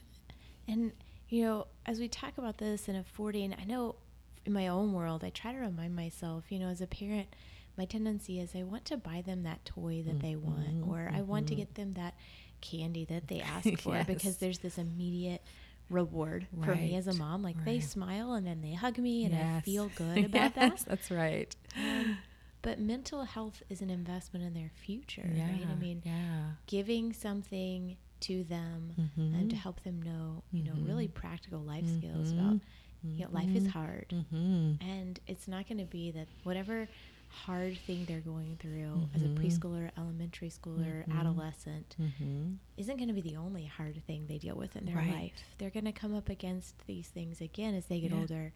And, 0.68 0.92
you 1.28 1.42
know, 1.44 1.66
as 1.86 1.98
we 1.98 2.08
talk 2.08 2.38
about 2.38 2.58
this 2.58 2.88
and 2.88 2.96
affording, 2.96 3.54
I 3.60 3.64
know 3.64 3.96
in 4.44 4.52
my 4.52 4.68
own 4.68 4.92
world, 4.92 5.24
I 5.24 5.30
try 5.30 5.52
to 5.52 5.58
remind 5.58 5.96
myself, 5.96 6.44
you 6.50 6.58
know, 6.58 6.68
as 6.68 6.80
a 6.80 6.86
parent, 6.86 7.28
my 7.76 7.84
tendency 7.84 8.40
is 8.40 8.54
I 8.54 8.62
want 8.62 8.84
to 8.86 8.96
buy 8.96 9.22
them 9.24 9.42
that 9.44 9.64
toy 9.64 10.02
that 10.06 10.20
they 10.20 10.36
want, 10.36 10.84
or 10.88 11.10
I 11.14 11.22
want 11.22 11.48
to 11.48 11.54
mhm. 11.54 11.58
get 11.58 11.74
them 11.74 11.94
that 11.94 12.14
candy 12.60 13.04
that 13.06 13.28
they 13.28 13.40
ask 13.40 13.68
for 13.80 13.94
Yes. 13.96 14.06
because 14.06 14.36
there's 14.38 14.58
this 14.58 14.78
immediate 14.78 15.42
reward 15.90 16.46
for 16.64 16.74
me 16.74 16.96
as 16.96 17.06
a 17.06 17.12
mom. 17.14 17.42
Like 17.42 17.62
they 17.64 17.80
smile 17.80 18.32
and 18.32 18.46
then 18.46 18.62
they 18.62 18.72
hug 18.74 18.98
me 18.98 19.24
and 19.26 19.34
I 19.34 19.60
feel 19.60 19.90
good 19.96 20.24
about 20.26 20.54
that. 20.54 20.78
That's 20.86 21.10
right. 21.10 21.54
Um, 21.76 22.18
but 22.62 22.80
mental 22.80 23.24
health 23.24 23.62
is 23.68 23.82
an 23.82 23.90
investment 23.90 24.44
in 24.46 24.54
their 24.54 24.70
future, 24.74 25.30
Yeah. 25.34 25.46
right? 25.46 25.66
I 25.70 25.74
mean, 25.74 26.00
yeah. 26.04 26.52
giving 26.66 27.12
something 27.12 27.96
to 28.20 28.44
them 28.44 28.94
Mm-hmm. 28.98 29.34
and 29.34 29.50
to 29.50 29.56
help 29.56 29.82
them 29.82 30.00
know, 30.00 30.42
you 30.52 30.62
know, 30.64 30.72
really 30.80 31.08
practical 31.08 31.60
life 31.60 31.84
skills 31.98 32.32
about, 32.32 32.60
you 33.02 33.24
know, 33.24 33.30
life 33.32 33.54
is 33.54 33.66
hard. 33.66 34.06
Mm-hmm. 34.14 34.82
And 34.88 35.20
it's 35.26 35.46
not 35.46 35.68
going 35.68 35.76
to 35.78 35.84
be 35.84 36.10
that 36.12 36.28
whatever 36.44 36.88
hard 37.34 37.78
thing 37.86 38.04
they're 38.06 38.20
going 38.20 38.56
through 38.60 39.08
as 39.14 39.22
a 39.22 39.28
preschooler, 39.28 39.90
elementary 39.98 40.48
schooler, 40.50 41.04
adolescent 41.18 41.96
Mm-hmm. 42.00 42.54
isn't 42.76 42.96
going 42.96 43.08
to 43.08 43.14
be 43.14 43.20
the 43.20 43.36
only 43.36 43.64
hard 43.66 44.02
thing 44.06 44.26
they 44.26 44.38
deal 44.38 44.56
with 44.56 44.76
in 44.76 44.84
their 44.86 44.96
Right. 44.96 45.08
life. 45.10 45.54
They're 45.58 45.70
going 45.70 45.84
to 45.84 45.92
come 45.92 46.14
up 46.14 46.28
against 46.28 46.86
these 46.86 47.08
things 47.08 47.40
again 47.40 47.74
as 47.74 47.86
they 47.86 48.00
get 48.00 48.10
Yeah. 48.12 48.18
older 48.18 48.52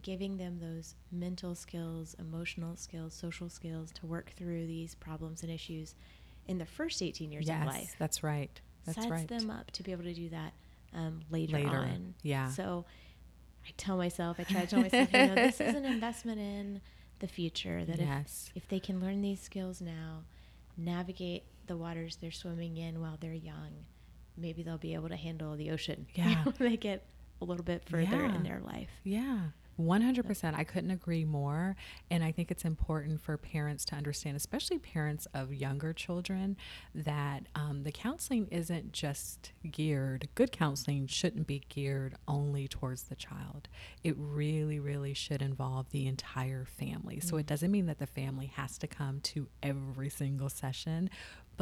giving 0.00 0.38
them 0.38 0.58
those 0.58 0.94
mental 1.10 1.54
skills, 1.54 2.14
emotional 2.18 2.76
skills, 2.76 3.12
social 3.12 3.50
skills 3.50 3.90
to 3.92 4.06
work 4.06 4.32
through 4.36 4.66
these 4.66 4.94
problems 4.94 5.42
and 5.42 5.52
issues 5.52 5.94
in 6.46 6.56
the 6.58 6.64
first 6.66 7.02
18 7.02 7.30
years 7.30 7.46
Yes, 7.46 7.60
of 7.60 7.66
life 7.66 7.94
that's 7.98 8.22
right. 8.22 8.58
That's 8.86 8.96
sets 8.96 9.10
right. 9.10 9.28
them 9.28 9.50
up 9.50 9.70
to 9.72 9.82
be 9.82 9.92
able 9.92 10.04
to 10.04 10.14
do 10.14 10.30
that 10.30 10.54
um, 10.94 11.20
later, 11.30 11.54
Later, 11.56 11.76
on. 11.76 12.14
yeah. 12.22 12.48
So 12.48 12.84
I 13.66 13.70
tell 13.76 13.96
myself, 13.96 14.38
I 14.40 14.44
try 14.44 14.62
to 14.62 14.66
tell 14.66 14.80
myself, 14.80 15.12
you 15.12 15.26
know, 15.26 15.36
this 15.36 15.60
is 15.60 15.74
an 15.74 15.84
investment 15.84 16.40
in 16.40 16.80
the 17.22 17.28
future. 17.28 17.84
That 17.86 17.98
yes. 17.98 18.50
if 18.54 18.64
if 18.64 18.68
they 18.68 18.78
can 18.80 19.00
learn 19.00 19.22
these 19.22 19.40
skills 19.40 19.80
now, 19.80 20.24
navigate 20.76 21.44
the 21.66 21.76
waters 21.76 22.18
they're 22.20 22.30
swimming 22.30 22.76
in 22.76 23.00
while 23.00 23.16
they're 23.18 23.32
young, 23.32 23.86
maybe 24.36 24.62
they'll 24.62 24.76
be 24.78 24.92
able 24.94 25.08
to 25.08 25.16
handle 25.16 25.56
the 25.56 25.70
ocean. 25.70 26.06
you 26.14 26.24
Yeah. 26.24 26.44
know, 26.44 26.52
when 26.58 26.70
they 26.70 26.76
get 26.76 27.06
a 27.40 27.44
little 27.46 27.64
bit 27.64 27.82
further 27.88 28.04
Yeah. 28.26 28.34
in 28.36 28.42
their 28.42 28.60
life. 28.60 28.90
Yeah. 29.04 29.40
100%. 29.80 30.54
I 30.56 30.64
couldn't 30.64 30.90
agree 30.90 31.24
more. 31.24 31.76
And 32.10 32.22
I 32.22 32.32
think 32.32 32.50
it's 32.50 32.64
important 32.64 33.20
for 33.20 33.36
parents 33.36 33.84
to 33.86 33.94
understand, 33.94 34.36
especially 34.36 34.78
parents 34.78 35.26
of 35.34 35.52
younger 35.52 35.92
children, 35.92 36.56
that 36.94 37.44
um, 37.54 37.82
the 37.82 37.92
counseling 37.92 38.48
isn't 38.50 38.92
just 38.92 39.52
geared, 39.70 40.28
good 40.34 40.52
counseling 40.52 41.06
shouldn't 41.06 41.46
be 41.46 41.62
geared 41.68 42.14
only 42.28 42.68
towards 42.68 43.04
the 43.04 43.14
child. 43.14 43.68
It 44.02 44.14
really, 44.18 44.78
really 44.78 45.14
should 45.14 45.42
involve 45.42 45.90
the 45.90 46.06
entire 46.06 46.64
family. 46.64 47.20
So 47.20 47.36
it 47.36 47.46
doesn't 47.46 47.70
mean 47.70 47.86
that 47.86 47.98
the 47.98 48.06
family 48.06 48.46
has 48.56 48.78
to 48.78 48.86
come 48.86 49.20
to 49.20 49.48
every 49.62 50.08
single 50.08 50.48
session, 50.48 51.10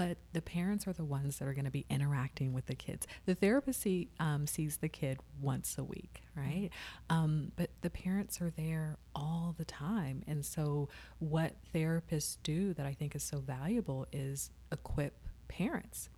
but 0.00 0.16
the 0.32 0.40
parents 0.40 0.88
are 0.88 0.94
the 0.94 1.04
ones 1.04 1.36
that 1.36 1.46
are 1.46 1.52
going 1.52 1.66
to 1.66 1.70
be 1.70 1.84
interacting 1.90 2.54
with 2.54 2.64
the 2.64 2.74
kids. 2.74 3.06
The 3.26 3.34
therapist 3.34 3.82
see, 3.82 4.08
um, 4.18 4.46
sees 4.46 4.78
the 4.78 4.88
kid 4.88 5.18
once 5.42 5.76
a 5.76 5.84
week, 5.84 6.22
right? 6.34 6.70
Um, 7.10 7.52
but 7.54 7.68
the 7.82 7.90
parents 7.90 8.40
are 8.40 8.48
there 8.48 8.96
all 9.14 9.54
the 9.58 9.66
time. 9.66 10.22
And 10.26 10.42
so, 10.42 10.88
what 11.18 11.52
therapists 11.74 12.38
do 12.42 12.72
that 12.72 12.86
I 12.86 12.94
think 12.94 13.14
is 13.14 13.22
so 13.22 13.40
valuable 13.40 14.06
is 14.10 14.50
equip 14.72 15.18
parents. 15.48 16.08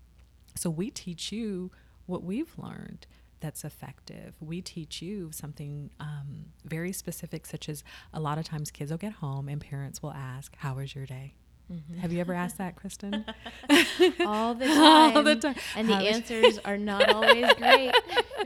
So, 0.54 0.70
we 0.70 0.92
teach 0.92 1.32
you 1.32 1.72
what 2.06 2.22
we've 2.22 2.56
learned 2.56 3.08
that's 3.40 3.64
effective. 3.64 4.34
We 4.38 4.60
teach 4.60 5.02
you 5.02 5.32
something 5.32 5.90
um, 5.98 6.52
very 6.64 6.92
specific, 6.92 7.46
such 7.46 7.68
as 7.68 7.82
a 8.14 8.20
lot 8.20 8.38
of 8.38 8.44
times 8.44 8.70
kids 8.70 8.92
will 8.92 8.98
get 8.98 9.14
home 9.14 9.48
and 9.48 9.60
parents 9.60 10.00
will 10.04 10.12
ask, 10.12 10.54
How 10.58 10.74
was 10.74 10.94
your 10.94 11.06
day? 11.06 11.34
Mm-hmm. 11.72 11.98
Have 11.98 12.12
you 12.12 12.20
ever 12.20 12.34
asked 12.34 12.58
that, 12.58 12.76
Kristen? 12.76 13.24
All 14.20 14.54
the 14.54 14.66
time. 14.66 15.16
All 15.16 15.22
the 15.22 15.36
time. 15.36 15.54
And 15.76 15.88
the 15.88 15.94
How 15.94 16.04
was- 16.04 16.14
answers 16.16 16.58
are 16.64 16.76
not 16.76 17.08
always 17.12 17.50
great. 17.54 17.92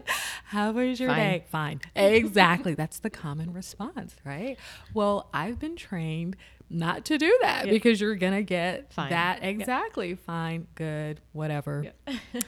How 0.45 0.70
was 0.72 1.01
your 1.01 1.09
Fine. 1.11 1.18
day? 1.18 1.45
Fine. 1.51 1.81
Exactly. 1.97 2.74
That's 2.74 2.99
the 3.01 3.11
common 3.11 3.53
response, 3.53 4.14
right? 4.24 4.57
Well, 4.95 5.29
I've 5.35 5.59
been 5.59 5.74
trained 5.77 6.37
not 6.70 7.05
to 7.07 7.18
do 7.18 7.37
that 7.43 7.66
Yeah. 7.66 7.72
because 7.72 8.01
you're 8.01 8.14
going 8.16 8.33
to 8.35 8.43
get 8.43 8.93
Fine. 8.93 9.11
that 9.11 9.41
Yeah. 9.43 9.49
exactly 9.49 10.14
fine, 10.14 10.66
good, 10.74 11.20
whatever, 11.33 11.87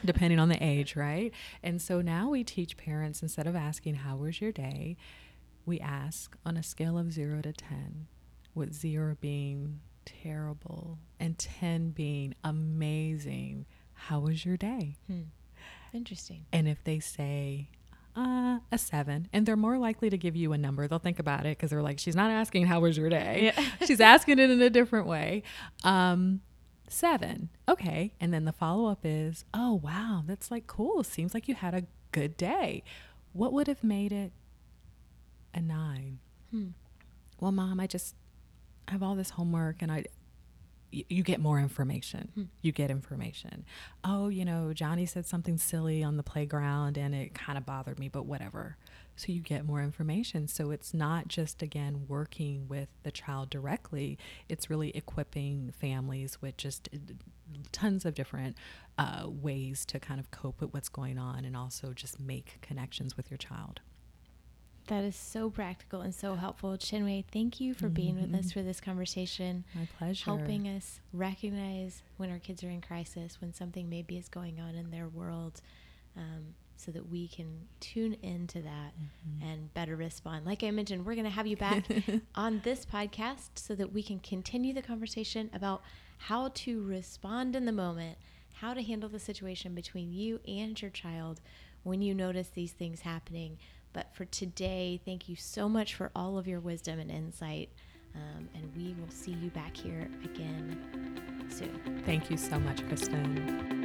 depending 0.04 0.38
on 0.40 0.48
the 0.48 0.62
age, 0.62 0.96
right? 0.96 1.32
And 1.62 1.80
so 1.82 2.00
now 2.00 2.28
we 2.28 2.42
teach 2.44 2.76
parents 2.76 3.22
instead 3.22 3.46
of 3.46 3.54
asking, 3.56 3.94
How 3.96 4.16
was 4.16 4.40
your 4.40 4.52
day? 4.52 4.96
we 5.66 5.78
ask 5.80 6.34
on 6.46 6.56
a 6.56 6.62
scale 6.62 6.96
of 6.96 7.12
zero 7.12 7.42
to 7.42 7.52
10, 7.52 8.06
with 8.54 8.72
zero 8.72 9.16
being 9.20 9.80
terrible 10.22 10.98
and 11.20 11.38
10 11.38 11.90
being 11.90 12.34
amazing. 12.44 13.66
How 13.94 14.20
was 14.20 14.44
your 14.44 14.56
day? 14.56 14.96
Interesting. 15.92 16.46
And 16.52 16.68
if 16.68 16.82
they 16.84 17.00
say 17.00 17.68
uh, 18.16 18.58
a 18.72 18.78
seven, 18.78 19.28
and 19.32 19.46
they're 19.46 19.56
more 19.56 19.78
likely 19.78 20.10
to 20.10 20.16
give 20.18 20.36
you 20.36 20.52
a 20.52 20.58
number, 20.58 20.86
they'll 20.88 20.98
think 20.98 21.18
about 21.18 21.46
it 21.46 21.56
because 21.56 21.70
they're 21.70 21.82
like, 21.82 21.98
she's 21.98 22.16
not 22.16 22.30
asking 22.30 22.66
how 22.66 22.80
was 22.80 22.96
your 22.96 23.08
day. 23.08 23.52
Yeah. 23.56 23.64
she's 23.86 24.00
asking 24.00 24.38
it 24.38 24.50
in 24.50 24.60
a 24.60 24.70
different 24.70 25.06
way. 25.06 25.42
Um, 25.84 26.40
seven, 26.88 27.50
okay. 27.68 28.14
And 28.20 28.32
then 28.32 28.44
the 28.44 28.52
follow 28.52 28.90
up 28.90 29.00
is, 29.04 29.44
oh 29.52 29.80
wow, 29.82 30.22
that's 30.26 30.50
like 30.50 30.66
cool. 30.66 31.04
Seems 31.04 31.34
like 31.34 31.48
you 31.48 31.54
had 31.54 31.74
a 31.74 31.84
good 32.12 32.36
day. 32.36 32.82
What 33.32 33.52
would 33.52 33.66
have 33.66 33.84
made 33.84 34.12
it 34.12 34.32
a 35.54 35.60
nine? 35.60 36.18
Hmm. 36.50 36.68
Well, 37.40 37.52
mom, 37.52 37.78
I 37.78 37.86
just 37.86 38.14
I 38.88 38.92
have 38.92 39.02
all 39.02 39.14
this 39.14 39.30
homework 39.30 39.82
and 39.82 39.92
I 39.92 40.06
you 40.90 41.22
get 41.22 41.38
more 41.38 41.60
information. 41.60 42.30
You 42.62 42.72
get 42.72 42.90
information. 42.90 43.66
Oh, 44.04 44.28
you 44.28 44.44
know, 44.44 44.72
Johnny 44.72 45.04
said 45.04 45.26
something 45.26 45.58
silly 45.58 46.02
on 46.02 46.16
the 46.16 46.22
playground 46.22 46.96
and 46.96 47.14
it 47.14 47.34
kind 47.34 47.58
of 47.58 47.66
bothered 47.66 47.98
me, 47.98 48.08
but 48.08 48.24
whatever. 48.24 48.78
So 49.14 49.32
you 49.32 49.40
get 49.40 49.66
more 49.66 49.82
information. 49.82 50.48
So 50.48 50.70
it's 50.70 50.94
not 50.94 51.28
just, 51.28 51.60
again, 51.60 52.06
working 52.08 52.68
with 52.68 52.88
the 53.02 53.10
child 53.10 53.50
directly, 53.50 54.16
it's 54.48 54.70
really 54.70 54.90
equipping 54.96 55.72
families 55.78 56.40
with 56.40 56.56
just 56.56 56.88
uh, 56.94 56.98
tons 57.70 58.06
of 58.06 58.14
different 58.14 58.56
uh, 58.96 59.24
ways 59.26 59.84
to 59.86 60.00
kind 60.00 60.20
of 60.20 60.30
cope 60.30 60.60
with 60.60 60.72
what's 60.72 60.88
going 60.88 61.18
on 61.18 61.44
and 61.44 61.54
also 61.56 61.92
just 61.92 62.18
make 62.18 62.60
connections 62.62 63.16
with 63.16 63.30
your 63.30 63.38
child. 63.38 63.80
That 64.88 65.04
is 65.04 65.16
so 65.16 65.50
practical 65.50 66.00
and 66.00 66.14
so 66.14 66.34
helpful. 66.34 66.70
Chinwei, 66.78 67.24
thank 67.30 67.60
you 67.60 67.74
for 67.74 67.88
being 67.88 68.20
with 68.20 68.34
us 68.34 68.52
for 68.52 68.62
this 68.62 68.80
conversation, 68.80 69.64
My 69.74 69.86
pleasure. 69.98 70.24
helping 70.24 70.66
us 70.66 71.00
recognize 71.12 72.02
when 72.16 72.30
our 72.30 72.38
kids 72.38 72.64
are 72.64 72.70
in 72.70 72.80
crisis, 72.80 73.38
when 73.40 73.52
something 73.52 73.90
maybe 73.90 74.16
is 74.16 74.28
going 74.28 74.58
on 74.60 74.74
in 74.74 74.90
their 74.90 75.06
world, 75.06 75.60
um, 76.16 76.54
so 76.76 76.90
that 76.92 77.10
we 77.10 77.28
can 77.28 77.66
tune 77.80 78.16
into 78.22 78.62
that 78.62 78.94
and 79.42 79.74
better 79.74 79.94
respond. 79.96 80.46
Like 80.46 80.62
I 80.62 80.70
mentioned, 80.70 81.04
we're 81.04 81.14
going 81.14 81.24
to 81.24 81.30
have 81.30 81.46
you 81.46 81.56
back 81.56 81.84
on 82.34 82.60
this 82.64 82.86
podcast 82.86 83.50
so 83.56 83.74
that 83.74 83.92
we 83.92 84.02
can 84.02 84.20
continue 84.20 84.72
the 84.72 84.80
conversation 84.82 85.50
about 85.52 85.82
how 86.16 86.48
to 86.48 86.82
respond 86.82 87.54
in 87.54 87.64
the 87.66 87.72
moment, 87.72 88.16
how 88.54 88.72
to 88.74 88.82
handle 88.82 89.08
the 89.08 89.18
situation 89.18 89.74
between 89.74 90.12
you 90.12 90.40
and 90.48 90.80
your 90.80 90.90
child 90.90 91.40
when 91.82 92.00
you 92.00 92.14
notice 92.14 92.48
these 92.48 92.72
things 92.72 93.00
happening. 93.00 93.58
But 93.92 94.14
for 94.14 94.24
today, 94.26 95.00
thank 95.04 95.28
you 95.28 95.36
so 95.36 95.68
much 95.68 95.94
for 95.94 96.10
all 96.14 96.38
of 96.38 96.46
your 96.46 96.60
wisdom 96.60 96.98
and 96.98 97.10
insight. 97.10 97.70
Um, 98.14 98.48
and 98.54 98.70
we 98.76 98.94
will 99.00 99.10
see 99.10 99.32
you 99.32 99.50
back 99.50 99.76
here 99.76 100.08
again 100.24 101.46
soon. 101.48 102.02
Thank 102.04 102.30
you 102.30 102.36
so 102.36 102.58
much, 102.58 102.86
Kristen. 102.88 103.78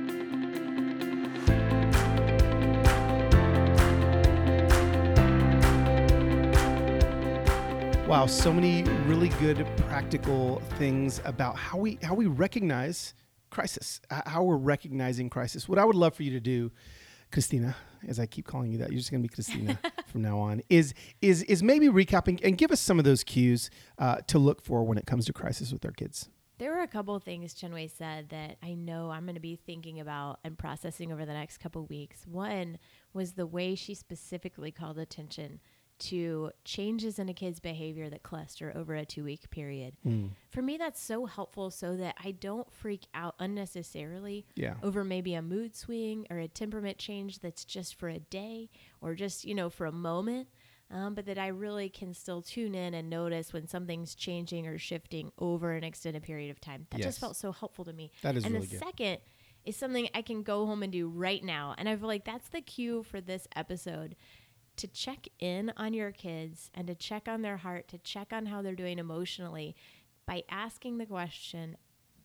Wow, 8.08 8.28
so 8.28 8.54
many 8.54 8.84
really 9.08 9.30
good 9.40 9.66
practical 9.78 10.62
things 10.78 11.22
about 11.26 11.56
how 11.58 11.78
we 11.78 11.98
how 12.04 12.14
we 12.14 12.28
recognize 12.28 13.14
crisis, 13.50 14.02
how 14.10 14.44
we're 14.44 14.58
recognizing 14.58 15.30
crisis. 15.30 15.70
What 15.70 15.80
I 15.80 15.86
would 15.86 15.96
love 15.96 16.14
for 16.14 16.24
you 16.24 16.32
to 16.32 16.40
do, 16.40 16.72
Christina, 17.32 17.76
as 18.08 18.20
I 18.20 18.26
keep 18.26 18.46
calling 18.46 18.72
you 18.72 18.78
that, 18.80 18.90
you're 18.90 19.00
just 19.00 19.12
going 19.12 19.22
to 19.22 19.28
be 19.28 19.34
Christina 19.34 19.80
from 20.08 20.22
now 20.22 20.40
on, 20.40 20.62
is 20.70 20.94
is 21.22 21.44
is 21.44 21.64
maybe 21.64 21.88
recapping 21.88 22.40
and 22.44 22.58
give 22.58 22.72
us 22.72 22.80
some 22.80 23.00
of 23.00 23.06
those 23.06 23.24
cues 23.24 23.70
uh, 24.00 24.18
to 24.28 24.40
look 24.40 24.62
for 24.62 24.84
when 24.84 24.98
it 24.98 25.06
comes 25.06 25.26
to 25.26 25.34
crisis 25.34 25.72
with 25.72 25.86
our 25.86 25.92
kids. 25.92 26.30
There 26.60 26.72
were 26.72 26.82
a 26.82 26.88
couple 26.88 27.16
of 27.16 27.24
things 27.24 27.56
Chinwei 27.56 27.90
said 27.90 28.30
that 28.30 28.58
I 28.62 28.76
know 28.76 29.10
I'm 29.10 29.26
going 29.26 29.36
to 29.36 29.42
be 29.42 29.56
thinking 29.56 30.00
about 30.00 30.40
and 30.44 30.58
processing 30.58 31.12
over 31.12 31.26
the 31.26 31.34
next 31.34 31.58
couple 31.58 31.82
of 31.82 31.90
weeks. 31.90 32.28
One 32.28 32.78
was 33.12 33.34
the 33.34 33.48
way 33.48 33.74
she 33.76 33.96
specifically 33.96 34.72
called 34.72 35.00
attention 35.00 35.60
to 36.10 36.52
changes 36.66 37.20
in 37.20 37.30
a 37.30 37.34
kid's 37.34 37.60
behavior 37.60 38.10
that 38.10 38.24
cluster 38.24 38.72
over 38.76 38.96
a 38.96 39.06
two 39.06 39.24
week 39.24 39.50
period. 39.50 39.96
For 40.52 40.62
me, 40.62 40.78
that's 40.78 41.02
so 41.02 41.26
helpful 41.26 41.72
so 41.72 41.96
that 41.98 42.16
I 42.24 42.32
don't 42.32 42.72
freak 42.72 43.06
out 43.14 43.36
unnecessarily 43.40 44.46
Yeah. 44.56 44.76
over 44.84 45.04
maybe 45.04 45.34
a 45.34 45.42
mood 45.42 45.76
swing 45.76 46.28
or 46.30 46.38
a 46.38 46.48
temperament 46.48 46.98
change 46.98 47.40
that's 47.40 47.66
just 47.66 47.96
for 47.96 48.10
a 48.10 48.20
day 48.20 48.70
or 49.02 49.16
just, 49.16 49.46
you 49.46 49.56
know, 49.56 49.70
for 49.70 49.86
a 49.86 49.92
moment. 49.92 50.48
Um, 50.92 51.16
but 51.16 51.26
that 51.26 51.40
I 51.40 51.48
really 51.48 51.90
can 51.90 52.14
still 52.14 52.44
tune 52.44 52.76
in 52.76 52.94
and 52.94 53.10
notice 53.10 53.52
when 53.52 53.68
something's 53.68 54.14
changing 54.14 54.68
or 54.68 54.78
shifting 54.78 55.32
over 55.40 55.74
an 55.74 55.84
extended 55.84 56.22
period 56.22 56.52
of 56.52 56.62
time. 56.62 56.86
That 56.92 57.00
Yes. 57.00 57.08
just 57.08 57.20
felt 57.20 57.36
so 57.36 57.52
helpful 57.52 57.84
to 57.86 57.94
me. 57.94 58.12
That 58.22 58.38
is 58.38 58.44
and 58.44 58.54
really 58.54 58.68
the 58.68 58.72
good. 58.76 58.80
second 58.86 59.18
is 59.66 59.76
something 59.76 60.08
I 60.14 60.22
can 60.22 60.44
go 60.44 60.68
home 60.68 60.84
and 60.84 60.92
do 60.92 61.08
right 61.08 61.44
now. 61.44 61.74
And 61.80 61.90
I 61.90 61.96
feel 61.96 62.08
like 62.08 62.26
that's 62.26 62.50
the 62.50 62.62
cue 62.62 63.02
for 63.02 63.22
this 63.22 63.48
episode 63.56 64.16
to 64.78 64.88
check 64.88 65.28
in 65.40 65.72
on 65.78 65.94
your 65.94 66.12
kids 66.12 66.70
and 66.74 66.88
to 66.88 66.96
check 66.96 67.28
on 67.28 67.42
their 67.42 67.58
heart, 67.58 67.88
to 67.90 67.98
check 68.00 68.34
on 68.34 68.48
how 68.48 68.62
they're 68.62 68.76
doing 68.76 69.00
emotionally 69.00 69.76
by 70.26 70.44
asking 70.50 70.98
the 70.98 71.06
question 71.06 71.78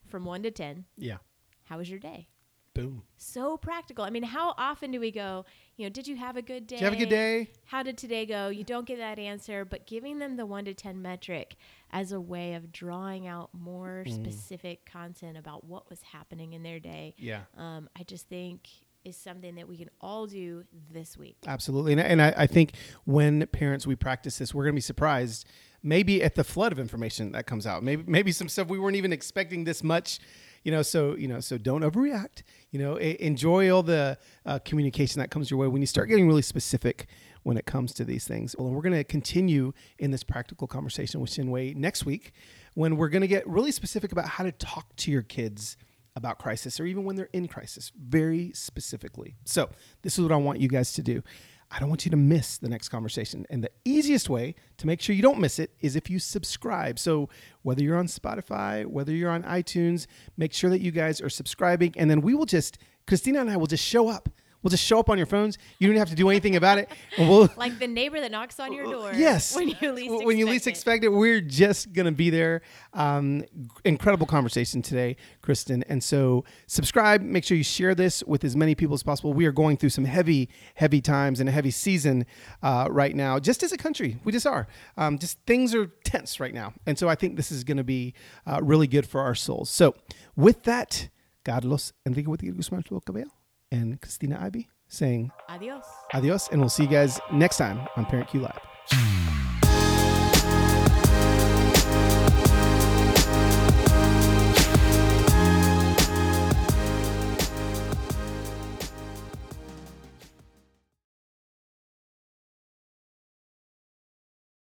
from 0.07 0.25
one 0.25 0.41
to 0.43 0.51
10 0.51 0.85
Yeah. 0.97 1.17
How 1.65 1.77
was 1.77 1.89
your 1.89 1.99
day? 1.99 2.29
Boom. 2.73 3.03
So 3.17 3.57
practical. 3.57 4.05
I 4.05 4.09
mean, 4.09 4.23
how 4.23 4.53
often 4.57 4.91
do 4.91 4.99
we 4.99 5.11
go, 5.11 5.43
you 5.75 5.85
know, 5.85 5.89
did 5.89 6.07
you 6.07 6.15
have 6.15 6.37
a 6.37 6.41
good 6.41 6.65
day? 6.65 6.77
Did 6.77 6.79
you 6.81 6.85
have 6.85 6.93
a 6.93 6.97
good 6.99 7.09
day? 7.09 7.49
How 7.65 7.83
did 7.83 7.97
today 7.97 8.25
go? 8.25 8.47
You 8.49 8.63
don't 8.63 8.87
get 8.87 8.97
that 8.99 9.19
answer, 9.19 9.65
but 9.65 9.85
giving 9.85 10.19
them 10.19 10.37
the 10.37 10.45
one 10.45 10.65
to 10.65 10.73
10 10.73 11.01
metric 11.01 11.55
as 11.91 12.11
a 12.11 12.21
way 12.21 12.53
of 12.53 12.71
drawing 12.71 13.27
out 13.27 13.49
more 13.53 14.05
Mm. 14.07 14.13
specific 14.15 14.85
content 14.85 15.37
about 15.37 15.63
what 15.65 15.89
was 15.89 16.01
happening 16.03 16.53
in 16.53 16.63
their 16.63 16.79
day, 16.79 17.15
Yeah. 17.17 17.45
um, 17.57 17.89
I 17.95 18.03
just 18.03 18.27
think 18.29 18.69
is 19.03 19.17
something 19.17 19.55
that 19.55 19.67
we 19.67 19.77
can 19.77 19.89
all 20.01 20.27
do 20.27 20.63
this 20.91 21.17
week. 21.17 21.37
Absolutely. 21.47 21.93
And, 21.93 22.01
and 22.01 22.21
I, 22.21 22.33
I 22.37 22.47
think 22.47 22.73
when 23.05 23.45
parents, 23.47 23.87
we 23.87 23.95
practice 23.95 24.37
this, 24.37 24.53
we're 24.53 24.63
going 24.63 24.73
to 24.73 24.77
be 24.77 24.81
surprised 24.81 25.47
maybe 25.81 26.21
at 26.23 26.35
the 26.35 26.43
flood 26.43 26.71
of 26.71 26.79
information 26.79 27.31
that 27.31 27.45
comes 27.45 27.65
out. 27.65 27.83
Maybe, 27.83 28.03
maybe 28.05 28.31
some 28.31 28.49
stuff 28.49 28.67
we 28.67 28.79
weren't 28.79 28.97
even 28.97 29.13
expecting 29.13 29.63
this 29.63 29.83
much. 29.83 30.19
You 30.63 30.73
know, 30.73 30.81
so 30.81 31.15
you 31.15 31.29
know, 31.29 31.39
so 31.39 31.57
don't 31.57 31.83
overreact. 31.83 32.43
You 32.71 32.79
know, 32.79 32.97
enjoy 32.97 33.73
all 33.73 33.81
the 33.81 34.17
uh, 34.45 34.59
communication 34.59 35.21
that 35.21 35.31
comes 35.31 35.49
your 35.49 35.57
way 35.57 35.67
when 35.67 35.81
you 35.81 35.85
start 35.85 36.09
getting 36.09 36.27
really 36.27 36.41
specific 36.41 37.07
when 37.43 37.55
it 37.55 37.65
comes 37.65 37.93
to 37.93 38.03
these 38.03 38.27
things. 38.27 38.57
Well, 38.59 38.69
we're 38.69 38.81
going 38.81 38.95
to 38.95 39.05
continue 39.05 39.71
in 39.97 40.11
this 40.11 40.23
practical 40.23 40.67
conversation 40.67 41.21
with 41.21 41.29
Chinwei 41.29 41.75
next 41.75 42.05
week, 42.05 42.33
when 42.73 42.97
we're 42.97 43.07
going 43.07 43.21
to 43.21 43.27
get 43.27 43.47
really 43.47 43.71
specific 43.71 44.11
about 44.11 44.27
how 44.27 44.43
to 44.43 44.51
talk 44.51 44.93
to 44.97 45.11
your 45.11 45.21
kids 45.21 45.77
about 46.19 46.37
crisis 46.37 46.79
or 46.79 46.85
even 46.85 47.03
when 47.03 47.15
they're 47.15 47.29
in 47.33 47.47
crisis, 47.47 47.91
very 47.97 48.51
specifically. 48.53 49.35
So, 49.45 49.69
this 50.03 50.19
is 50.19 50.23
what 50.23 50.31
I 50.31 50.35
want 50.35 50.59
you 50.59 50.67
guys 50.67 50.93
to 50.93 51.01
do. 51.01 51.23
I 51.71 51.79
don't 51.79 51.89
want 51.89 52.05
you 52.05 52.11
to 52.11 52.17
miss 52.17 52.57
the 52.57 52.69
next 52.69 52.89
conversation. 52.89 53.45
And 53.49 53.63
the 53.63 53.71
easiest 53.85 54.29
way 54.29 54.55
to 54.77 54.87
make 54.87 55.01
sure 55.01 55.15
you 55.15 55.21
don't 55.21 55.39
miss 55.39 55.59
it 55.59 55.71
is 55.81 55.95
if 55.95 56.09
you 56.09 56.19
subscribe. 56.19 56.99
So, 56.99 57.29
whether 57.63 57.81
you're 57.81 57.97
on 57.97 58.07
Spotify, 58.07 58.85
whether 58.85 59.11
you're 59.11 59.31
on 59.31 59.43
iTunes, 59.43 60.05
make 60.37 60.53
sure 60.53 60.69
that 60.69 60.81
you 60.81 60.91
guys 60.91 61.21
are 61.21 61.29
subscribing. 61.29 61.93
And 61.97 62.09
then 62.09 62.21
we 62.21 62.33
will 62.33 62.45
just, 62.45 62.77
Christina 63.07 63.41
and 63.41 63.49
I 63.49 63.57
will 63.57 63.67
just 63.67 63.83
show 63.85 64.09
up. 64.09 64.29
We'll 64.61 64.69
just 64.69 64.83
show 64.83 64.99
up 64.99 65.09
on 65.09 65.17
your 65.17 65.27
phones. 65.27 65.57
You 65.79 65.87
don't 65.87 65.97
have 65.97 66.09
to 66.09 66.15
do 66.15 66.29
anything 66.29 66.55
about 66.57 66.77
it. 66.77 66.89
And 67.17 67.29
we'll, 67.29 67.49
Like 67.57 67.79
the 67.79 67.87
neighbor 67.87 68.19
that 68.19 68.31
knocks 68.31 68.59
on 68.59 68.73
your 68.73 68.85
door. 68.85 69.13
Yes. 69.13 69.55
When 69.55 69.69
you 69.69 69.91
least 69.91 70.25
when 70.25 70.37
you 70.37 70.45
least 70.45 70.67
expect 70.67 70.89
expect 70.89 71.03
it, 71.03 71.09
we're 71.09 71.41
just 71.41 71.93
gonna 71.93 72.11
be 72.11 72.29
there. 72.29 72.61
Um, 72.93 73.43
incredible 73.85 74.25
conversation 74.25 74.81
today, 74.81 75.17
Kristen. 75.41 75.83
And 75.83 76.03
so 76.03 76.45
subscribe. 76.67 77.21
Make 77.21 77.43
sure 77.43 77.57
you 77.57 77.63
share 77.63 77.93
this 77.93 78.23
with 78.23 78.43
as 78.43 78.55
many 78.55 78.75
people 78.75 78.95
as 78.95 79.03
possible. 79.03 79.33
We 79.33 79.45
are 79.45 79.51
going 79.51 79.77
through 79.77 79.89
some 79.89 80.05
heavy, 80.05 80.49
heavy 80.75 81.01
times 81.01 81.39
and 81.39 81.47
a 81.47 81.51
heavy 81.51 81.71
season 81.71 82.25
uh, 82.63 82.87
right 82.89 83.15
now. 83.15 83.39
Just 83.39 83.61
as 83.61 83.71
a 83.71 83.77
country, 83.77 84.17
we 84.23 84.31
just 84.31 84.47
are. 84.47 84.67
Um, 84.97 85.19
just 85.19 85.37
things 85.45 85.75
are 85.75 85.87
tense 86.03 86.39
right 86.39 86.53
now, 86.53 86.73
and 86.85 86.97
so 86.97 87.07
I 87.07 87.15
think 87.15 87.35
this 87.35 87.51
is 87.51 87.63
going 87.63 87.77
to 87.77 87.83
be 87.83 88.13
uh, 88.47 88.59
really 88.63 88.87
good 88.87 89.07
for 89.07 89.21
our 89.21 89.35
souls. 89.35 89.69
So 89.69 89.95
with 90.35 90.63
that, 90.63 91.09
Carlos 91.45 91.93
Enrique 92.05 92.51
Guzman 92.51 92.83
Cabello 93.05 93.38
and 93.71 93.99
Christina 94.01 94.39
Ivy 94.41 94.69
saying 94.87 95.31
Adios. 95.47 95.85
adios, 96.13 96.49
and 96.51 96.61
we'll 96.61 96.69
see 96.69 96.83
you 96.83 96.89
guys 96.89 97.19
next 97.31 97.57
time 97.57 97.87
on 97.95 98.05
Parent 98.05 98.29
Cue 98.29 98.41
Live. 98.41 99.38